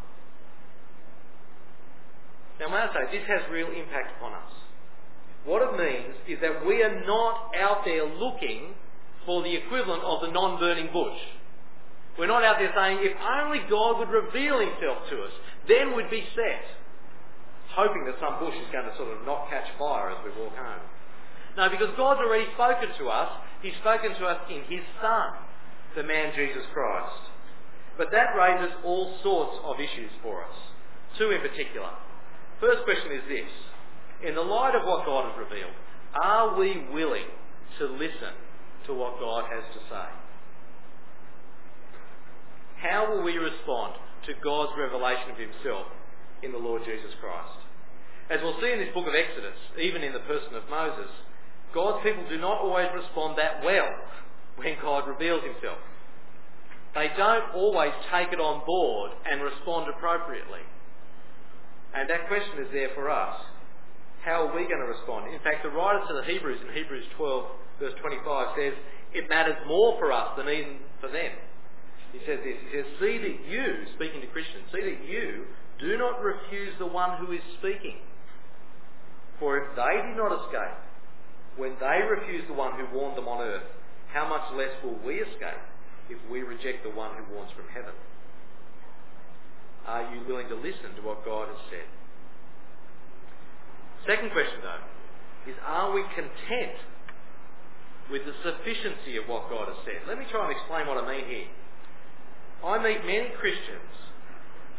Now 2.61 2.67
may 2.73 2.81
I 2.81 2.89
say, 2.93 3.17
this 3.17 3.29
has 3.29 3.45
real 3.53 3.69
impact 3.69 4.17
upon 4.17 4.33
us. 4.33 4.53
What 5.45 5.61
it 5.61 5.77
means 5.77 6.17
is 6.27 6.41
that 6.41 6.65
we 6.65 6.81
are 6.81 7.05
not 7.05 7.53
out 7.55 7.85
there 7.85 8.05
looking 8.05 8.73
for 9.25 9.43
the 9.43 9.55
equivalent 9.55 10.01
of 10.01 10.21
the 10.21 10.31
non-burning 10.33 10.89
bush. 10.91 11.21
We're 12.19 12.27
not 12.27 12.43
out 12.43 12.57
there 12.59 12.73
saying, 12.75 12.99
if 13.01 13.15
only 13.17 13.59
God 13.69 13.99
would 13.99 14.09
reveal 14.09 14.59
himself 14.59 15.07
to 15.09 15.23
us, 15.23 15.33
then 15.67 15.95
we'd 15.95 16.09
be 16.09 16.23
set 16.35 16.81
hoping 17.71 18.03
that 18.05 18.19
some 18.19 18.39
bush 18.39 18.55
is 18.55 18.67
going 18.71 18.85
to 18.85 18.95
sort 18.99 19.15
of 19.15 19.23
not 19.25 19.47
catch 19.49 19.67
fire 19.79 20.11
as 20.11 20.19
we 20.23 20.31
walk 20.35 20.55
home. 20.55 20.83
No, 21.57 21.69
because 21.69 21.91
God's 21.95 22.19
already 22.19 22.47
spoken 22.55 22.91
to 22.99 23.05
us. 23.09 23.31
He's 23.61 23.75
spoken 23.79 24.11
to 24.19 24.23
us 24.25 24.39
in 24.49 24.63
His 24.67 24.83
Son, 24.99 25.29
the 25.95 26.03
man 26.03 26.33
Jesus 26.35 26.63
Christ. 26.73 27.31
But 27.97 28.11
that 28.11 28.35
raises 28.35 28.75
all 28.83 29.15
sorts 29.23 29.55
of 29.63 29.79
issues 29.79 30.11
for 30.23 30.43
us. 30.43 30.55
Two 31.17 31.31
in 31.31 31.41
particular. 31.41 31.91
First 32.59 32.83
question 32.83 33.11
is 33.11 33.23
this. 33.27 33.51
In 34.27 34.35
the 34.35 34.41
light 34.41 34.75
of 34.75 34.85
what 34.85 35.05
God 35.05 35.31
has 35.31 35.39
revealed, 35.39 35.75
are 36.21 36.57
we 36.57 36.87
willing 36.91 37.27
to 37.79 37.85
listen 37.85 38.35
to 38.87 38.93
what 38.93 39.19
God 39.19 39.45
has 39.49 39.63
to 39.73 39.79
say? 39.89 40.20
How 42.81 43.09
will 43.09 43.23
we 43.23 43.37
respond 43.37 43.95
to 44.25 44.33
God's 44.43 44.73
revelation 44.77 45.31
of 45.31 45.37
Himself 45.37 45.87
in 46.43 46.51
the 46.51 46.57
Lord 46.57 46.81
Jesus 46.85 47.13
Christ. 47.21 47.57
As 48.29 48.39
we'll 48.41 48.57
see 48.61 48.71
in 48.71 48.79
this 48.79 48.93
book 48.93 49.07
of 49.07 49.13
Exodus, 49.13 49.57
even 49.77 50.01
in 50.01 50.13
the 50.13 50.25
person 50.25 50.55
of 50.55 50.69
Moses, 50.69 51.09
God's 51.73 52.03
people 52.03 52.25
do 52.29 52.37
not 52.37 52.61
always 52.61 52.89
respond 52.93 53.37
that 53.37 53.63
well 53.63 53.89
when 54.57 54.75
God 54.81 55.07
reveals 55.07 55.43
himself. 55.43 55.79
They 56.93 57.07
don't 57.15 57.55
always 57.55 57.93
take 58.11 58.33
it 58.33 58.39
on 58.39 58.65
board 58.65 59.11
and 59.29 59.41
respond 59.41 59.87
appropriately. 59.89 60.65
And 61.93 62.09
that 62.09 62.27
question 62.27 62.59
is 62.59 62.71
there 62.73 62.91
for 62.95 63.09
us. 63.09 63.39
How 64.23 64.47
are 64.47 64.55
we 64.55 64.67
going 64.67 64.83
to 64.83 64.91
respond? 64.91 65.33
In 65.33 65.39
fact, 65.39 65.63
the 65.63 65.69
writer 65.69 66.03
to 66.07 66.13
the 66.13 66.27
Hebrews 66.27 66.59
in 66.67 66.73
Hebrews 66.75 67.05
12 67.17 67.45
verse 67.79 67.93
25 67.99 68.47
says, 68.55 68.73
it 69.13 69.27
matters 69.27 69.57
more 69.67 69.97
for 69.97 70.11
us 70.11 70.37
than 70.37 70.47
even 70.47 70.77
for 71.01 71.09
them. 71.09 71.31
He 72.11 72.19
says 72.27 72.39
this, 72.43 72.59
he 72.59 72.69
says, 72.75 72.87
See 72.99 73.17
that 73.17 73.37
you, 73.47 73.65
speaking 73.95 74.21
to 74.21 74.27
Christians, 74.27 74.67
see 74.71 74.83
that 74.83 75.07
you 75.07 75.47
do 75.79 75.97
not 75.97 76.21
refuse 76.21 76.73
the 76.77 76.85
one 76.85 77.17
who 77.17 77.31
is 77.31 77.41
speaking. 77.59 78.03
For 79.39 79.57
if 79.57 79.75
they 79.75 80.07
did 80.07 80.17
not 80.17 80.35
escape, 80.43 80.77
when 81.57 81.73
they 81.79 81.99
refuse 82.05 82.43
the 82.47 82.53
one 82.53 82.77
who 82.77 82.85
warned 82.95 83.17
them 83.17 83.27
on 83.27 83.41
earth, 83.41 83.65
how 84.13 84.27
much 84.27 84.43
less 84.55 84.71
will 84.83 84.99
we 85.05 85.23
escape 85.23 85.63
if 86.09 86.19
we 86.29 86.43
reject 86.43 86.83
the 86.83 86.91
one 86.91 87.15
who 87.15 87.33
warns 87.33 87.51
from 87.55 87.65
heaven? 87.73 87.95
Are 89.87 90.13
you 90.13 90.21
willing 90.27 90.47
to 90.49 90.55
listen 90.55 90.93
to 90.95 91.01
what 91.01 91.25
God 91.25 91.47
has 91.47 91.57
said? 91.71 91.87
Second 94.05 94.31
question 94.31 94.61
though 94.61 94.83
is 95.49 95.57
are 95.65 95.91
we 95.93 96.03
content 96.13 96.77
with 98.11 98.21
the 98.25 98.33
sufficiency 98.43 99.17
of 99.17 99.25
what 99.27 99.49
God 99.49 99.69
has 99.69 99.77
said? 99.85 100.05
Let 100.07 100.19
me 100.19 100.25
try 100.29 100.45
and 100.45 100.53
explain 100.53 100.85
what 100.85 101.01
I 101.01 101.07
mean 101.07 101.25
here. 101.25 101.49
I 102.65 102.81
meet 102.83 103.05
many 103.05 103.29
Christians 103.39 103.91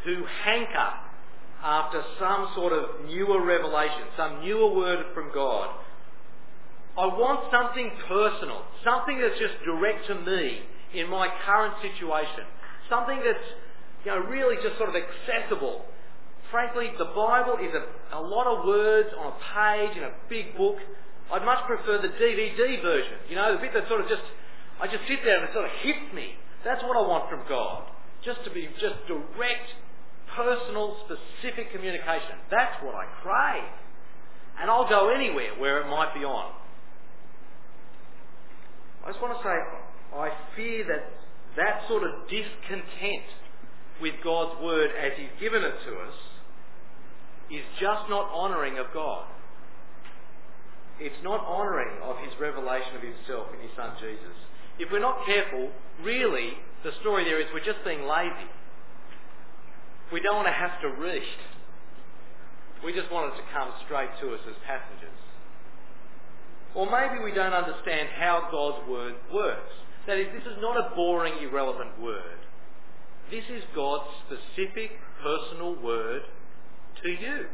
who 0.05 0.25
hanker 0.45 0.93
after 1.63 2.03
some 2.19 2.51
sort 2.55 2.73
of 2.73 3.07
newer 3.07 3.45
revelation, 3.45 4.03
some 4.17 4.41
newer 4.43 4.75
word 4.75 5.07
from 5.15 5.31
God. 5.33 5.71
I 6.99 7.07
want 7.07 7.51
something 7.51 7.91
personal, 8.09 8.63
something 8.85 9.21
that's 9.21 9.39
just 9.39 9.55
direct 9.65 10.07
to 10.09 10.15
me 10.17 10.61
in 10.95 11.09
my 11.09 11.29
current 11.47 11.75
situation, 11.81 12.45
something 12.91 13.21
that's 13.25 13.47
you 14.05 14.11
know 14.11 14.19
really 14.19 14.57
just 14.63 14.77
sort 14.77 14.91
of 14.91 14.97
accessible 14.97 15.87
frankly, 16.53 16.93
the 16.99 17.11
Bible 17.17 17.57
is 17.65 17.73
a, 17.75 18.15
a 18.15 18.21
lot 18.21 18.47
of 18.47 18.69
words 18.69 19.09
on 19.19 19.33
a 19.33 19.37
page 19.57 19.97
in 19.97 20.05
a 20.05 20.13
big 20.29 20.55
book. 20.55 20.77
I'd 21.33 21.43
much 21.43 21.67
prefer 21.67 21.99
the 21.99 22.13
DVD 22.13 22.81
version. 22.83 23.17
You 23.29 23.37
know, 23.37 23.57
the 23.57 23.59
bit 23.59 23.73
that 23.73 23.89
sort 23.89 24.03
of 24.03 24.09
just, 24.09 24.23
I 24.79 24.87
just 24.87 25.09
sit 25.09 25.25
there 25.25 25.41
and 25.41 25.49
it 25.49 25.53
sort 25.57 25.65
of 25.65 25.73
hits 25.81 26.13
me. 26.15 26.37
That's 26.65 26.83
what 26.83 26.97
I 26.97 27.07
want 27.07 27.29
from 27.31 27.43
God. 27.49 27.85
Just 28.25 28.45
to 28.45 28.51
be 28.51 28.69
just 28.81 28.95
direct, 29.09 29.69
personal, 30.35 30.97
specific 31.05 31.73
communication. 31.73 32.39
That's 32.51 32.83
what 32.83 32.95
I 32.95 33.07
crave. 33.23 33.73
And 34.61 34.71
I'll 34.71 34.89
go 34.89 35.11
anywhere 35.11 35.59
where 35.59 35.81
it 35.81 35.89
might 35.89 36.15
be 36.15 36.25
on. 36.25 36.53
I 39.05 39.11
just 39.11 39.21
want 39.21 39.37
to 39.37 39.43
say, 39.43 39.57
I 40.17 40.31
fear 40.55 40.85
that 40.87 41.11
that 41.57 41.89
sort 41.89 42.05
of 42.05 42.29
discontent 42.31 43.27
with 44.01 44.15
God's 44.23 44.63
word 44.63 44.91
as 44.91 45.13
He's 45.19 45.35
given 45.41 45.63
it 45.63 45.75
to 45.85 45.93
us 45.99 46.15
is 47.51 47.65
just 47.81 48.09
not 48.09 48.31
honouring 48.33 48.79
of 48.79 48.87
God. 48.95 49.27
It's 50.99 51.19
not 51.23 51.45
honouring 51.45 52.01
of 52.03 52.17
his 52.25 52.33
revelation 52.41 52.95
of 52.97 53.03
himself 53.03 53.49
in 53.53 53.61
his 53.61 53.75
son 53.77 53.93
Jesus. 54.01 54.37
If 54.79 54.91
we're 54.91 55.01
not 55.01 55.27
careful, 55.27 55.71
really, 56.03 56.55
the 56.85 56.93
story 57.01 57.25
there 57.25 57.41
is 57.41 57.47
we're 57.53 57.65
just 57.65 57.85
being 57.85 58.07
lazy. 58.07 58.51
We 60.13 60.21
don't 60.21 60.37
want 60.37 60.49
to 60.49 60.53
have 60.53 60.81
to 60.83 60.89
read. 61.01 61.23
We 62.85 62.93
just 62.93 63.11
want 63.13 63.33
it 63.33 63.37
to 63.37 63.43
come 63.53 63.73
straight 63.85 64.11
to 64.21 64.35
us 64.35 64.41
as 64.49 64.57
passengers. 64.67 65.19
Or 66.75 66.87
maybe 66.91 67.23
we 67.23 67.33
don't 67.33 67.53
understand 67.53 68.09
how 68.19 68.49
God's 68.51 68.89
word 68.89 69.15
works. 69.33 69.73
That 70.07 70.19
is, 70.19 70.27
this 70.33 70.43
is 70.43 70.59
not 70.61 70.77
a 70.77 70.95
boring, 70.95 71.35
irrelevant 71.43 72.01
word. 72.01 72.41
This 73.31 73.45
is 73.49 73.63
God's 73.75 74.09
specific, 74.27 74.91
personal 75.23 75.81
word 75.81 76.23
to 77.03 77.09
you. 77.09 77.47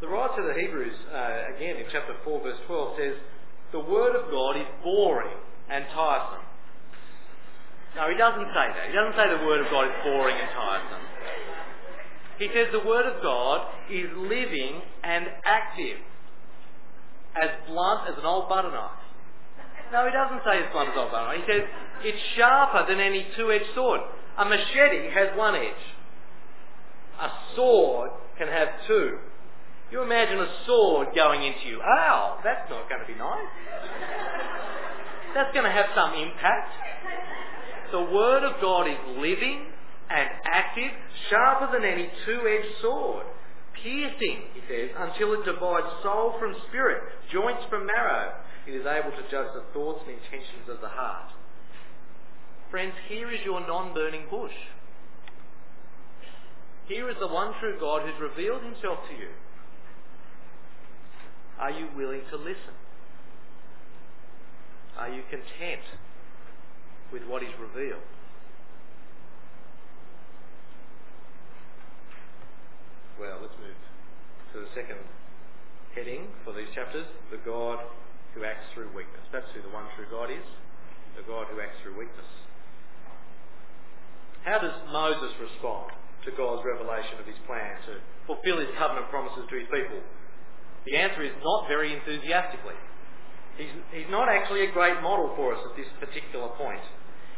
The 0.00 0.08
writer 0.08 0.40
to 0.40 0.48
the 0.48 0.58
Hebrews, 0.58 0.96
uh, 1.12 1.54
again 1.54 1.76
in 1.76 1.84
chapter 1.92 2.14
4 2.24 2.42
verse 2.42 2.58
12 2.66 2.96
says, 2.96 3.14
the 3.72 3.80
word 3.80 4.16
of 4.16 4.30
God 4.30 4.56
is 4.56 4.66
boring 4.82 5.36
and 5.70 5.84
tiresome. 5.94 6.44
No, 7.96 8.08
he 8.10 8.16
doesn't 8.16 8.48
say 8.54 8.66
that. 8.70 8.88
He 8.88 8.94
doesn't 8.94 9.16
say 9.16 9.28
the 9.28 9.44
word 9.44 9.60
of 9.64 9.70
God 9.70 9.86
is 9.86 9.96
boring 10.04 10.36
and 10.36 10.50
tiresome. 10.50 11.04
He 12.38 12.48
says 12.54 12.68
the 12.72 12.86
word 12.86 13.06
of 13.06 13.22
God 13.22 13.66
is 13.90 14.06
living 14.16 14.80
and 15.02 15.26
active, 15.44 15.98
as 17.40 17.50
blunt 17.68 18.08
as 18.08 18.18
an 18.18 18.24
old 18.24 18.48
butter 18.48 18.70
knife. 18.70 18.90
No, 19.92 20.06
he 20.06 20.12
doesn't 20.12 20.40
say 20.46 20.58
it's 20.62 20.72
blunt 20.72 20.90
as 20.90 20.94
an 20.94 21.00
old 21.00 21.10
butter 21.10 21.36
knife. 21.36 21.44
He 21.46 21.52
says 21.52 21.62
it's 22.02 22.22
sharper 22.36 22.86
than 22.88 23.00
any 23.00 23.26
two-edged 23.36 23.74
sword. 23.74 24.00
A 24.38 24.44
machete 24.44 25.10
has 25.10 25.36
one 25.36 25.54
edge 25.54 25.84
a 27.20 27.30
sword 27.54 28.10
can 28.38 28.48
have 28.48 28.68
two. 28.86 29.18
You 29.90 30.02
imagine 30.02 30.38
a 30.38 30.46
sword 30.66 31.08
going 31.14 31.42
into 31.42 31.66
you. 31.66 31.80
Ow, 31.82 32.38
that's 32.44 32.70
not 32.70 32.88
going 32.88 33.00
to 33.00 33.06
be 33.06 33.18
nice. 33.18 33.50
That's 35.34 35.52
going 35.52 35.64
to 35.64 35.70
have 35.70 35.86
some 35.94 36.14
impact. 36.14 36.70
The 37.90 38.02
Word 38.02 38.44
of 38.44 38.60
God 38.60 38.86
is 38.86 38.98
living 39.18 39.66
and 40.10 40.28
active, 40.44 40.90
sharper 41.28 41.72
than 41.72 41.88
any 41.88 42.10
two-edged 42.24 42.82
sword, 42.82 43.26
piercing, 43.82 44.50
he 44.54 44.60
says, 44.68 44.90
until 44.96 45.34
it 45.34 45.44
divides 45.44 45.86
soul 46.02 46.34
from 46.38 46.54
spirit, 46.68 47.02
joints 47.32 47.62
from 47.68 47.86
marrow. 47.86 48.34
It 48.66 48.72
is 48.72 48.86
able 48.86 49.10
to 49.10 49.22
judge 49.30 49.54
the 49.54 49.62
thoughts 49.72 50.02
and 50.06 50.14
intentions 50.14 50.68
of 50.68 50.80
the 50.80 50.88
heart. 50.88 51.30
Friends, 52.70 52.94
here 53.08 53.30
is 53.30 53.40
your 53.44 53.60
non-burning 53.60 54.26
bush. 54.30 54.54
Here 56.86 57.08
is 57.08 57.16
the 57.18 57.28
one 57.28 57.54
true 57.60 57.78
God 57.80 58.02
who's 58.02 58.20
revealed 58.20 58.62
himself 58.62 58.98
to 59.10 59.14
you. 59.14 59.30
Are 61.60 61.70
you 61.70 61.88
willing 61.94 62.22
to 62.30 62.36
listen? 62.36 62.74
Are 64.98 65.08
you 65.08 65.22
content 65.28 65.84
with 67.12 67.22
what 67.24 67.42
is 67.42 67.50
revealed? 67.60 68.02
Well, 73.20 73.38
let's 73.42 73.54
move 73.60 73.76
to 74.54 74.60
the 74.60 74.72
second 74.74 74.98
heading 75.94 76.28
for 76.44 76.54
these 76.54 76.68
chapters, 76.74 77.06
the 77.30 77.38
God 77.44 77.78
who 78.34 78.44
acts 78.44 78.64
through 78.72 78.88
weakness. 78.96 79.22
That's 79.32 79.46
who 79.54 79.60
the 79.60 79.68
one 79.68 79.84
true 79.96 80.06
God 80.10 80.30
is, 80.30 80.46
the 81.16 81.22
God 81.28 81.46
who 81.52 81.60
acts 81.60 81.76
through 81.82 81.98
weakness. 81.98 82.26
How 84.44 84.58
does 84.58 84.72
Moses 84.90 85.32
respond? 85.36 85.92
to 86.24 86.30
God's 86.36 86.60
revelation 86.64 87.16
of 87.16 87.24
his 87.24 87.38
plan 87.48 87.80
to 87.88 87.96
fulfill 88.28 88.60
his 88.60 88.68
covenant 88.76 89.08
promises 89.08 89.44
to 89.48 89.56
his 89.56 89.68
people? 89.72 90.00
The 90.86 90.96
answer 90.96 91.22
is 91.22 91.32
not 91.42 91.68
very 91.68 91.94
enthusiastically. 91.94 92.78
He's, 93.56 93.68
he's 93.92 94.10
not 94.10 94.28
actually 94.28 94.64
a 94.64 94.72
great 94.72 95.02
model 95.02 95.32
for 95.36 95.54
us 95.54 95.60
at 95.70 95.76
this 95.76 95.88
particular 96.00 96.48
point. 96.56 96.80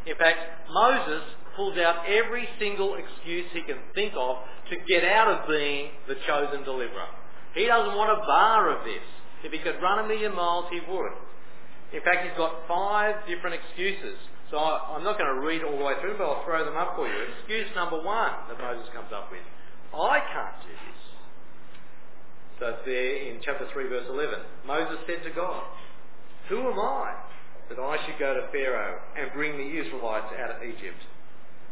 In 0.07 0.17
fact, 0.17 0.39
Moses 0.71 1.23
pulls 1.57 1.77
out 1.79 2.07
every 2.07 2.49
single 2.59 2.97
excuse 2.97 3.47
he 3.53 3.63
can 3.63 3.79
think 3.95 4.15
of 4.17 4.37
to 4.71 4.77
get 4.87 5.05
out 5.05 5.29
of 5.29 5.49
being 5.49 5.91
the 6.09 6.17
chosen 6.27 6.65
deliverer. 6.65 7.11
He 7.55 7.67
doesn't 7.67 7.95
want 7.95 8.11
a 8.11 8.25
bar 8.27 8.71
of 8.71 8.85
this. 8.85 9.05
If 9.45 9.53
he 9.53 9.59
could 9.59 9.83
run 9.83 10.05
a 10.05 10.09
million 10.09 10.35
miles, 10.35 10.67
he 10.71 10.81
would. 10.81 11.13
In 11.93 12.01
fact, 12.03 12.25
he's 12.25 12.37
got 12.39 12.67
five 12.67 13.27
different 13.27 13.59
excuses 13.59 14.17
so 14.53 14.61
I, 14.61 15.01
am 15.01 15.03
not 15.03 15.17
going 15.17 15.33
to 15.33 15.41
read 15.41 15.65
all 15.65 15.81
the 15.81 15.83
way 15.83 15.97
through, 16.05 16.21
but 16.21 16.29
I'll 16.29 16.45
throw 16.45 16.61
them 16.61 16.77
up 16.77 16.93
for 16.95 17.09
you. 17.09 17.17
Excuse 17.41 17.73
number 17.75 17.97
one 17.97 18.53
that 18.53 18.61
Moses 18.61 18.85
comes 18.93 19.09
up 19.09 19.33
with. 19.33 19.41
I 19.97 20.21
can't 20.21 20.61
do 20.61 20.77
this. 20.77 21.02
So 22.59 22.77
there 22.85 23.17
in 23.29 23.41
chapter 23.45 23.67
3 23.73 23.89
verse 23.89 24.07
11. 24.09 24.39
Moses 24.67 24.99
said 25.07 25.25
to 25.25 25.31
God, 25.31 25.65
Who 26.49 26.61
am 26.71 26.79
I 26.79 27.15
that 27.69 27.79
I 27.79 27.97
should 28.05 28.19
go 28.19 28.35
to 28.35 28.49
Pharaoh 28.53 29.01
and 29.17 29.33
bring 29.33 29.57
the 29.57 29.71
Israelites 29.81 30.33
out 30.39 30.57
of 30.57 30.63
Egypt? 30.63 31.01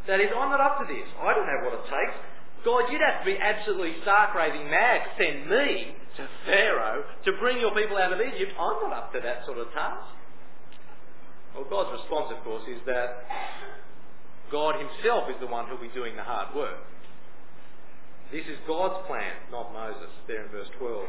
That 0.07 0.21
is, 0.21 0.33
I'm 0.35 0.51
not 0.51 0.61
up 0.61 0.81
to 0.81 0.87
this. 0.93 1.07
I 1.21 1.35
don't 1.35 1.47
have 1.47 1.63
what 1.65 1.75
it 1.75 1.85
takes. 1.85 2.17
God, 2.65 2.93
you'd 2.93 3.01
have 3.01 3.25
to 3.25 3.27
be 3.27 3.37
absolutely 3.39 3.97
stark 4.03 4.35
raving 4.35 4.71
mad 4.71 5.05
to 5.05 5.11
send 5.17 5.49
me 5.49 5.97
to 6.17 6.29
Pharaoh 6.45 7.05
to 7.25 7.33
bring 7.41 7.61
your 7.61 7.75
people 7.75 7.97
out 7.97 8.13
of 8.13 8.21
Egypt. 8.21 8.53
I'm 8.59 8.89
not 8.89 8.93
up 8.93 9.13
to 9.13 9.21
that 9.21 9.45
sort 9.47 9.59
of 9.59 9.73
task. 9.73 10.09
Well, 11.55 11.67
God's 11.69 12.01
response, 12.01 12.33
of 12.37 12.45
course, 12.45 12.63
is 12.69 12.81
that 12.87 13.25
God 14.53 14.77
himself 14.77 15.31
is 15.31 15.37
the 15.41 15.47
one 15.47 15.67
who'll 15.67 15.81
be 15.81 15.93
doing 15.95 16.17
the 16.17 16.23
hard 16.23 16.55
work. 16.55 16.79
This 18.33 18.47
is 18.47 18.59
God's 18.67 19.07
plan, 19.07 19.35
not 19.51 19.73
Moses, 19.73 20.11
there 20.29 20.45
in 20.45 20.51
verse 20.51 20.69
12. 20.79 21.05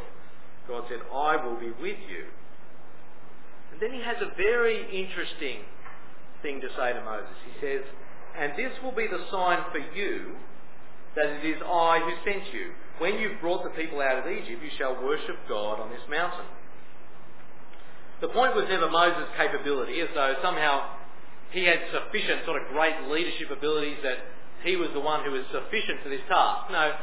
God 0.67 0.83
said, 0.89 0.99
I 1.13 1.37
will 1.37 1.59
be 1.59 1.69
with 1.69 1.97
you. 2.09 2.25
And 3.71 3.81
then 3.81 3.93
he 3.93 4.01
has 4.01 4.17
a 4.21 4.35
very 4.35 4.83
interesting 4.89 5.61
thing 6.41 6.61
to 6.61 6.67
say 6.75 6.93
to 6.93 7.01
Moses. 7.05 7.35
He 7.45 7.53
says, 7.61 7.81
And 8.37 8.53
this 8.57 8.71
will 8.83 8.91
be 8.91 9.07
the 9.07 9.23
sign 9.31 9.63
for 9.71 9.79
you 9.95 10.35
that 11.15 11.25
it 11.25 11.45
is 11.45 11.61
I 11.61 11.99
who 11.99 12.13
sent 12.25 12.53
you. 12.53 12.71
When 12.99 13.19
you've 13.19 13.41
brought 13.41 13.63
the 13.63 13.71
people 13.71 14.01
out 14.01 14.19
of 14.19 14.31
Egypt, 14.31 14.61
you 14.63 14.71
shall 14.77 15.01
worship 15.03 15.35
God 15.47 15.79
on 15.79 15.89
this 15.89 16.03
mountain. 16.09 16.45
The 18.21 18.29
point 18.29 18.55
was 18.55 18.65
never 18.69 18.89
Moses' 18.89 19.27
capability, 19.35 19.99
as 19.99 20.09
though 20.13 20.35
somehow 20.41 20.85
he 21.51 21.65
had 21.65 21.79
sufficient 21.91 22.45
sort 22.45 22.61
of 22.61 22.69
great 22.69 23.09
leadership 23.09 23.49
abilities 23.49 23.97
that 24.03 24.19
he 24.63 24.75
was 24.75 24.89
the 24.93 25.01
one 25.01 25.25
who 25.25 25.31
was 25.31 25.43
sufficient 25.51 26.03
for 26.03 26.09
this 26.09 26.21
task. 26.29 26.71
No, 26.71 26.93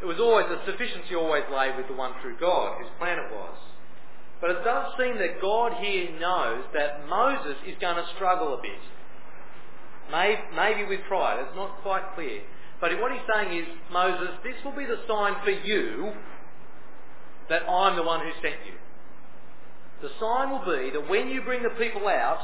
it 0.00 0.06
was 0.06 0.18
always, 0.20 0.46
the 0.48 0.64
sufficiency 0.70 1.14
always 1.14 1.44
lay 1.52 1.74
with 1.76 1.88
the 1.88 1.94
one 1.94 2.12
true 2.22 2.36
God, 2.38 2.78
whose 2.78 2.90
plan 2.98 3.18
it 3.18 3.32
was. 3.32 3.56
But 4.40 4.50
it 4.50 4.64
does 4.64 4.92
seem 4.98 5.18
that 5.18 5.40
God 5.40 5.82
here 5.82 6.10
knows 6.20 6.64
that 6.72 7.08
Moses 7.08 7.56
is 7.66 7.74
going 7.80 7.96
to 7.96 8.06
struggle 8.14 8.54
a 8.54 8.62
bit. 8.62 8.78
Maybe, 10.10 10.40
maybe 10.54 10.84
with 10.84 11.00
pride. 11.08 11.44
It's 11.44 11.56
not 11.56 11.82
quite 11.82 12.14
clear. 12.14 12.42
But 12.80 12.92
what 13.00 13.10
he's 13.10 13.26
saying 13.34 13.58
is, 13.58 13.66
Moses, 13.92 14.28
this 14.44 14.54
will 14.64 14.76
be 14.76 14.86
the 14.86 15.02
sign 15.08 15.34
for 15.42 15.50
you 15.50 16.12
that 17.48 17.68
I'm 17.68 17.96
the 17.96 18.04
one 18.04 18.20
who 18.20 18.30
sent 18.40 18.56
you. 18.66 18.74
The 20.00 20.10
sign 20.20 20.50
will 20.50 20.64
be 20.64 20.90
that 20.90 21.08
when 21.08 21.28
you 21.28 21.42
bring 21.42 21.64
the 21.64 21.70
people 21.70 22.06
out, 22.06 22.38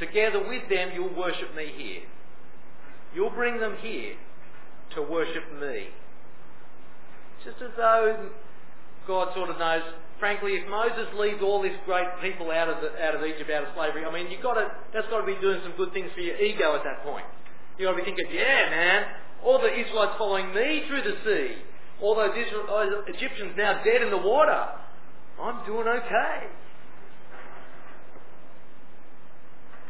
together 0.00 0.40
with 0.48 0.68
them 0.68 0.90
you'll 0.94 1.14
worship 1.14 1.54
me 1.54 1.72
here. 1.76 2.02
You'll 3.14 3.30
bring 3.30 3.60
them 3.60 3.76
here 3.80 4.14
to 4.94 5.02
worship 5.02 5.44
me. 5.60 5.88
Just 7.44 7.62
as 7.62 7.70
though 7.76 8.30
God 9.06 9.32
sort 9.34 9.50
of 9.50 9.58
knows, 9.58 9.82
frankly, 10.18 10.52
if 10.60 10.68
Moses 10.68 11.08
leads 11.16 11.40
all 11.42 11.62
these 11.62 11.76
great 11.86 12.08
people 12.20 12.50
out 12.50 12.68
of, 12.68 12.84
the, 12.84 12.92
out 13.00 13.14
of 13.14 13.24
Egypt, 13.24 13.50
out 13.50 13.64
of 13.64 13.70
slavery, 13.74 14.04
I 14.04 14.12
mean, 14.12 14.30
you've 14.30 14.42
got 14.42 14.54
to, 14.54 14.68
that's 14.92 15.08
got 15.08 15.24
to 15.24 15.26
be 15.26 15.40
doing 15.40 15.60
some 15.62 15.72
good 15.76 15.92
things 15.92 16.10
for 16.14 16.20
your 16.20 16.36
ego 16.36 16.76
at 16.76 16.84
that 16.84 17.02
point. 17.02 17.24
You've 17.78 17.88
got 17.88 17.96
to 17.96 18.02
be 18.04 18.04
thinking, 18.04 18.28
yeah, 18.32 18.68
man, 18.68 19.00
all 19.42 19.58
the 19.58 19.72
Israelites 19.72 20.14
following 20.18 20.52
me 20.52 20.84
through 20.86 21.02
the 21.02 21.16
sea, 21.24 21.56
all 22.02 22.14
those 22.14 22.36
Israel, 22.36 22.68
Egyptians 23.08 23.56
now 23.56 23.82
dead 23.82 24.02
in 24.02 24.10
the 24.10 24.20
water. 24.20 24.68
I'm 25.40 25.64
doing 25.64 25.88
okay. 25.88 26.52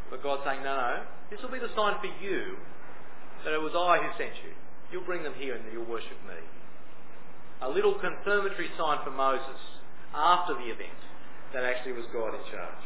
But 0.09 0.23
God's 0.23 0.43
saying, 0.45 0.63
no, 0.63 0.75
no, 0.75 1.03
this 1.29 1.39
will 1.41 1.51
be 1.51 1.59
the 1.59 1.71
sign 1.75 1.99
for 1.99 2.11
you 2.23 2.55
that 3.43 3.53
it 3.53 3.61
was 3.61 3.71
I 3.75 3.99
who 4.03 4.11
sent 4.17 4.35
you. 4.43 4.51
You'll 4.91 5.05
bring 5.05 5.23
them 5.23 5.33
here 5.37 5.55
and 5.55 5.63
you'll 5.71 5.87
worship 5.87 6.19
me. 6.27 6.39
A 7.61 7.69
little 7.69 7.93
confirmatory 7.99 8.69
sign 8.77 8.99
for 9.03 9.11
Moses 9.11 9.59
after 10.13 10.55
the 10.55 10.67
event 10.71 10.97
that 11.53 11.63
actually 11.63 11.93
was 11.93 12.05
God 12.11 12.33
in 12.33 12.41
charge. 12.51 12.83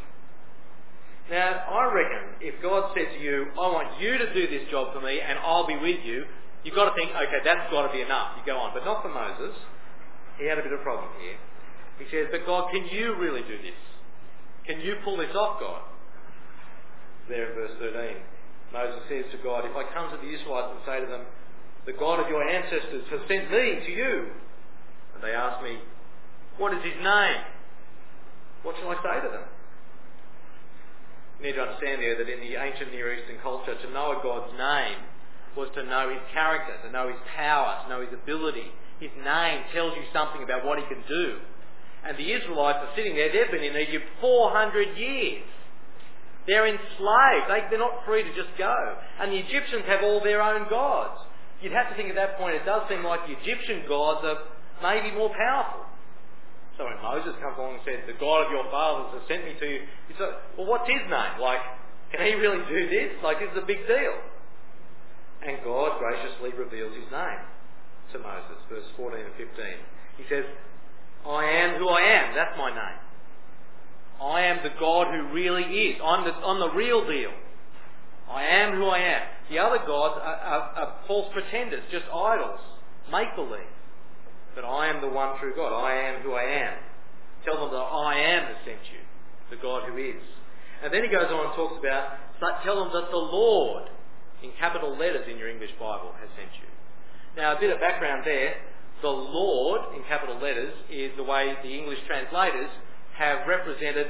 Now, 1.29 1.63
I 1.69 1.89
reckon 1.93 2.37
if 2.41 2.61
God 2.61 2.93
said 2.93 3.17
to 3.17 3.19
you, 3.19 3.47
I 3.57 3.65
want 3.71 3.99
you 3.99 4.17
to 4.17 4.33
do 4.33 4.47
this 4.47 4.69
job 4.69 4.93
for 4.93 5.01
me 5.01 5.19
and 5.21 5.39
I'll 5.39 5.65
be 5.65 5.77
with 5.77 6.05
you, 6.05 6.25
you've 6.63 6.75
got 6.75 6.89
to 6.89 6.95
think, 6.95 7.09
okay, 7.09 7.41
that's 7.43 7.71
got 7.71 7.87
to 7.87 7.93
be 7.93 8.01
enough. 8.01 8.37
You 8.37 8.43
go 8.45 8.59
on. 8.59 8.73
But 8.73 8.85
not 8.85 9.01
for 9.01 9.09
Moses. 9.09 9.57
He 10.37 10.45
had 10.45 10.59
a 10.59 10.63
bit 10.63 10.73
of 10.73 10.81
a 10.81 10.83
problem 10.83 11.09
here. 11.21 11.37
He 11.97 12.05
says, 12.11 12.27
but 12.29 12.45
God, 12.45 12.69
can 12.71 12.85
you 12.91 13.15
really 13.15 13.41
do 13.41 13.57
this? 13.57 13.79
Can 14.67 14.81
you 14.81 14.97
pull 15.03 15.17
this 15.17 15.33
off, 15.33 15.59
God? 15.59 15.81
There 17.29 17.49
in 17.49 17.55
verse 17.55 17.71
13, 17.79 18.21
Moses 18.73 19.01
says 19.09 19.25
to 19.31 19.37
God, 19.41 19.65
if 19.65 19.73
I 19.73 19.87
come 19.93 20.11
to 20.11 20.17
the 20.17 20.29
Israelites 20.29 20.77
and 20.77 20.81
say 20.85 20.99
to 20.99 21.09
them, 21.09 21.25
the 21.85 21.93
God 21.93 22.19
of 22.19 22.29
your 22.29 22.43
ancestors 22.43 23.05
has 23.09 23.21
sent 23.29 23.49
me 23.49 23.81
to 23.85 23.91
you, 23.91 24.29
they 25.25 25.33
ask 25.33 25.63
me, 25.63 25.77
what 26.57 26.73
is 26.73 26.83
his 26.83 26.95
name? 27.01 27.41
What 28.63 28.75
shall 28.79 28.89
I 28.89 28.97
say 29.01 29.17
to 29.25 29.29
them? 29.29 29.47
You 31.39 31.51
need 31.51 31.55
to 31.59 31.61
understand 31.67 32.01
there 32.01 32.17
that 32.17 32.29
in 32.29 32.39
the 32.39 32.55
ancient 32.55 32.91
Near 32.91 33.13
Eastern 33.13 33.37
culture, 33.43 33.75
to 33.75 33.89
know 33.91 34.17
a 34.17 34.23
God's 34.23 34.53
name 34.57 35.03
was 35.57 35.69
to 35.75 35.83
know 35.83 36.09
his 36.11 36.23
character, 36.33 36.75
to 36.83 36.91
know 36.91 37.07
his 37.07 37.19
power, 37.35 37.83
to 37.83 37.89
know 37.89 38.01
his 38.01 38.11
ability. 38.11 38.71
His 38.99 39.11
name 39.23 39.63
tells 39.73 39.95
you 39.95 40.03
something 40.13 40.43
about 40.43 40.65
what 40.65 40.79
he 40.79 40.85
can 40.87 41.03
do. 41.07 41.39
And 42.07 42.17
the 42.17 42.31
Israelites 42.31 42.79
are 42.81 42.93
sitting 42.95 43.15
there, 43.15 43.31
they've 43.31 43.51
been 43.51 43.63
in 43.63 43.75
Egypt 43.75 44.05
400 44.21 44.97
years. 44.97 45.43
They're 46.47 46.67
enslaved. 46.67 47.49
They, 47.49 47.65
they're 47.69 47.81
not 47.81 48.05
free 48.05 48.21
to 48.23 48.33
just 48.35 48.53
go. 48.57 48.75
And 49.19 49.31
the 49.31 49.41
Egyptians 49.41 49.83
have 49.87 50.03
all 50.03 50.21
their 50.21 50.41
own 50.41 50.69
gods. 50.69 51.19
You'd 51.61 51.73
have 51.73 51.89
to 51.89 51.95
think 51.95 52.09
at 52.09 52.15
that 52.15 52.37
point 52.37 52.55
it 52.55 52.65
does 52.65 52.87
seem 52.87 53.03
like 53.03 53.25
the 53.25 53.33
Egyptian 53.41 53.89
gods 53.89 54.21
are 54.23 54.37
maybe 54.81 55.11
more 55.15 55.29
powerful. 55.29 55.85
So 56.77 56.83
when 56.83 56.99
Moses 56.99 57.35
comes 57.39 57.55
along 57.57 57.79
and 57.79 57.83
said, 57.87 58.03
the 58.07 58.19
God 58.19 58.47
of 58.47 58.51
your 58.51 58.67
fathers 58.67 59.15
has 59.15 59.23
sent 59.27 59.45
me 59.47 59.55
to 59.55 59.67
you, 59.67 59.81
he 60.07 60.13
said, 60.19 60.35
well 60.57 60.67
what's 60.67 60.87
his 60.89 61.03
name? 61.07 61.39
Like, 61.39 61.63
can 62.11 62.25
he 62.25 62.35
really 62.35 62.63
do 62.67 62.89
this? 62.89 63.15
Like, 63.23 63.39
this 63.39 63.49
is 63.55 63.63
a 63.63 63.65
big 63.65 63.87
deal. 63.87 64.15
And 65.45 65.63
God 65.63 65.99
graciously 65.99 66.51
reveals 66.57 66.95
his 66.95 67.07
name 67.11 67.41
to 68.13 68.19
Moses, 68.19 68.59
verse 68.69 68.85
14 68.97 69.19
and 69.19 69.35
15. 69.35 69.65
He 70.17 70.23
says, 70.29 70.45
I 71.25 71.43
am 71.43 71.79
who 71.79 71.89
I 71.89 72.01
am. 72.01 72.35
That's 72.35 72.57
my 72.57 72.69
name. 72.69 72.99
I 74.21 74.41
am 74.43 74.63
the 74.63 74.71
God 74.79 75.07
who 75.13 75.33
really 75.33 75.63
is. 75.63 76.01
I'm 76.03 76.23
the, 76.23 76.31
I'm 76.31 76.59
the 76.59 76.71
real 76.71 77.05
deal. 77.07 77.31
I 78.29 78.43
am 78.43 78.75
who 78.75 78.85
I 78.85 78.99
am. 78.99 79.21
The 79.49 79.59
other 79.59 79.79
gods 79.85 80.15
are, 80.17 80.35
are, 80.35 80.61
are 80.75 80.95
false 81.07 81.31
pretenders, 81.33 81.83
just 81.91 82.05
idols, 82.13 82.59
make 83.11 83.35
But 84.55 84.63
I 84.63 84.87
am 84.87 85.01
the 85.01 85.09
one 85.09 85.37
true 85.39 85.53
God. 85.55 85.75
I 85.75 85.93
am 85.93 86.21
who 86.21 86.33
I 86.33 86.43
am. 86.43 86.73
Tell 87.43 87.59
them 87.59 87.71
that 87.71 87.77
I 87.77 88.17
am 88.17 88.47
has 88.47 88.57
sent 88.65 88.81
you, 88.89 89.03
the 89.51 89.61
God 89.61 89.83
who 89.87 89.97
is. 89.97 90.23
And 90.83 90.91
then 90.93 91.03
he 91.03 91.09
goes 91.09 91.29
on 91.29 91.47
and 91.47 91.55
talks 91.55 91.77
about, 91.77 92.17
tell 92.63 92.83
them 92.83 92.91
that 92.93 93.11
the 93.11 93.17
Lord, 93.17 93.83
in 94.41 94.51
capital 94.59 94.97
letters 94.97 95.27
in 95.29 95.37
your 95.37 95.49
English 95.49 95.71
Bible, 95.79 96.11
has 96.19 96.29
sent 96.35 96.49
you. 96.57 96.69
Now, 97.37 97.55
a 97.55 97.59
bit 97.59 97.69
of 97.69 97.79
background 97.79 98.23
there. 98.25 98.55
The 99.01 99.09
Lord, 99.09 99.81
in 99.95 100.03
capital 100.07 100.39
letters, 100.39 100.73
is 100.89 101.11
the 101.17 101.23
way 101.23 101.53
the 101.61 101.77
English 101.77 101.99
translators 102.07 102.69
have 103.17 103.47
represented 103.47 104.07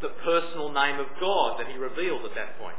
the 0.00 0.08
personal 0.24 0.72
name 0.72 0.98
of 0.98 1.06
God 1.20 1.60
that 1.60 1.68
he 1.68 1.76
revealed 1.76 2.24
at 2.24 2.34
that 2.34 2.58
point. 2.58 2.76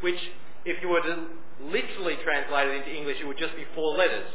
Which, 0.00 0.18
if 0.64 0.82
you 0.82 0.88
were 0.88 1.02
to 1.02 1.26
literally 1.60 2.16
translate 2.24 2.68
it 2.68 2.74
into 2.76 2.94
English, 2.94 3.18
it 3.20 3.26
would 3.26 3.38
just 3.38 3.54
be 3.54 3.64
four 3.74 3.96
letters. 3.96 4.26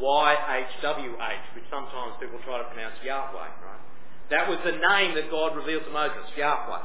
Y-H-W-H, 0.00 1.44
which 1.54 1.64
sometimes 1.70 2.14
people 2.20 2.38
try 2.44 2.58
to 2.58 2.68
pronounce 2.70 2.94
Yahweh, 3.02 3.34
right? 3.34 3.82
That 4.30 4.48
was 4.48 4.58
the 4.64 4.72
name 4.72 5.14
that 5.14 5.30
God 5.30 5.56
revealed 5.56 5.84
to 5.84 5.90
Moses, 5.90 6.28
Yahweh. 6.36 6.82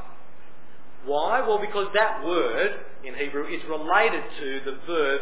Why? 1.04 1.40
Well, 1.46 1.58
because 1.58 1.88
that 1.94 2.24
word 2.24 2.72
in 3.04 3.14
Hebrew 3.14 3.46
is 3.46 3.60
related 3.68 4.24
to 4.40 4.60
the 4.64 4.78
verb 4.86 5.20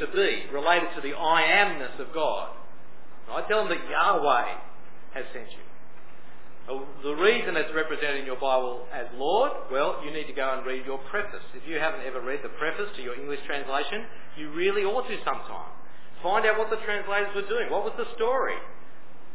to 0.00 0.06
be, 0.06 0.44
related 0.52 0.88
to 0.96 1.00
the 1.02 1.14
I 1.14 1.42
amness 1.42 2.00
of 2.00 2.14
God. 2.14 2.50
I 3.30 3.42
tell 3.46 3.58
them 3.58 3.68
that 3.68 3.90
Yahweh 3.90 4.48
has 5.12 5.24
sent 5.34 5.52
you. 5.52 5.64
Uh, 6.68 6.84
the 7.02 7.14
reason 7.14 7.56
it's 7.56 7.72
represented 7.74 8.20
in 8.20 8.26
your 8.26 8.40
Bible 8.40 8.86
as 8.92 9.06
Lord, 9.16 9.52
well, 9.70 10.00
you 10.04 10.10
need 10.10 10.26
to 10.26 10.32
go 10.32 10.54
and 10.56 10.66
read 10.66 10.84
your 10.84 10.98
preface. 11.10 11.44
If 11.54 11.68
you 11.68 11.78
haven't 11.78 12.02
ever 12.06 12.20
read 12.20 12.40
the 12.42 12.52
preface 12.60 12.88
to 12.96 13.02
your 13.02 13.18
English 13.18 13.40
translation, 13.46 14.04
you 14.36 14.52
really 14.52 14.84
ought 14.84 15.08
to 15.08 15.16
sometime. 15.24 15.72
Find 16.22 16.46
out 16.46 16.58
what 16.58 16.70
the 16.70 16.82
translators 16.84 17.34
were 17.34 17.46
doing. 17.46 17.70
What 17.70 17.84
was 17.84 17.94
the 17.96 18.08
story? 18.16 18.58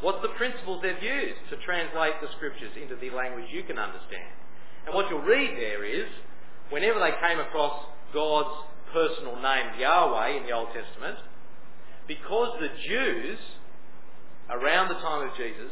What's 0.02 0.22
the 0.22 0.36
principles 0.36 0.84
they've 0.84 1.02
used 1.02 1.40
to 1.50 1.56
translate 1.64 2.20
the 2.20 2.28
scriptures 2.36 2.76
into 2.76 2.96
the 3.00 3.10
language 3.16 3.48
you 3.52 3.64
can 3.64 3.80
understand? 3.80 4.36
And 4.86 4.94
what 4.94 5.10
you'll 5.10 5.24
read 5.24 5.56
there 5.56 5.86
is, 5.86 6.08
whenever 6.70 7.00
they 7.00 7.16
came 7.26 7.40
across 7.40 7.88
God's 8.14 8.68
personal 8.92 9.40
name 9.40 9.80
Yahweh 9.80 10.38
in 10.38 10.44
the 10.44 10.52
Old 10.52 10.70
Testament, 10.76 11.20
because 12.08 12.60
the 12.60 12.68
Jews, 12.88 13.40
around 14.50 14.90
the 14.90 15.00
time 15.00 15.28
of 15.28 15.38
Jesus, 15.38 15.72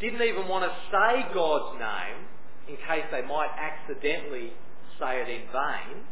didn't 0.00 0.20
even 0.20 0.46
want 0.46 0.68
to 0.68 0.72
say 0.92 1.32
God's 1.32 1.80
name 1.80 2.28
in 2.68 2.76
case 2.76 3.08
they 3.10 3.22
might 3.22 3.50
accidentally 3.56 4.52
say 5.00 5.24
it 5.24 5.28
in 5.28 5.48
vain, 5.48 6.04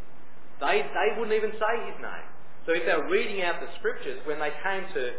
they, 0.60 0.82
they 0.82 1.08
wouldn't 1.18 1.36
even 1.36 1.52
say 1.52 1.74
his 1.92 2.00
name. 2.00 2.28
So 2.68 2.76
if 2.76 2.85
they 2.85 2.92
were 2.92 3.09
reading 3.09 3.40
out 3.40 3.64
the 3.64 3.72
scriptures, 3.81 4.20
when 4.28 4.37
they 4.37 4.52
came 4.61 4.85
to 4.92 5.16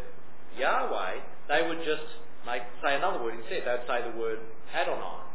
Yahweh, 0.53 1.49
they 1.49 1.65
would 1.65 1.81
just 1.81 2.05
make, 2.45 2.61
say 2.85 2.93
another 2.93 3.25
word 3.25 3.41
instead. 3.41 3.65
They 3.65 3.73
would 3.73 3.89
say 3.89 4.05
the 4.05 4.13
word 4.13 4.37
Adonai, 4.69 5.25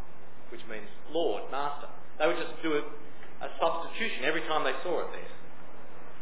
which 0.55 0.63
means 0.71 0.87
Lord, 1.11 1.51
Master. 1.51 1.91
They 2.23 2.31
would 2.31 2.39
just 2.39 2.55
do 2.63 2.79
a, 2.79 2.87
a 3.43 3.51
substitution 3.59 4.23
every 4.23 4.47
time 4.47 4.63
they 4.63 4.79
saw 4.87 5.03
it 5.03 5.11
there. 5.11 5.33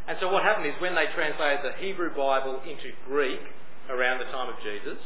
And 0.09 0.17
so 0.17 0.33
what 0.33 0.41
happened 0.41 0.65
is 0.65 0.73
when 0.81 0.97
they 0.97 1.05
translated 1.13 1.61
the 1.61 1.77
Hebrew 1.77 2.09
Bible 2.09 2.65
into 2.65 2.89
Greek 3.05 3.45
around 3.93 4.17
the 4.17 4.25
time 4.33 4.49
of 4.49 4.57
Jesus, 4.65 4.97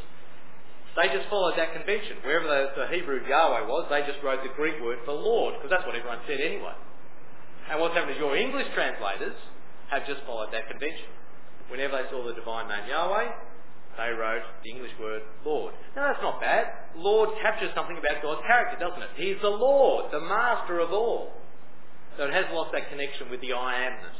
they 0.96 1.12
just 1.12 1.28
followed 1.28 1.60
that 1.60 1.76
convention. 1.76 2.24
Wherever 2.24 2.48
the, 2.48 2.80
the 2.80 2.88
Hebrew 2.96 3.28
Yahweh 3.28 3.68
was, 3.68 3.92
they 3.92 4.08
just 4.08 4.24
wrote 4.24 4.40
the 4.40 4.56
Greek 4.56 4.80
word 4.80 5.04
for 5.04 5.12
Lord, 5.12 5.60
because 5.60 5.68
that's 5.68 5.84
what 5.84 6.00
everyone 6.00 6.24
said 6.24 6.40
anyway. 6.40 6.80
And 7.68 7.84
what's 7.84 7.92
happened 7.92 8.16
is 8.16 8.24
your 8.24 8.40
English 8.40 8.72
translators 8.72 9.36
have 9.90 10.06
just 10.06 10.22
followed 10.26 10.52
that 10.52 10.68
convention. 10.70 11.08
Whenever 11.70 12.00
they 12.00 12.10
saw 12.10 12.26
the 12.26 12.34
divine 12.34 12.68
name 12.68 12.88
Yahweh, 12.90 13.28
they 13.98 14.12
wrote 14.14 14.46
the 14.64 14.70
English 14.70 14.94
word 15.00 15.24
Lord. 15.44 15.74
Now 15.96 16.14
that's 16.14 16.22
not 16.22 16.40
bad. 16.40 16.68
Lord 16.96 17.30
captures 17.42 17.72
something 17.76 17.98
about 17.98 18.22
God's 18.22 18.46
character, 18.46 18.78
doesn't 18.80 19.02
it? 19.02 19.10
He's 19.18 19.42
the 19.42 19.50
Lord, 19.50 20.12
the 20.12 20.22
master 20.22 20.80
of 20.80 20.92
all. 20.92 21.34
So 22.16 22.26
it 22.26 22.34
has 22.34 22.46
lost 22.54 22.72
that 22.74 22.90
connection 22.90 23.30
with 23.30 23.42
the 23.42 23.54
I 23.54 23.90
amness. 23.90 24.18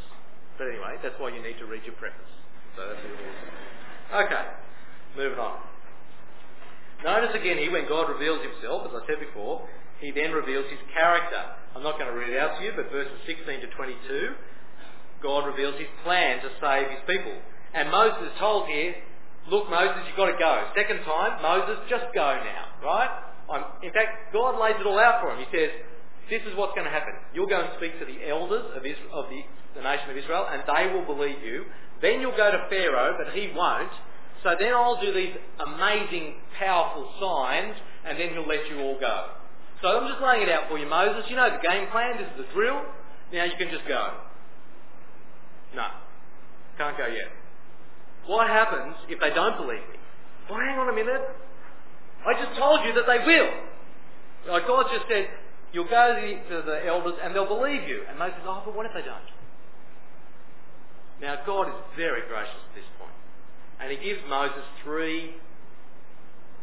But 0.58 0.68
anyway, 0.68 0.98
that's 1.02 1.16
why 1.20 1.30
you 1.30 1.42
need 1.42 1.58
to 1.60 1.66
read 1.66 1.86
your 1.86 1.96
preface. 1.96 2.34
So 2.76 2.82
that's 2.90 3.00
awesome. 3.00 4.26
Okay, 4.26 4.46
moving 5.16 5.40
on. 5.40 5.62
Notice 7.04 7.36
again 7.36 7.58
here 7.58 7.72
when 7.72 7.88
God 7.88 8.10
reveals 8.10 8.42
himself, 8.42 8.90
as 8.90 8.94
I 8.98 9.06
said 9.06 9.22
before, 9.22 9.68
he 10.02 10.10
then 10.10 10.32
reveals 10.32 10.66
his 10.70 10.82
character. 10.94 11.42
I'm 11.76 11.84
not 11.84 12.00
going 12.00 12.10
to 12.10 12.18
read 12.18 12.34
it 12.34 12.40
out 12.40 12.58
to 12.58 12.66
you, 12.66 12.74
but 12.76 12.90
verses 12.90 13.18
16 13.26 13.62
to 13.62 13.68
22, 13.78 14.34
God 15.22 15.46
reveals 15.46 15.76
his 15.80 15.90
plan 16.04 16.42
to 16.42 16.50
save 16.62 16.90
his 16.90 17.02
people. 17.08 17.34
And 17.74 17.90
Moses 17.92 18.32
is 18.32 18.36
told 18.40 18.68
here, 18.68 18.96
look 19.50 19.70
Moses, 19.70 20.04
you've 20.08 20.18
got 20.18 20.32
to 20.32 20.38
go. 20.38 20.70
Second 20.76 21.04
time, 21.04 21.42
Moses, 21.42 21.78
just 21.90 22.06
go 22.14 22.38
now, 22.42 22.66
right? 22.84 23.12
I'm, 23.50 23.64
in 23.82 23.94
fact, 23.94 24.34
God 24.34 24.60
lays 24.60 24.76
it 24.80 24.86
all 24.86 25.00
out 25.00 25.22
for 25.22 25.32
him. 25.32 25.40
He 25.40 25.50
says, 25.56 25.72
this 26.30 26.44
is 26.44 26.56
what's 26.56 26.76
going 26.76 26.86
to 26.86 26.92
happen. 26.92 27.16
You'll 27.34 27.48
go 27.48 27.62
and 27.62 27.72
speak 27.78 27.98
to 28.00 28.06
the 28.06 28.28
elders 28.28 28.68
of, 28.76 28.84
Israel, 28.84 29.14
of 29.14 29.30
the, 29.32 29.42
the 29.80 29.84
nation 29.84 30.12
of 30.12 30.18
Israel, 30.18 30.46
and 30.52 30.64
they 30.68 30.92
will 30.92 31.08
believe 31.08 31.40
you. 31.42 31.66
Then 32.02 32.20
you'll 32.20 32.36
go 32.36 32.52
to 32.52 32.68
Pharaoh, 32.70 33.16
but 33.18 33.34
he 33.34 33.50
won't. 33.56 33.92
So 34.44 34.54
then 34.60 34.74
I'll 34.74 35.00
do 35.02 35.14
these 35.14 35.34
amazing, 35.60 36.36
powerful 36.60 37.10
signs, 37.20 37.76
and 38.06 38.20
then 38.20 38.36
he'll 38.36 38.48
let 38.48 38.70
you 38.70 38.80
all 38.82 39.00
go. 39.00 39.32
So 39.82 39.88
I'm 39.88 40.08
just 40.10 40.22
laying 40.22 40.44
it 40.44 40.50
out 40.50 40.70
for 40.70 40.78
you, 40.78 40.88
Moses. 40.88 41.26
You 41.30 41.38
know 41.38 41.50
the 41.50 41.64
game 41.64 41.90
plan. 41.90 42.18
This 42.18 42.28
is 42.28 42.46
the 42.46 42.54
drill. 42.54 42.82
Now 43.32 43.46
you 43.46 43.58
can 43.58 43.70
just 43.72 43.88
go. 43.88 44.27
No. 45.76 45.88
Can't 46.78 46.98
go 46.98 47.08
yet. 47.08 47.32
What 48.28 48.48
happens 48.48 48.96
if 49.10 49.20
they 49.20 49.30
don't 49.32 49.58
believe 49.58 49.84
me? 49.92 50.00
Well, 50.50 50.60
hang 50.60 50.78
on 50.78 50.90
a 50.90 50.96
minute. 50.96 51.22
I 52.26 52.34
just 52.34 52.58
told 52.58 52.84
you 52.86 52.94
that 52.94 53.08
they 53.08 53.24
will. 53.26 53.52
Like 54.52 54.68
God 54.68 54.86
just 54.92 55.06
said, 55.08 55.28
you'll 55.74 55.90
go 55.90 56.16
to 56.16 56.20
the, 56.20 56.34
to 56.50 56.56
the 56.66 56.86
elders 56.88 57.16
and 57.24 57.36
they'll 57.36 57.48
believe 57.48 57.88
you. 57.88 58.04
And 58.08 58.20
Moses 58.20 58.36
says, 58.40 58.48
oh, 58.48 58.62
but 58.66 58.76
what 58.76 58.86
if 58.86 58.94
they 58.94 59.04
don't? 59.04 59.32
Now 61.22 61.40
God 61.46 61.70
is 61.70 61.80
very 61.96 62.22
gracious 62.28 62.62
at 62.70 62.76
this 62.76 62.88
point. 63.00 63.16
And 63.80 63.92
he 63.92 63.98
gives 63.98 64.22
Moses 64.30 64.64
three, 64.84 65.36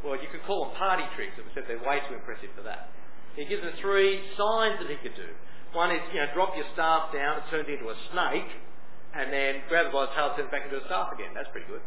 well, 0.04 0.16
you 0.16 0.28
could 0.30 0.44
call 0.46 0.66
them 0.66 0.76
party 0.76 1.04
tricks, 1.16 1.32
except 1.38 1.68
they're 1.68 1.82
way 1.82 2.00
too 2.08 2.14
impressive 2.14 2.50
for 2.56 2.62
that. 2.62 2.90
He 3.36 3.44
gives 3.44 3.62
him 3.62 3.72
three 3.80 4.22
signs 4.38 4.78
that 4.78 4.88
he 4.88 4.96
could 5.02 5.16
do. 5.16 5.30
One 5.72 5.90
is, 5.90 6.00
you 6.12 6.20
know, 6.20 6.30
drop 6.34 6.54
your 6.54 6.66
staff 6.72 7.12
down, 7.12 7.38
it 7.38 7.44
turns 7.50 7.66
into 7.66 7.90
a 7.90 7.96
snake, 8.12 8.46
and 9.16 9.32
then 9.32 9.62
grab 9.68 9.86
it 9.86 9.92
by 9.92 10.06
the 10.06 10.12
tail, 10.12 10.34
turn 10.36 10.46
it 10.46 10.50
back 10.50 10.64
into 10.64 10.82
a 10.82 10.84
staff 10.86 11.12
again. 11.14 11.30
That's 11.34 11.48
pretty 11.52 11.66
good. 11.66 11.80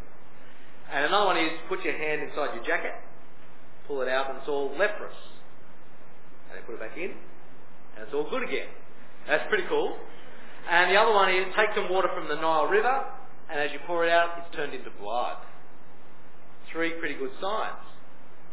And 0.91 1.05
another 1.05 1.25
one 1.25 1.37
is 1.37 1.51
put 1.67 1.83
your 1.83 1.97
hand 1.97 2.23
inside 2.23 2.55
your 2.55 2.63
jacket, 2.63 2.95
pull 3.87 4.01
it 4.01 4.07
out, 4.07 4.29
and 4.29 4.39
it's 4.39 4.47
all 4.47 4.71
leprous. 4.79 5.15
And 6.47 6.55
then 6.55 6.63
put 6.63 6.75
it 6.75 6.79
back 6.79 6.95
in, 6.95 7.11
and 7.11 8.07
it's 8.07 8.13
all 8.13 8.29
good 8.29 8.43
again. 8.43 8.71
That's 9.27 9.43
pretty 9.49 9.67
cool. 9.67 9.97
And 10.69 10.91
the 10.91 10.95
other 10.95 11.11
one 11.11 11.27
is 11.33 11.45
take 11.55 11.75
some 11.75 11.91
water 11.91 12.07
from 12.15 12.29
the 12.29 12.35
Nile 12.35 12.67
River, 12.67 13.05
and 13.51 13.59
as 13.59 13.71
you 13.71 13.79
pour 13.85 14.05
it 14.05 14.11
out, 14.11 14.39
it's 14.39 14.55
turned 14.55 14.73
into 14.73 14.89
blood. 14.99 15.37
Three 16.71 16.91
pretty 16.99 17.15
good 17.15 17.31
signs. 17.41 17.83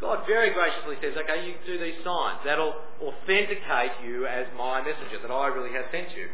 God 0.00 0.26
very 0.26 0.52
graciously 0.52 0.96
says, 1.00 1.14
okay, 1.16 1.46
you 1.46 1.54
do 1.66 1.78
these 1.78 2.02
signs. 2.04 2.38
That'll 2.44 2.74
authenticate 3.00 4.02
you 4.04 4.26
as 4.26 4.46
my 4.58 4.82
messenger, 4.82 5.22
that 5.22 5.30
I 5.30 5.46
really 5.48 5.72
have 5.72 5.86
sent 5.92 6.10
you. 6.16 6.26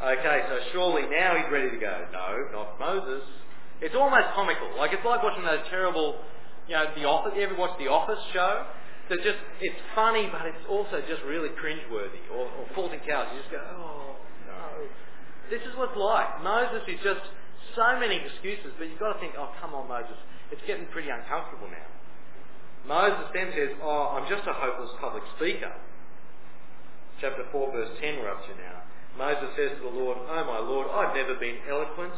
Okay, 0.00 0.38
so 0.48 0.56
surely 0.72 1.04
now 1.12 1.36
he's 1.36 1.52
ready 1.52 1.68
to 1.68 1.76
go. 1.76 2.08
No, 2.08 2.48
not 2.56 2.80
Moses. 2.80 3.20
It's 3.84 3.94
almost 3.94 4.32
comical. 4.34 4.72
Like 4.78 4.96
it's 4.96 5.04
like 5.04 5.22
watching 5.22 5.44
those 5.44 5.60
terrible, 5.68 6.16
you 6.68 6.72
know, 6.72 6.88
The 6.96 7.04
Office. 7.04 7.36
You 7.36 7.44
ever 7.44 7.56
watch 7.56 7.76
The 7.76 7.88
Office 7.88 8.20
show? 8.32 8.64
That 9.12 9.20
just 9.20 9.36
it's 9.60 9.76
funny, 9.94 10.24
but 10.32 10.48
it's 10.48 10.64
also 10.70 11.04
just 11.04 11.20
really 11.28 11.52
cringeworthy. 11.60 12.24
Or, 12.32 12.48
or 12.48 12.64
Fawlty 12.72 12.96
Towers. 13.04 13.28
You 13.36 13.44
just 13.44 13.52
go, 13.52 13.60
oh 13.60 14.16
no. 14.48 14.88
This 15.52 15.60
is 15.68 15.76
what 15.76 15.92
it's 15.92 16.00
like. 16.00 16.40
Moses 16.40 16.80
is 16.88 16.96
just 17.04 17.20
so 17.76 18.00
many 18.00 18.24
excuses, 18.24 18.72
but 18.80 18.88
you've 18.88 19.02
got 19.02 19.12
to 19.12 19.20
think, 19.20 19.36
oh 19.36 19.52
come 19.60 19.76
on, 19.76 19.84
Moses. 19.84 20.16
It's 20.48 20.64
getting 20.64 20.88
pretty 20.96 21.12
uncomfortable 21.12 21.68
now. 21.68 21.88
Moses 22.88 23.28
then 23.36 23.52
says, 23.52 23.76
Oh, 23.84 24.16
I'm 24.16 24.24
just 24.32 24.48
a 24.48 24.54
hopeless 24.56 24.96
public 24.96 25.22
speaker. 25.36 25.72
Chapter 27.20 27.44
4, 27.52 27.72
verse 27.72 27.92
10, 28.00 28.16
we're 28.16 28.32
up 28.32 28.40
to 28.48 28.56
now. 28.56 28.80
Moses 29.20 29.52
says 29.52 29.76
to 29.76 29.84
the 29.84 29.92
Lord, 29.92 30.16
Oh, 30.16 30.44
my 30.48 30.64
Lord, 30.64 30.88
I've 30.88 31.12
never 31.12 31.36
been 31.36 31.60
eloquent, 31.68 32.16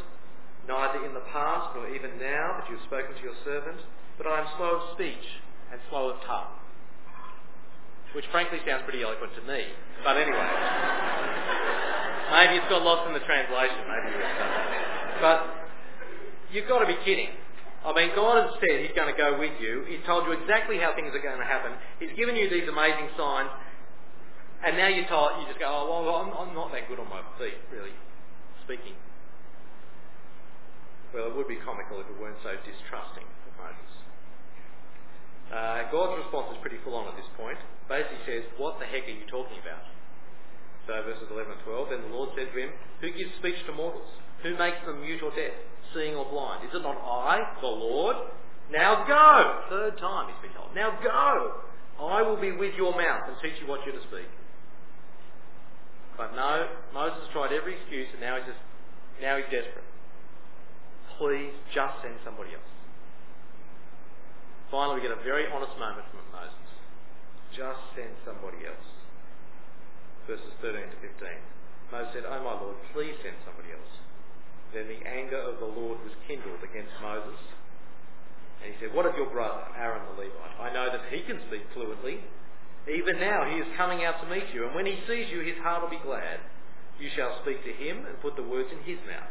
neither 0.70 1.02
in 1.02 1.18
the 1.18 1.26
past 1.34 1.74
nor 1.74 1.90
even 1.90 2.14
now 2.22 2.62
that 2.62 2.70
you've 2.70 2.86
spoken 2.86 3.10
to 3.18 3.22
your 3.26 3.34
servant, 3.42 3.82
but 4.14 4.30
I 4.30 4.38
am 4.38 4.46
slow 4.54 4.78
of 4.78 4.94
speech 4.94 5.26
and 5.74 5.82
slow 5.90 6.14
of 6.14 6.22
tongue. 6.22 6.54
Which 8.14 8.22
frankly 8.30 8.62
sounds 8.62 8.86
pretty 8.86 9.02
eloquent 9.02 9.34
to 9.34 9.42
me. 9.42 9.66
But 10.06 10.14
anyway. 10.14 10.46
maybe 12.38 12.62
it's 12.62 12.70
got 12.70 12.86
lost 12.86 13.10
in 13.10 13.18
the 13.18 13.24
translation. 13.26 13.82
Maybe 13.82 14.22
But 15.18 15.38
you've 16.54 16.70
got 16.70 16.86
to 16.86 16.86
be 16.86 17.02
kidding. 17.02 17.34
I 17.82 17.90
mean, 17.98 18.14
God 18.14 18.46
has 18.46 18.54
said 18.62 18.78
He's 18.78 18.94
going 18.94 19.10
to 19.10 19.18
go 19.18 19.42
with 19.42 19.58
you. 19.58 19.82
He's 19.90 20.06
told 20.06 20.30
you 20.30 20.38
exactly 20.38 20.78
how 20.78 20.94
things 20.94 21.10
are 21.10 21.24
going 21.24 21.42
to 21.42 21.50
happen. 21.50 21.74
He's 21.98 22.14
given 22.14 22.38
you 22.38 22.46
these 22.46 22.70
amazing 22.70 23.10
signs. 23.18 23.50
And 24.62 24.78
now 24.78 24.86
you're 24.86 25.08
told, 25.10 25.42
you 25.42 25.46
just 25.50 25.58
go, 25.58 25.66
oh, 25.66 26.06
well, 26.06 26.22
I'm, 26.22 26.30
I'm 26.30 26.54
not 26.54 26.70
that 26.70 26.86
good 26.86 27.02
on 27.02 27.10
my 27.10 27.22
feet, 27.34 27.58
really, 27.74 27.94
speaking. 28.62 28.94
Well, 31.10 31.28
it 31.28 31.34
would 31.34 31.50
be 31.50 31.58
comical 31.60 31.98
if 31.98 32.06
it 32.06 32.16
weren't 32.16 32.38
so 32.46 32.54
distrusting 32.62 33.26
of 33.26 33.52
Moses. 33.58 33.92
Uh, 35.50 35.90
God's 35.90 36.22
response 36.24 36.54
is 36.54 36.58
pretty 36.62 36.78
full 36.86 36.94
on 36.94 37.10
at 37.10 37.18
this 37.18 37.28
point. 37.36 37.58
Basically 37.90 38.22
says, 38.24 38.46
what 38.56 38.78
the 38.78 38.86
heck 38.86 39.04
are 39.04 39.16
you 39.18 39.26
talking 39.28 39.58
about? 39.60 39.82
So 40.86 40.94
verses 41.04 41.26
11 41.28 41.58
and 41.58 41.62
12, 41.66 41.90
then 41.90 42.00
the 42.08 42.14
Lord 42.14 42.30
said 42.38 42.48
to 42.54 42.56
him, 42.56 42.70
who 43.02 43.10
gives 43.12 43.34
speech 43.42 43.58
to 43.66 43.74
mortals? 43.74 44.08
Who 44.46 44.56
makes 44.56 44.78
them 44.86 45.02
mute 45.02 45.20
or 45.22 45.34
deaf? 45.34 45.52
seeing 45.94 46.14
or 46.14 46.24
blind? 46.28 46.64
Is 46.64 46.74
it 46.74 46.82
not 46.82 46.96
I, 46.96 47.44
the 47.60 47.68
Lord? 47.68 48.16
Now 48.70 49.04
go! 49.06 49.68
Third 49.68 49.98
time 49.98 50.32
he's 50.32 50.48
been 50.48 50.56
told. 50.56 50.74
Now 50.74 50.98
go! 51.02 51.60
I 52.00 52.22
will 52.22 52.40
be 52.40 52.52
with 52.52 52.74
your 52.74 52.92
mouth 52.92 53.28
and 53.28 53.36
teach 53.42 53.60
you 53.60 53.68
what 53.68 53.80
you're 53.84 53.94
to 53.94 54.02
speak. 54.08 54.28
But 56.22 56.38
no, 56.38 56.70
Moses 56.94 57.26
tried 57.34 57.50
every 57.50 57.74
excuse 57.74 58.06
and 58.14 58.22
now 58.22 58.38
he's 58.38 58.46
just, 58.46 58.62
now 59.18 59.42
he's 59.42 59.50
desperate. 59.50 59.82
Please 61.18 61.50
just 61.74 61.98
send 61.98 62.14
somebody 62.22 62.54
else. 62.54 62.72
Finally, 64.70 65.02
we 65.02 65.02
get 65.02 65.10
a 65.10 65.18
very 65.26 65.50
honest 65.50 65.74
moment 65.82 66.06
from 66.14 66.22
Moses. 66.30 66.70
Just 67.50 67.82
send 67.98 68.14
somebody 68.22 68.62
else. 68.62 68.86
Verses 70.30 70.54
13 70.62 70.94
to 70.94 70.98
15. 71.10 71.90
Moses 71.90 72.14
said, 72.14 72.22
Oh 72.30 72.38
my 72.38 72.54
Lord, 72.54 72.78
please 72.94 73.18
send 73.26 73.34
somebody 73.42 73.74
else. 73.74 73.92
Then 74.70 74.86
the 74.86 75.02
anger 75.02 75.42
of 75.42 75.58
the 75.58 75.66
Lord 75.66 75.98
was 76.06 76.14
kindled 76.30 76.62
against 76.62 76.94
Moses. 77.02 77.42
And 78.62 78.70
he 78.70 78.78
said, 78.78 78.94
What 78.94 79.10
of 79.10 79.18
your 79.18 79.26
brother, 79.26 79.66
Aaron 79.74 80.06
the 80.14 80.22
Levite? 80.22 80.54
I 80.62 80.70
know 80.70 80.86
that 80.86 81.02
he 81.10 81.26
can 81.26 81.42
speak 81.50 81.66
fluently. 81.74 82.22
Even 82.90 83.20
now 83.20 83.46
he 83.46 83.56
is 83.62 83.66
coming 83.76 84.04
out 84.04 84.20
to 84.22 84.26
meet 84.28 84.50
you, 84.52 84.66
and 84.66 84.74
when 84.74 84.86
he 84.86 84.98
sees 85.06 85.30
you, 85.30 85.40
his 85.40 85.58
heart 85.62 85.82
will 85.82 85.90
be 85.90 86.02
glad. 86.02 86.40
You 86.98 87.08
shall 87.14 87.38
speak 87.42 87.62
to 87.64 87.72
him 87.72 88.06
and 88.06 88.20
put 88.20 88.36
the 88.36 88.42
words 88.42 88.70
in 88.72 88.82
his 88.82 88.98
mouth. 89.06 89.30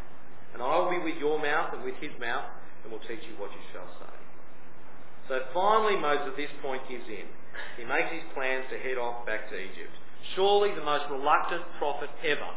And 0.54 0.62
I 0.62 0.78
will 0.80 0.92
be 0.92 1.00
with 1.00 1.20
your 1.20 1.40
mouth 1.40 1.74
and 1.74 1.84
with 1.84 1.96
his 2.00 2.12
mouth, 2.20 2.48
and 2.84 2.92
will 2.92 3.04
teach 3.04 3.24
you 3.28 3.36
what 3.38 3.52
you 3.52 3.64
shall 3.72 3.88
say. 4.00 4.16
So 5.28 5.40
finally, 5.54 6.00
Moses 6.00 6.32
at 6.32 6.38
this 6.38 6.52
point 6.62 6.82
gives 6.90 7.08
in. 7.08 7.28
He 7.78 7.84
makes 7.84 8.12
his 8.12 8.24
plans 8.34 8.66
to 8.72 8.80
head 8.80 8.98
off 8.98 9.26
back 9.26 9.50
to 9.50 9.56
Egypt. 9.56 9.96
Surely 10.36 10.74
the 10.76 10.84
most 10.84 11.06
reluctant 11.12 11.64
prophet 11.80 12.10
ever 12.24 12.52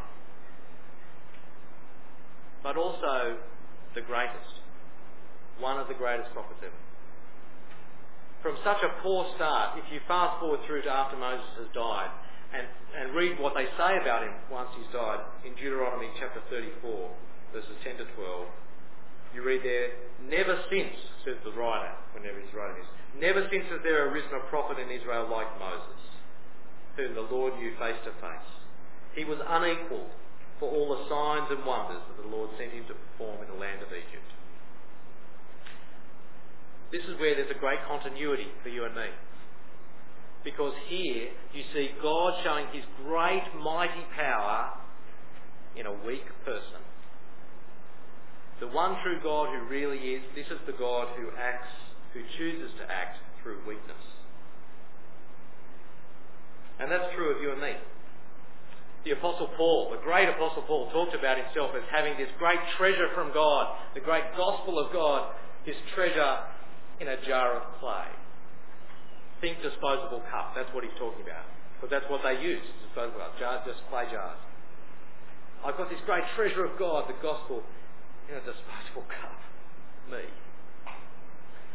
but 2.65 2.77
also 2.77 3.37
the 3.93 4.01
greatest. 4.01 4.57
One 5.59 5.79
of 5.79 5.87
the 5.87 5.93
greatest 5.93 6.33
prophets 6.33 6.59
ever. 6.65 6.73
From 8.45 8.61
such 8.61 8.77
a 8.85 9.01
poor 9.01 9.25
start, 9.41 9.73
if 9.81 9.89
you 9.89 9.97
fast 10.05 10.37
forward 10.37 10.61
through 10.69 10.85
to 10.85 10.91
after 10.93 11.17
Moses 11.17 11.49
has 11.57 11.65
died 11.73 12.13
and, 12.53 12.69
and 12.93 13.17
read 13.17 13.41
what 13.41 13.57
they 13.57 13.65
say 13.73 13.97
about 13.97 14.21
him 14.21 14.37
once 14.53 14.69
he's 14.77 14.85
died 14.93 15.17
in 15.41 15.57
Deuteronomy 15.57 16.13
chapter 16.21 16.45
34, 16.53 16.77
verses 17.49 17.73
10 17.81 17.97
to 17.97 18.05
12, 18.05 18.45
you 19.33 19.41
read 19.41 19.65
there, 19.65 19.97
never 20.29 20.61
since, 20.69 20.93
says 21.25 21.41
the 21.41 21.57
writer, 21.57 21.89
whenever 22.13 22.37
he's 22.37 22.53
writing 22.53 22.77
this, 22.77 22.91
never 23.17 23.49
since 23.49 23.65
has 23.73 23.81
there 23.81 24.13
arisen 24.13 24.37
a 24.37 24.45
prophet 24.53 24.77
in 24.77 24.93
Israel 24.93 25.25
like 25.25 25.49
Moses, 25.57 26.05
whom 27.01 27.17
the 27.17 27.25
Lord 27.25 27.57
knew 27.57 27.73
face 27.81 27.97
to 28.05 28.13
face. 28.21 28.51
He 29.17 29.25
was 29.25 29.41
unequalled 29.41 30.13
for 30.61 30.69
all 30.69 30.93
the 30.93 31.09
signs 31.09 31.49
and 31.49 31.65
wonders 31.65 32.05
that 32.13 32.21
the 32.21 32.29
Lord 32.29 32.53
sent 32.61 32.77
him 32.77 32.85
to 32.93 32.93
perform 32.93 33.41
in 33.41 33.49
the 33.49 33.57
land 33.57 33.81
of 33.81 33.89
Egypt. 33.89 34.34
This 36.91 37.03
is 37.03 37.19
where 37.19 37.35
there's 37.35 37.51
a 37.51 37.59
great 37.59 37.79
continuity 37.87 38.47
for 38.63 38.69
you 38.69 38.85
and 38.85 38.95
me. 38.95 39.09
Because 40.43 40.73
here 40.87 41.29
you 41.53 41.63
see 41.73 41.89
God 42.01 42.33
showing 42.43 42.67
his 42.71 42.83
great 43.03 43.43
mighty 43.59 44.05
power 44.15 44.73
in 45.75 45.85
a 45.85 45.93
weak 46.05 46.25
person. 46.45 46.81
The 48.59 48.67
one 48.67 48.97
true 49.03 49.19
God 49.21 49.49
who 49.49 49.67
really 49.67 49.97
is, 49.97 50.21
this 50.35 50.45
is 50.47 50.59
the 50.65 50.73
God 50.73 51.09
who 51.17 51.29
acts, 51.37 51.73
who 52.13 52.21
chooses 52.37 52.71
to 52.79 52.83
act 52.91 53.17
through 53.41 53.59
weakness. 53.67 53.97
And 56.79 56.91
that's 56.91 57.13
true 57.15 57.35
of 57.35 57.41
you 57.41 57.51
and 57.51 57.61
me 57.61 57.73
the 59.05 59.11
Apostle 59.11 59.47
Paul, 59.55 59.91
the 59.93 60.01
great 60.01 60.27
Apostle 60.27 60.63
Paul, 60.63 60.89
talked 60.89 61.13
about 61.13 61.37
himself 61.37 61.71
as 61.77 61.83
having 61.93 62.17
this 62.17 62.29
great 62.39 62.57
treasure 62.75 63.07
from 63.13 63.31
God, 63.31 63.77
the 63.93 64.01
great 64.01 64.25
gospel 64.35 64.79
of 64.79 64.91
God, 64.91 65.31
his 65.63 65.75
treasure 65.93 66.39
in 66.99 67.07
a 67.07 67.17
jar 67.25 67.57
of 67.57 67.63
clay. 67.79 68.07
Think 69.41 69.61
disposable 69.61 70.23
cup. 70.31 70.55
That's 70.55 70.71
what 70.73 70.83
he's 70.83 70.95
talking 70.97 71.23
about. 71.23 71.45
Because 71.75 71.91
that's 71.91 72.07
what 72.09 72.23
they 72.23 72.39
use, 72.39 72.63
disposable 72.87 73.19
cup, 73.19 73.35
jars, 73.39 73.61
just 73.67 73.83
clay 73.91 74.07
jars. 74.11 74.39
I've 75.65 75.75
got 75.77 75.89
this 75.89 75.99
great 76.05 76.23
treasure 76.35 76.63
of 76.63 76.79
God, 76.79 77.09
the 77.09 77.17
gospel, 77.21 77.63
in 78.29 78.35
a 78.37 78.43
disposable 78.45 79.07
cup. 79.19 79.39
Me. 80.07 80.23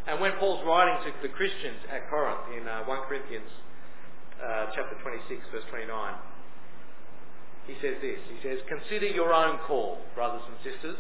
And 0.07 0.21
when 0.21 0.33
Paul's 0.39 0.65
writing 0.65 0.97
to 1.05 1.11
the 1.21 1.33
Christians 1.35 1.83
at 1.93 2.09
Corinth 2.09 2.57
in 2.57 2.67
uh, 2.67 2.85
1 2.87 2.99
Corinthians 3.09 3.51
uh, 4.41 4.73
chapter 4.75 4.97
26, 5.03 5.43
verse 5.53 5.67
29, 5.69 6.15
he 7.67 7.75
says 7.83 8.01
this. 8.01 8.19
He 8.33 8.39
says, 8.43 8.59
Consider 8.67 9.13
your 9.13 9.35
own 9.35 9.59
call, 9.67 9.99
brothers 10.15 10.43
and 10.49 10.57
sisters. 10.65 10.99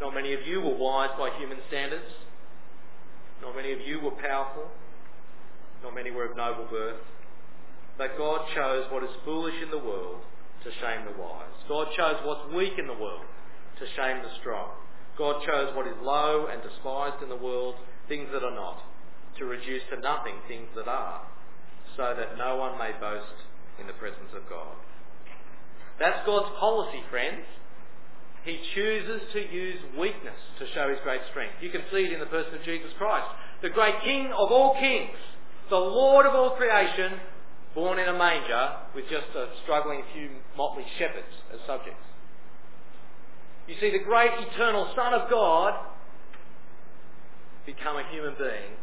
Not 0.00 0.14
many 0.14 0.34
of 0.34 0.46
you 0.46 0.60
were 0.60 0.76
wise 0.76 1.10
by 1.18 1.30
human 1.38 1.58
standards. 1.68 2.06
Not 3.42 3.56
many 3.56 3.72
of 3.72 3.80
you 3.80 4.00
were 4.00 4.12
powerful. 4.12 4.68
Not 5.82 5.94
many 5.94 6.10
were 6.10 6.26
of 6.26 6.36
noble 6.36 6.66
birth. 6.70 7.00
But 7.96 8.16
God 8.16 8.46
chose 8.54 8.86
what 8.90 9.02
is 9.02 9.10
foolish 9.24 9.56
in 9.62 9.70
the 9.70 9.78
world 9.78 10.20
to 10.64 10.70
shame 10.80 11.04
the 11.04 11.20
wise. 11.20 11.52
God 11.68 11.88
chose 11.96 12.16
what's 12.24 12.54
weak 12.54 12.74
in 12.78 12.86
the 12.86 12.94
world 12.94 13.24
to 13.78 13.86
shame 13.96 14.22
the 14.22 14.30
strong. 14.40 14.70
God 15.16 15.42
chose 15.44 15.74
what 15.74 15.86
is 15.86 15.96
low 16.02 16.48
and 16.50 16.62
despised 16.62 17.22
in 17.22 17.28
the 17.28 17.36
world, 17.36 17.74
things 18.08 18.28
that 18.32 18.44
are 18.44 18.54
not, 18.54 18.80
to 19.38 19.44
reduce 19.44 19.82
to 19.90 20.00
nothing 20.00 20.34
things 20.48 20.68
that 20.76 20.88
are, 20.88 21.26
so 21.96 22.14
that 22.16 22.36
no 22.36 22.56
one 22.56 22.78
may 22.78 22.92
boast 23.00 23.44
in 23.80 23.86
the 23.86 23.92
presence 23.94 24.32
of 24.36 24.48
God. 24.48 24.76
That's 25.98 26.24
God's 26.24 26.48
policy, 26.58 27.02
friends. 27.10 27.44
He 28.44 28.58
chooses 28.74 29.20
to 29.32 29.52
use 29.52 29.78
weakness 29.98 30.38
to 30.58 30.66
show 30.72 30.88
his 30.88 30.98
great 31.02 31.20
strength. 31.30 31.54
You 31.60 31.70
can 31.70 31.82
see 31.92 32.04
it 32.04 32.12
in 32.12 32.20
the 32.20 32.26
person 32.26 32.54
of 32.54 32.64
Jesus 32.64 32.90
Christ, 32.96 33.26
the 33.62 33.68
great 33.68 34.00
King 34.02 34.32
of 34.32 34.50
all 34.50 34.74
kings, 34.80 35.16
the 35.68 35.76
Lord 35.76 36.26
of 36.26 36.34
all 36.34 36.56
creation, 36.56 37.20
born 37.74 37.98
in 37.98 38.08
a 38.08 38.16
manger 38.16 38.76
with 38.94 39.04
just 39.10 39.28
a 39.36 39.48
struggling 39.62 40.02
few 40.14 40.30
motley 40.56 40.84
shepherds 40.98 41.34
as 41.52 41.60
subjects. 41.66 42.02
You 43.68 43.76
see, 43.80 43.90
the 43.90 44.02
great 44.02 44.32
eternal 44.48 44.90
Son 44.96 45.14
of 45.14 45.30
God 45.30 45.74
become 47.66 47.96
a 47.96 48.04
human 48.10 48.34
being 48.38 48.74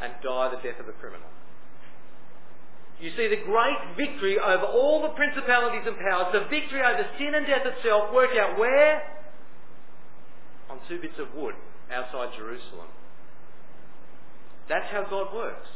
and 0.00 0.12
die 0.22 0.48
the 0.48 0.62
death 0.62 0.80
of 0.80 0.88
a 0.88 0.92
criminal. 0.92 1.28
You 3.00 3.10
see 3.16 3.28
the 3.28 3.42
great 3.44 3.96
victory 3.96 4.38
over 4.38 4.64
all 4.64 5.02
the 5.02 5.08
principalities 5.16 5.82
and 5.86 5.96
powers, 5.96 6.32
the 6.32 6.44
victory 6.50 6.82
over 6.82 7.06
sin 7.18 7.34
and 7.34 7.46
death 7.46 7.64
itself, 7.64 8.12
work 8.12 8.36
out 8.36 8.58
where? 8.58 9.02
On 10.68 10.78
two 10.88 11.00
bits 11.00 11.18
of 11.18 11.34
wood 11.34 11.54
outside 11.90 12.36
Jerusalem. 12.36 12.88
That's 14.68 14.86
how 14.92 15.06
God 15.08 15.34
works. 15.34 15.68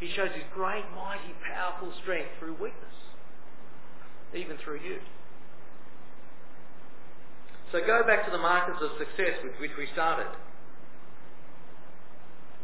He 0.00 0.10
shows 0.14 0.30
his 0.34 0.44
great, 0.52 0.84
mighty, 0.94 1.32
powerful 1.54 1.92
strength 2.02 2.30
through 2.38 2.54
weakness, 2.54 2.96
even 4.34 4.58
through 4.62 4.80
you. 4.80 4.98
So 7.72 7.80
go 7.86 8.02
back 8.06 8.24
to 8.26 8.30
the 8.30 8.38
markers 8.38 8.76
of 8.82 8.90
success 8.98 9.38
with 9.42 9.54
which 9.60 9.70
we 9.78 9.86
started. 9.92 10.26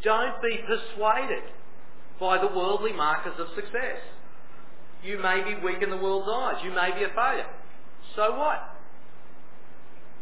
Don't 0.03 0.43
be 0.43 0.59
persuaded 0.67 1.45
by 2.23 2.39
the 2.39 2.47
worldly 2.47 2.93
markers 2.93 3.35
of 3.41 3.49
success. 3.57 3.99
You 5.03 5.19
may 5.19 5.43
be 5.43 5.59
weak 5.59 5.83
in 5.83 5.91
the 5.91 5.97
world's 5.97 6.29
eyes. 6.31 6.63
You 6.63 6.71
may 6.71 6.95
be 6.95 7.03
a 7.03 7.09
failure. 7.09 7.51
So 8.15 8.39
what? 8.39 8.79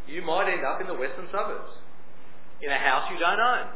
You 0.09 0.23
might 0.23 0.51
end 0.51 0.65
up 0.65 0.81
in 0.81 0.87
the 0.87 0.95
western 0.95 1.27
suburbs, 1.31 1.71
in 2.63 2.71
a 2.71 2.79
house 2.79 3.05
you 3.13 3.19
don't 3.19 3.39
own, 3.39 3.69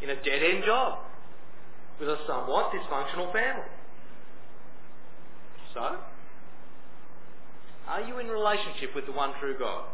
in 0.00 0.10
a 0.10 0.14
dead-end 0.14 0.62
job, 0.64 1.00
with 1.98 2.08
a 2.08 2.18
somewhat 2.24 2.70
dysfunctional 2.70 3.32
family. 3.32 3.68
So, 5.74 5.96
are 7.88 8.00
you 8.00 8.18
in 8.20 8.28
relationship 8.28 8.94
with 8.94 9.06
the 9.06 9.12
one 9.12 9.32
true 9.40 9.58
God? 9.58 9.86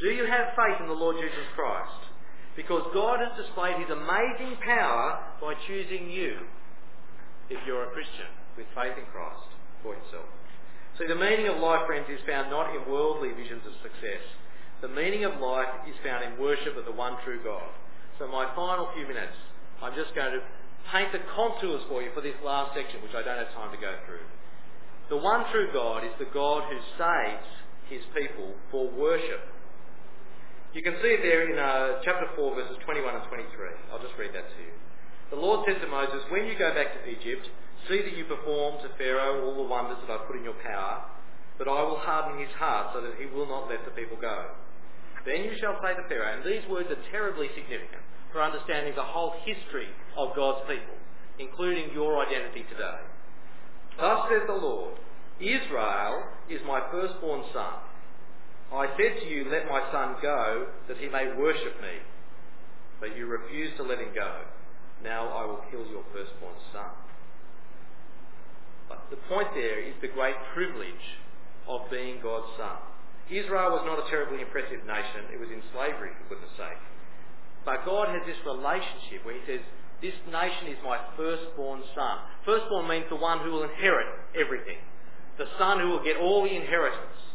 Do 0.00 0.08
you 0.08 0.24
have 0.24 0.56
faith 0.56 0.80
in 0.80 0.88
the 0.88 0.94
Lord 0.94 1.16
Jesus 1.20 1.46
Christ? 1.54 2.11
Because 2.54 2.84
God 2.92 3.20
has 3.20 3.32
displayed 3.36 3.80
his 3.80 3.88
amazing 3.88 4.60
power 4.60 5.24
by 5.40 5.54
choosing 5.66 6.10
you, 6.10 6.44
if 7.48 7.58
you're 7.66 7.88
a 7.88 7.92
Christian, 7.92 8.28
with 8.56 8.66
faith 8.76 8.96
in 8.98 9.08
Christ 9.08 9.48
for 9.82 9.96
himself. 9.96 10.28
See, 11.00 11.08
the 11.08 11.16
meaning 11.16 11.48
of 11.48 11.56
life, 11.56 11.86
friends, 11.86 12.04
is 12.12 12.20
found 12.28 12.50
not 12.50 12.76
in 12.76 12.84
worldly 12.84 13.32
visions 13.32 13.64
of 13.64 13.72
success. 13.80 14.20
The 14.84 14.92
meaning 14.92 15.24
of 15.24 15.40
life 15.40 15.72
is 15.88 15.96
found 16.04 16.24
in 16.24 16.36
worship 16.36 16.76
of 16.76 16.84
the 16.84 16.92
one 16.92 17.16
true 17.24 17.40
God. 17.42 17.72
So 18.18 18.28
my 18.28 18.52
final 18.54 18.92
few 18.94 19.08
minutes, 19.08 19.32
I'm 19.80 19.96
just 19.96 20.14
going 20.14 20.36
to 20.36 20.44
paint 20.92 21.12
the 21.12 21.24
contours 21.34 21.80
for 21.88 22.02
you 22.02 22.10
for 22.12 22.20
this 22.20 22.36
last 22.44 22.76
section, 22.76 23.00
which 23.00 23.16
I 23.16 23.22
don't 23.24 23.40
have 23.40 23.54
time 23.56 23.72
to 23.72 23.80
go 23.80 23.96
through. 24.04 24.26
The 25.08 25.16
one 25.16 25.48
true 25.50 25.72
God 25.72 26.04
is 26.04 26.12
the 26.18 26.28
God 26.28 26.68
who 26.68 26.78
saves 27.00 27.48
his 27.88 28.04
people 28.12 28.52
for 28.70 28.90
worship 28.90 29.48
you 30.72 30.80
can 30.80 30.96
see 31.04 31.12
it 31.12 31.20
there 31.20 31.44
in 31.52 31.58
uh, 31.60 32.00
chapter 32.00 32.32
4, 32.32 32.54
verses 32.56 32.80
21 32.84 33.04
and 33.12 33.24
23. 33.28 33.44
I'll 33.92 34.00
just 34.00 34.16
read 34.16 34.32
that 34.32 34.48
to 34.48 34.58
you. 34.64 34.72
The 35.28 35.36
Lord 35.36 35.68
said 35.68 35.80
to 35.84 35.88
Moses, 35.88 36.24
When 36.32 36.48
you 36.48 36.56
go 36.56 36.72
back 36.72 36.96
to 36.96 37.00
Egypt, 37.04 37.48
see 37.88 38.00
that 38.00 38.16
you 38.16 38.24
perform 38.24 38.80
to 38.80 38.88
Pharaoh 38.96 39.44
all 39.44 39.56
the 39.60 39.68
wonders 39.68 40.00
that 40.00 40.08
I've 40.08 40.24
put 40.24 40.36
in 40.36 40.44
your 40.44 40.56
power, 40.64 41.04
but 41.60 41.68
I 41.68 41.84
will 41.84 42.00
harden 42.00 42.40
his 42.40 42.52
heart 42.56 42.96
so 42.96 43.04
that 43.04 43.20
he 43.20 43.28
will 43.28 43.44
not 43.44 43.68
let 43.68 43.84
the 43.84 43.92
people 43.92 44.16
go. 44.16 44.56
Then 45.28 45.44
you 45.44 45.52
shall 45.60 45.76
say 45.84 45.92
to 45.92 46.08
Pharaoh, 46.08 46.40
and 46.40 46.44
these 46.44 46.64
words 46.68 46.88
are 46.88 47.10
terribly 47.12 47.52
significant 47.54 48.02
for 48.32 48.40
understanding 48.40 48.96
the 48.96 49.04
whole 49.04 49.36
history 49.44 49.92
of 50.16 50.34
God's 50.34 50.64
people, 50.64 50.96
including 51.38 51.92
your 51.92 52.16
identity 52.24 52.64
today. 52.72 53.04
Thus 54.00 54.24
says 54.32 54.48
the 54.48 54.56
Lord, 54.56 54.96
Israel 55.36 56.32
is 56.48 56.60
my 56.66 56.80
firstborn 56.90 57.44
son. 57.52 57.91
I 58.72 58.88
said 58.96 59.20
to 59.20 59.26
you, 59.28 59.50
Let 59.50 59.68
my 59.68 59.84
son 59.92 60.16
go, 60.22 60.66
that 60.88 60.96
he 60.96 61.08
may 61.08 61.28
worship 61.36 61.80
me. 61.80 62.00
But 63.00 63.16
you 63.16 63.26
refused 63.26 63.76
to 63.76 63.82
let 63.82 63.98
him 63.98 64.14
go. 64.14 64.44
Now 65.02 65.28
I 65.28 65.44
will 65.44 65.60
kill 65.70 65.84
your 65.90 66.04
firstborn 66.12 66.54
son. 66.72 66.90
But 68.88 69.06
the 69.10 69.20
point 69.28 69.48
there 69.54 69.80
is 69.80 69.94
the 70.00 70.08
great 70.08 70.36
privilege 70.54 71.06
of 71.68 71.90
being 71.90 72.20
God's 72.22 72.48
son. 72.56 72.78
Israel 73.30 73.72
was 73.76 73.84
not 73.84 73.98
a 73.98 74.08
terribly 74.10 74.40
impressive 74.40 74.84
nation. 74.86 75.32
It 75.32 75.40
was 75.40 75.48
in 75.50 75.62
slavery, 75.72 76.10
for 76.16 76.34
goodness 76.34 76.52
sake. 76.56 76.80
But 77.64 77.84
God 77.84 78.08
has 78.08 78.22
this 78.26 78.38
relationship 78.44 79.24
where 79.24 79.34
he 79.34 79.42
says, 79.46 79.62
this 80.02 80.18
nation 80.26 80.66
is 80.66 80.78
my 80.82 80.98
firstborn 81.16 81.82
son. 81.94 82.18
Firstborn 82.44 82.88
means 82.88 83.06
the 83.08 83.16
one 83.16 83.38
who 83.38 83.52
will 83.52 83.62
inherit 83.62 84.06
everything. 84.34 84.82
The 85.38 85.46
son 85.58 85.78
who 85.78 85.88
will 85.94 86.02
get 86.02 86.16
all 86.16 86.42
the 86.42 86.50
inheritance. 86.50 87.31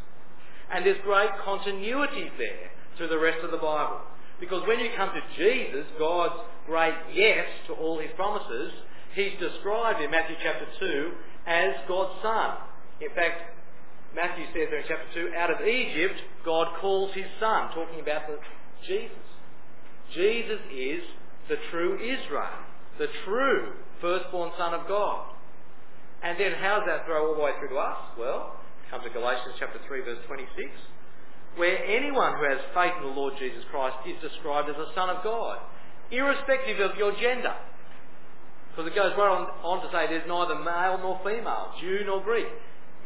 And 0.72 0.86
there's 0.86 1.01
great 1.03 1.30
continuity 1.43 2.30
there 2.38 2.72
through 2.97 3.07
the 3.07 3.20
rest 3.20 3.43
of 3.43 3.51
the 3.51 3.57
Bible. 3.57 4.01
Because 4.39 4.68
when 4.68 4.80
you 4.80 4.89
come 4.95 5.09
to 5.09 5.22
Jesus, 5.38 5.86
God's 5.97 6.36
great 6.65 6.95
yes 7.13 7.47
to 7.68 7.74
all 7.74 7.99
his 7.99 8.11
promises, 8.15 8.72
he's 9.15 9.34
described 9.39 10.01
in 10.01 10.11
Matthew 10.11 10.36
chapter 10.43 10.68
2 10.80 11.11
as 11.47 11.74
God's 11.88 12.22
son. 12.22 12.57
In 13.01 13.09
fact, 13.15 13.55
Matthew 14.15 14.45
says 14.47 14.68
there 14.70 14.80
in 14.80 14.86
chapter 14.88 15.30
2, 15.30 15.36
out 15.36 15.51
of 15.51 15.68
Egypt, 15.68 16.20
God 16.45 16.68
calls 16.80 17.13
his 17.13 17.26
son, 17.39 17.70
talking 17.74 17.99
about 17.99 18.28
the 18.28 18.38
Jesus. 18.86 19.18
Jesus 20.13 20.59
is 20.74 21.01
the 21.49 21.57
true 21.72 21.95
Israel, 21.95 22.59
the 22.97 23.07
true 23.26 23.74
firstborn 24.01 24.51
son 24.57 24.74
of 24.74 24.88
God. 24.88 25.34
And 26.24 26.39
then 26.39 26.53
how 26.53 26.80
does 26.80 26.88
that 26.88 27.05
throw 27.05 27.28
all 27.28 27.36
the 27.36 27.41
way 27.41 27.51
through 27.59 27.70
to 27.70 27.76
us? 27.76 27.97
Well, 28.18 28.55
Come 28.89 29.03
to 29.03 29.09
Galatians 29.09 29.55
chapter 29.59 29.79
3 29.85 30.01
verse 30.01 30.23
26, 30.27 30.47
where 31.59 31.75
anyone 31.83 32.39
who 32.39 32.47
has 32.47 32.63
faith 32.71 32.95
in 32.95 33.03
the 33.03 33.15
Lord 33.19 33.33
Jesus 33.38 33.63
Christ 33.69 33.99
is 34.07 34.15
described 34.23 34.69
as 34.69 34.79
a 34.79 34.95
son 34.95 35.09
of 35.09 35.23
God, 35.27 35.59
irrespective 36.09 36.79
of 36.79 36.95
your 36.95 37.11
gender. 37.19 37.51
Because 38.71 38.88
it 38.88 38.95
goes 38.95 39.11
right 39.19 39.27
on, 39.27 39.43
on 39.59 39.83
to 39.83 39.91
say 39.91 40.07
there's 40.07 40.23
neither 40.23 40.55
male 40.63 41.03
nor 41.03 41.19
female, 41.19 41.75
Jew 41.81 42.07
nor 42.07 42.23
Greek. 42.23 42.47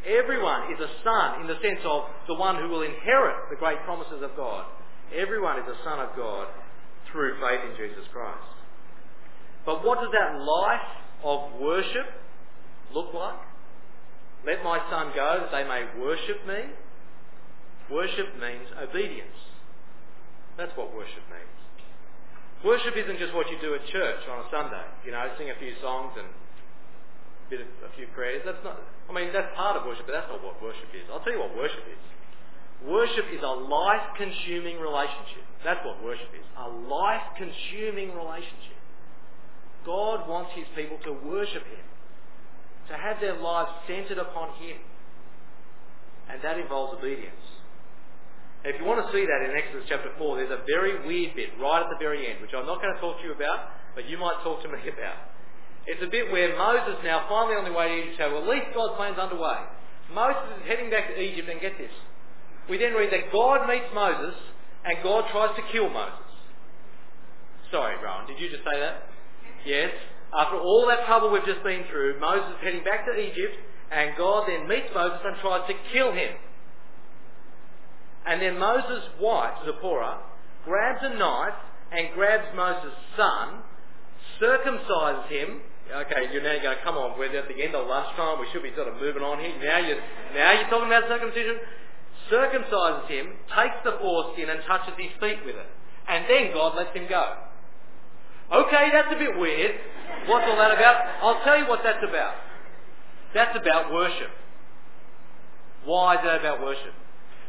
Everyone 0.06 0.70
is 0.70 0.78
a 0.78 0.90
son 1.02 1.42
in 1.42 1.46
the 1.50 1.58
sense 1.58 1.82
of 1.82 2.06
the 2.28 2.38
one 2.38 2.62
who 2.62 2.68
will 2.68 2.82
inherit 2.82 3.50
the 3.50 3.58
great 3.58 3.82
promises 3.82 4.22
of 4.22 4.36
God. 4.36 4.66
Everyone 5.10 5.58
is 5.58 5.66
a 5.66 5.82
son 5.82 5.98
of 5.98 6.14
God 6.14 6.46
through 7.10 7.40
faith 7.42 7.60
in 7.66 7.74
Jesus 7.74 8.06
Christ. 8.12 8.54
But 9.66 9.84
what 9.84 9.98
does 9.98 10.14
that 10.14 10.38
life 10.38 10.88
of 11.24 11.58
worship 11.60 12.06
look 12.94 13.14
like? 13.14 13.51
Let 14.46 14.64
my 14.64 14.78
son 14.90 15.12
go 15.14 15.46
that 15.46 15.50
they 15.54 15.62
may 15.62 15.86
worship 16.02 16.46
me. 16.46 16.74
Worship 17.90 18.34
means 18.40 18.66
obedience. 18.74 19.38
That's 20.58 20.74
what 20.76 20.94
worship 20.94 21.22
means. 21.30 21.58
Worship 22.64 22.94
isn't 22.94 23.18
just 23.18 23.34
what 23.34 23.50
you 23.50 23.58
do 23.60 23.74
at 23.74 23.86
church 23.86 24.22
on 24.30 24.46
a 24.46 24.46
Sunday. 24.50 24.86
You 25.06 25.12
know, 25.12 25.22
sing 25.38 25.50
a 25.50 25.58
few 25.58 25.74
songs 25.82 26.14
and 26.18 26.26
a, 26.26 27.50
bit 27.50 27.60
of, 27.62 27.68
a 27.86 27.90
few 27.94 28.06
prayers. 28.14 28.42
That's 28.46 28.62
not. 28.62 28.78
I 29.10 29.12
mean, 29.14 29.30
that's 29.32 29.50
part 29.54 29.76
of 29.76 29.86
worship, 29.86 30.06
but 30.06 30.14
that's 30.14 30.30
not 30.30 30.42
what 30.42 30.62
worship 30.62 30.90
is. 30.94 31.06
I'll 31.10 31.22
tell 31.22 31.34
you 31.34 31.42
what 31.42 31.54
worship 31.54 31.82
is. 31.90 32.02
Worship 32.86 33.26
is 33.30 33.42
a 33.42 33.54
life-consuming 33.54 34.78
relationship. 34.78 35.46
That's 35.62 35.82
what 35.86 36.02
worship 36.02 36.30
is. 36.34 36.46
A 36.58 36.66
life-consuming 36.66 38.14
relationship. 38.14 38.78
God 39.86 40.26
wants 40.28 40.50
His 40.54 40.66
people 40.74 40.98
to 41.06 41.12
worship 41.26 41.62
Him 41.66 41.86
to 42.88 42.94
have 42.94 43.20
their 43.20 43.38
lives 43.38 43.70
centered 43.86 44.18
upon 44.18 44.54
Him. 44.62 44.76
And 46.30 46.42
that 46.42 46.58
involves 46.58 46.98
obedience. 46.98 47.42
If 48.64 48.78
you 48.78 48.86
want 48.86 49.02
to 49.02 49.10
see 49.10 49.26
that 49.26 49.40
in 49.42 49.58
Exodus 49.58 49.90
chapter 49.90 50.14
4, 50.16 50.36
there's 50.38 50.54
a 50.54 50.62
very 50.70 51.02
weird 51.06 51.34
bit 51.34 51.50
right 51.58 51.82
at 51.82 51.90
the 51.90 51.98
very 51.98 52.30
end, 52.30 52.40
which 52.40 52.54
I'm 52.54 52.66
not 52.66 52.78
going 52.80 52.94
to 52.94 53.00
talk 53.00 53.18
to 53.18 53.24
you 53.26 53.34
about, 53.34 53.74
but 53.94 54.08
you 54.08 54.18
might 54.18 54.38
talk 54.46 54.62
to 54.62 54.70
me 54.70 54.78
about. 54.94 55.18
It's 55.86 56.02
a 56.02 56.06
bit 56.06 56.30
where 56.30 56.56
Moses 56.56 56.94
now 57.02 57.26
finally 57.28 57.58
on 57.58 57.66
the 57.66 57.74
way 57.74 57.90
to 57.90 57.94
Egypt, 58.06 58.22
well, 58.30 58.46
at 58.46 58.48
least 58.48 58.70
God's 58.70 58.94
plan's 58.94 59.18
underway. 59.18 59.66
Moses 60.14 60.62
is 60.62 60.68
heading 60.70 60.90
back 60.90 61.10
to 61.10 61.18
Egypt, 61.18 61.48
and 61.50 61.60
get 61.60 61.74
this. 61.76 61.90
We 62.70 62.78
then 62.78 62.94
read 62.94 63.10
that 63.10 63.32
God 63.32 63.66
meets 63.66 63.90
Moses, 63.90 64.38
and 64.84 65.02
God 65.02 65.26
tries 65.32 65.56
to 65.56 65.62
kill 65.74 65.90
Moses. 65.90 66.22
Sorry, 67.74 67.96
Rowan, 67.98 68.30
did 68.30 68.38
you 68.38 68.46
just 68.48 68.62
say 68.62 68.78
that? 68.78 69.10
Yes. 69.66 69.90
After 70.32 70.56
all 70.56 70.86
that 70.88 71.04
trouble 71.06 71.30
we've 71.30 71.44
just 71.44 71.62
been 71.62 71.84
through, 71.90 72.18
Moses 72.18 72.56
is 72.56 72.64
heading 72.64 72.84
back 72.84 73.04
to 73.04 73.12
Egypt, 73.12 73.56
and 73.90 74.16
God 74.16 74.48
then 74.48 74.66
meets 74.66 74.88
Moses 74.94 75.20
and 75.24 75.36
tries 75.40 75.68
to 75.68 75.74
kill 75.92 76.12
him. 76.12 76.32
And 78.24 78.40
then 78.40 78.58
Moses' 78.58 79.04
wife, 79.20 79.58
Zipporah, 79.66 80.20
grabs 80.64 81.00
a 81.02 81.18
knife 81.18 81.58
and 81.90 82.14
grabs 82.14 82.48
Moses' 82.56 82.94
son, 83.16 83.60
circumcises 84.40 85.28
him. 85.28 85.60
Okay, 85.92 86.32
you're 86.32 86.42
now 86.42 86.56
going, 86.62 86.78
come 86.84 86.96
on, 86.96 87.18
we're 87.18 87.36
at 87.36 87.48
the 87.48 87.62
end 87.62 87.74
of 87.74 87.86
lunchtime, 87.86 88.40
we 88.40 88.46
should 88.52 88.62
be 88.62 88.72
sort 88.74 88.88
of 88.88 88.96
moving 88.96 89.22
on 89.22 89.38
here. 89.38 89.52
Now 89.60 89.78
you're, 89.84 90.00
now 90.32 90.52
you're 90.56 90.70
talking 90.70 90.86
about 90.86 91.04
circumcision. 91.08 91.58
Circumcises 92.30 93.08
him, 93.08 93.36
takes 93.52 93.76
the 93.84 93.98
foreskin 94.00 94.48
and 94.48 94.62
touches 94.64 94.94
his 94.96 95.12
feet 95.20 95.44
with 95.44 95.56
it. 95.56 95.68
And 96.08 96.24
then 96.30 96.54
God 96.54 96.76
lets 96.76 96.96
him 96.96 97.06
go. 97.08 97.51
Okay, 98.52 98.90
that's 98.92 99.08
a 99.14 99.18
bit 99.18 99.38
weird. 99.38 99.72
What's 100.26 100.46
all 100.48 100.56
that 100.56 100.72
about? 100.72 100.96
I'll 101.22 101.42
tell 101.42 101.58
you 101.58 101.66
what 101.68 101.80
that's 101.82 102.04
about. 102.06 102.34
That's 103.34 103.56
about 103.56 103.92
worship. 103.92 104.30
Why 105.84 106.16
is 106.16 106.20
that 106.24 106.40
about 106.40 106.60
worship? 106.60 106.92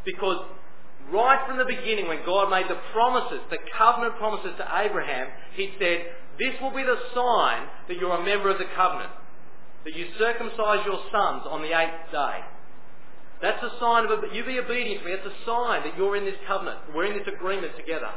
Because 0.05 0.45
right 1.11 1.45
from 1.45 1.57
the 1.57 1.65
beginning 1.65 2.07
when 2.07 2.25
God 2.25 2.49
made 2.49 2.67
the 2.69 2.79
promises, 2.93 3.41
the 3.49 3.57
covenant 3.77 4.15
promises 4.17 4.53
to 4.57 4.65
Abraham, 4.79 5.27
he 5.55 5.71
said, 5.77 6.05
this 6.39 6.55
will 6.61 6.71
be 6.71 6.83
the 6.83 6.97
sign 7.13 7.67
that 7.87 7.97
you're 7.97 8.15
a 8.15 8.25
member 8.25 8.49
of 8.49 8.57
the 8.57 8.65
covenant. 8.75 9.11
That 9.85 9.95
you 9.95 10.07
circumcise 10.17 10.85
your 10.85 11.03
sons 11.11 11.43
on 11.45 11.61
the 11.61 11.77
eighth 11.77 12.11
day. 12.11 12.39
That's 13.41 13.61
a 13.61 13.77
sign 13.79 14.05
of, 14.05 14.23
you 14.33 14.45
be 14.45 14.57
obedient 14.57 15.03
to 15.03 15.05
me. 15.05 15.15
That's 15.15 15.27
a 15.27 15.45
sign 15.45 15.83
that 15.83 15.97
you're 15.97 16.15
in 16.15 16.23
this 16.23 16.39
covenant. 16.47 16.79
We're 16.95 17.11
in 17.11 17.17
this 17.19 17.27
agreement 17.27 17.75
together. 17.75 18.09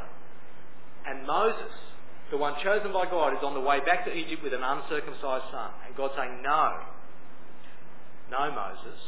And 1.05 1.27
Moses, 1.27 1.75
the 2.29 2.37
one 2.37 2.55
chosen 2.63 2.91
by 2.91 3.05
God, 3.05 3.33
is 3.33 3.39
on 3.43 3.53
the 3.53 3.61
way 3.61 3.79
back 3.79 4.05
to 4.05 4.13
Egypt 4.13 4.43
with 4.43 4.53
an 4.53 4.63
uncircumcised 4.63 5.45
son. 5.51 5.71
And 5.85 5.95
God's 5.95 6.13
saying, 6.17 6.41
no. 6.43 6.79
No, 8.31 8.51
Moses. 8.51 8.99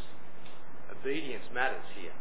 Obedience 0.91 1.43
matters 1.53 1.83
here. 1.99 2.15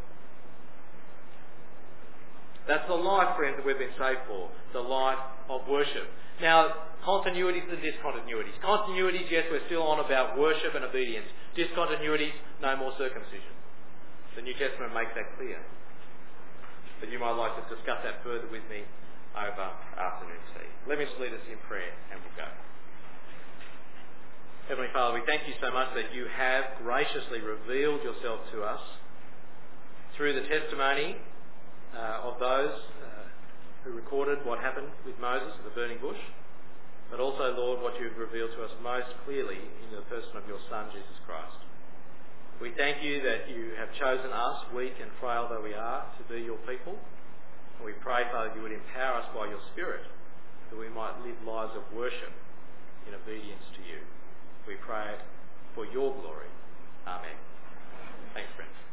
That's 2.67 2.85
the 2.87 2.95
life, 2.95 3.35
friends, 3.37 3.55
that 3.57 3.65
we've 3.65 3.79
been 3.79 3.95
saved 3.97 4.27
for. 4.27 4.51
The 4.73 4.83
life 4.83 5.17
of 5.49 5.61
worship. 5.67 6.05
Now, 6.41 6.69
continuities 7.07 7.65
and 7.71 7.79
discontinuities. 7.79 8.59
Continuities, 8.61 9.31
yes, 9.31 9.45
we're 9.49 9.65
still 9.65 9.83
on 9.83 10.03
about 10.03 10.37
worship 10.37 10.75
and 10.75 10.83
obedience. 10.83 11.25
Discontinuities, 11.57 12.35
no 12.61 12.75
more 12.75 12.91
circumcision. 12.97 13.55
The 14.35 14.41
New 14.41 14.53
Testament 14.53 14.93
makes 14.93 15.11
that 15.15 15.35
clear. 15.37 15.57
But 16.99 17.09
you 17.09 17.19
might 17.19 17.31
like 17.39 17.55
to 17.55 17.75
discuss 17.75 18.03
that 18.03 18.21
further 18.23 18.47
with 18.51 18.63
me 18.69 18.83
over 19.39 19.67
afternoon 19.95 20.43
tea. 20.51 20.67
Let 20.87 20.99
me 20.99 21.05
just 21.07 21.15
lead 21.19 21.31
us 21.31 21.45
in 21.47 21.57
prayer 21.67 21.95
and 22.11 22.19
we'll 22.19 22.35
go. 22.35 22.49
Heavenly 24.67 24.91
Father, 24.93 25.15
we 25.15 25.25
thank 25.25 25.47
you 25.47 25.55
so 25.63 25.71
much 25.71 25.95
that 25.95 26.13
you 26.13 26.27
have 26.29 26.77
graciously 26.83 27.41
revealed 27.41 28.03
yourself 28.03 28.43
to 28.53 28.61
us 28.61 28.83
through 30.13 30.35
the 30.35 30.45
testimony 30.45 31.17
uh, 31.95 32.27
of 32.29 32.37
those 32.37 32.77
uh, 33.01 33.25
who 33.83 33.95
recorded 33.95 34.45
what 34.45 34.59
happened 34.59 34.91
with 35.07 35.17
Moses 35.17 35.49
at 35.57 35.63
the 35.63 35.73
burning 35.73 35.97
bush, 35.97 36.19
but 37.09 37.19
also, 37.19 37.55
Lord, 37.57 37.81
what 37.81 37.97
you've 37.97 38.17
revealed 38.19 38.51
to 38.59 38.61
us 38.61 38.71
most 38.83 39.09
clearly 39.25 39.57
in 39.57 39.89
the 39.95 40.05
person 40.05 40.37
of 40.37 40.45
your 40.45 40.59
Son, 40.69 40.93
Jesus 40.93 41.17
Christ. 41.25 41.57
We 42.61 42.75
thank 42.77 43.01
you 43.01 43.23
that 43.23 43.49
you 43.49 43.71
have 43.79 43.89
chosen 43.97 44.29
us, 44.29 44.57
weak 44.75 44.93
and 45.01 45.09
frail 45.19 45.47
though 45.49 45.63
we 45.63 45.73
are, 45.73 46.05
to 46.19 46.23
be 46.27 46.43
your 46.43 46.59
people. 46.69 46.99
And 47.79 47.85
we 47.87 47.93
pray, 48.03 48.27
Father, 48.31 48.51
you 48.55 48.61
would 48.61 48.75
empower 48.75 49.23
us 49.23 49.27
by 49.33 49.47
your 49.47 49.63
Spirit 49.71 50.03
that 50.69 50.77
we 50.77 50.89
might 50.89 51.15
live 51.23 51.39
lives 51.47 51.71
of 51.79 51.83
worship 51.95 52.35
in 53.07 53.15
obedience 53.15 53.63
to 53.75 53.81
you. 53.87 54.03
We 54.67 54.75
pray 54.75 55.15
it 55.15 55.21
for 55.73 55.85
your 55.85 56.13
glory. 56.19 56.51
Amen. 57.07 57.39
Thanks, 58.35 58.51
friends. 58.55 58.88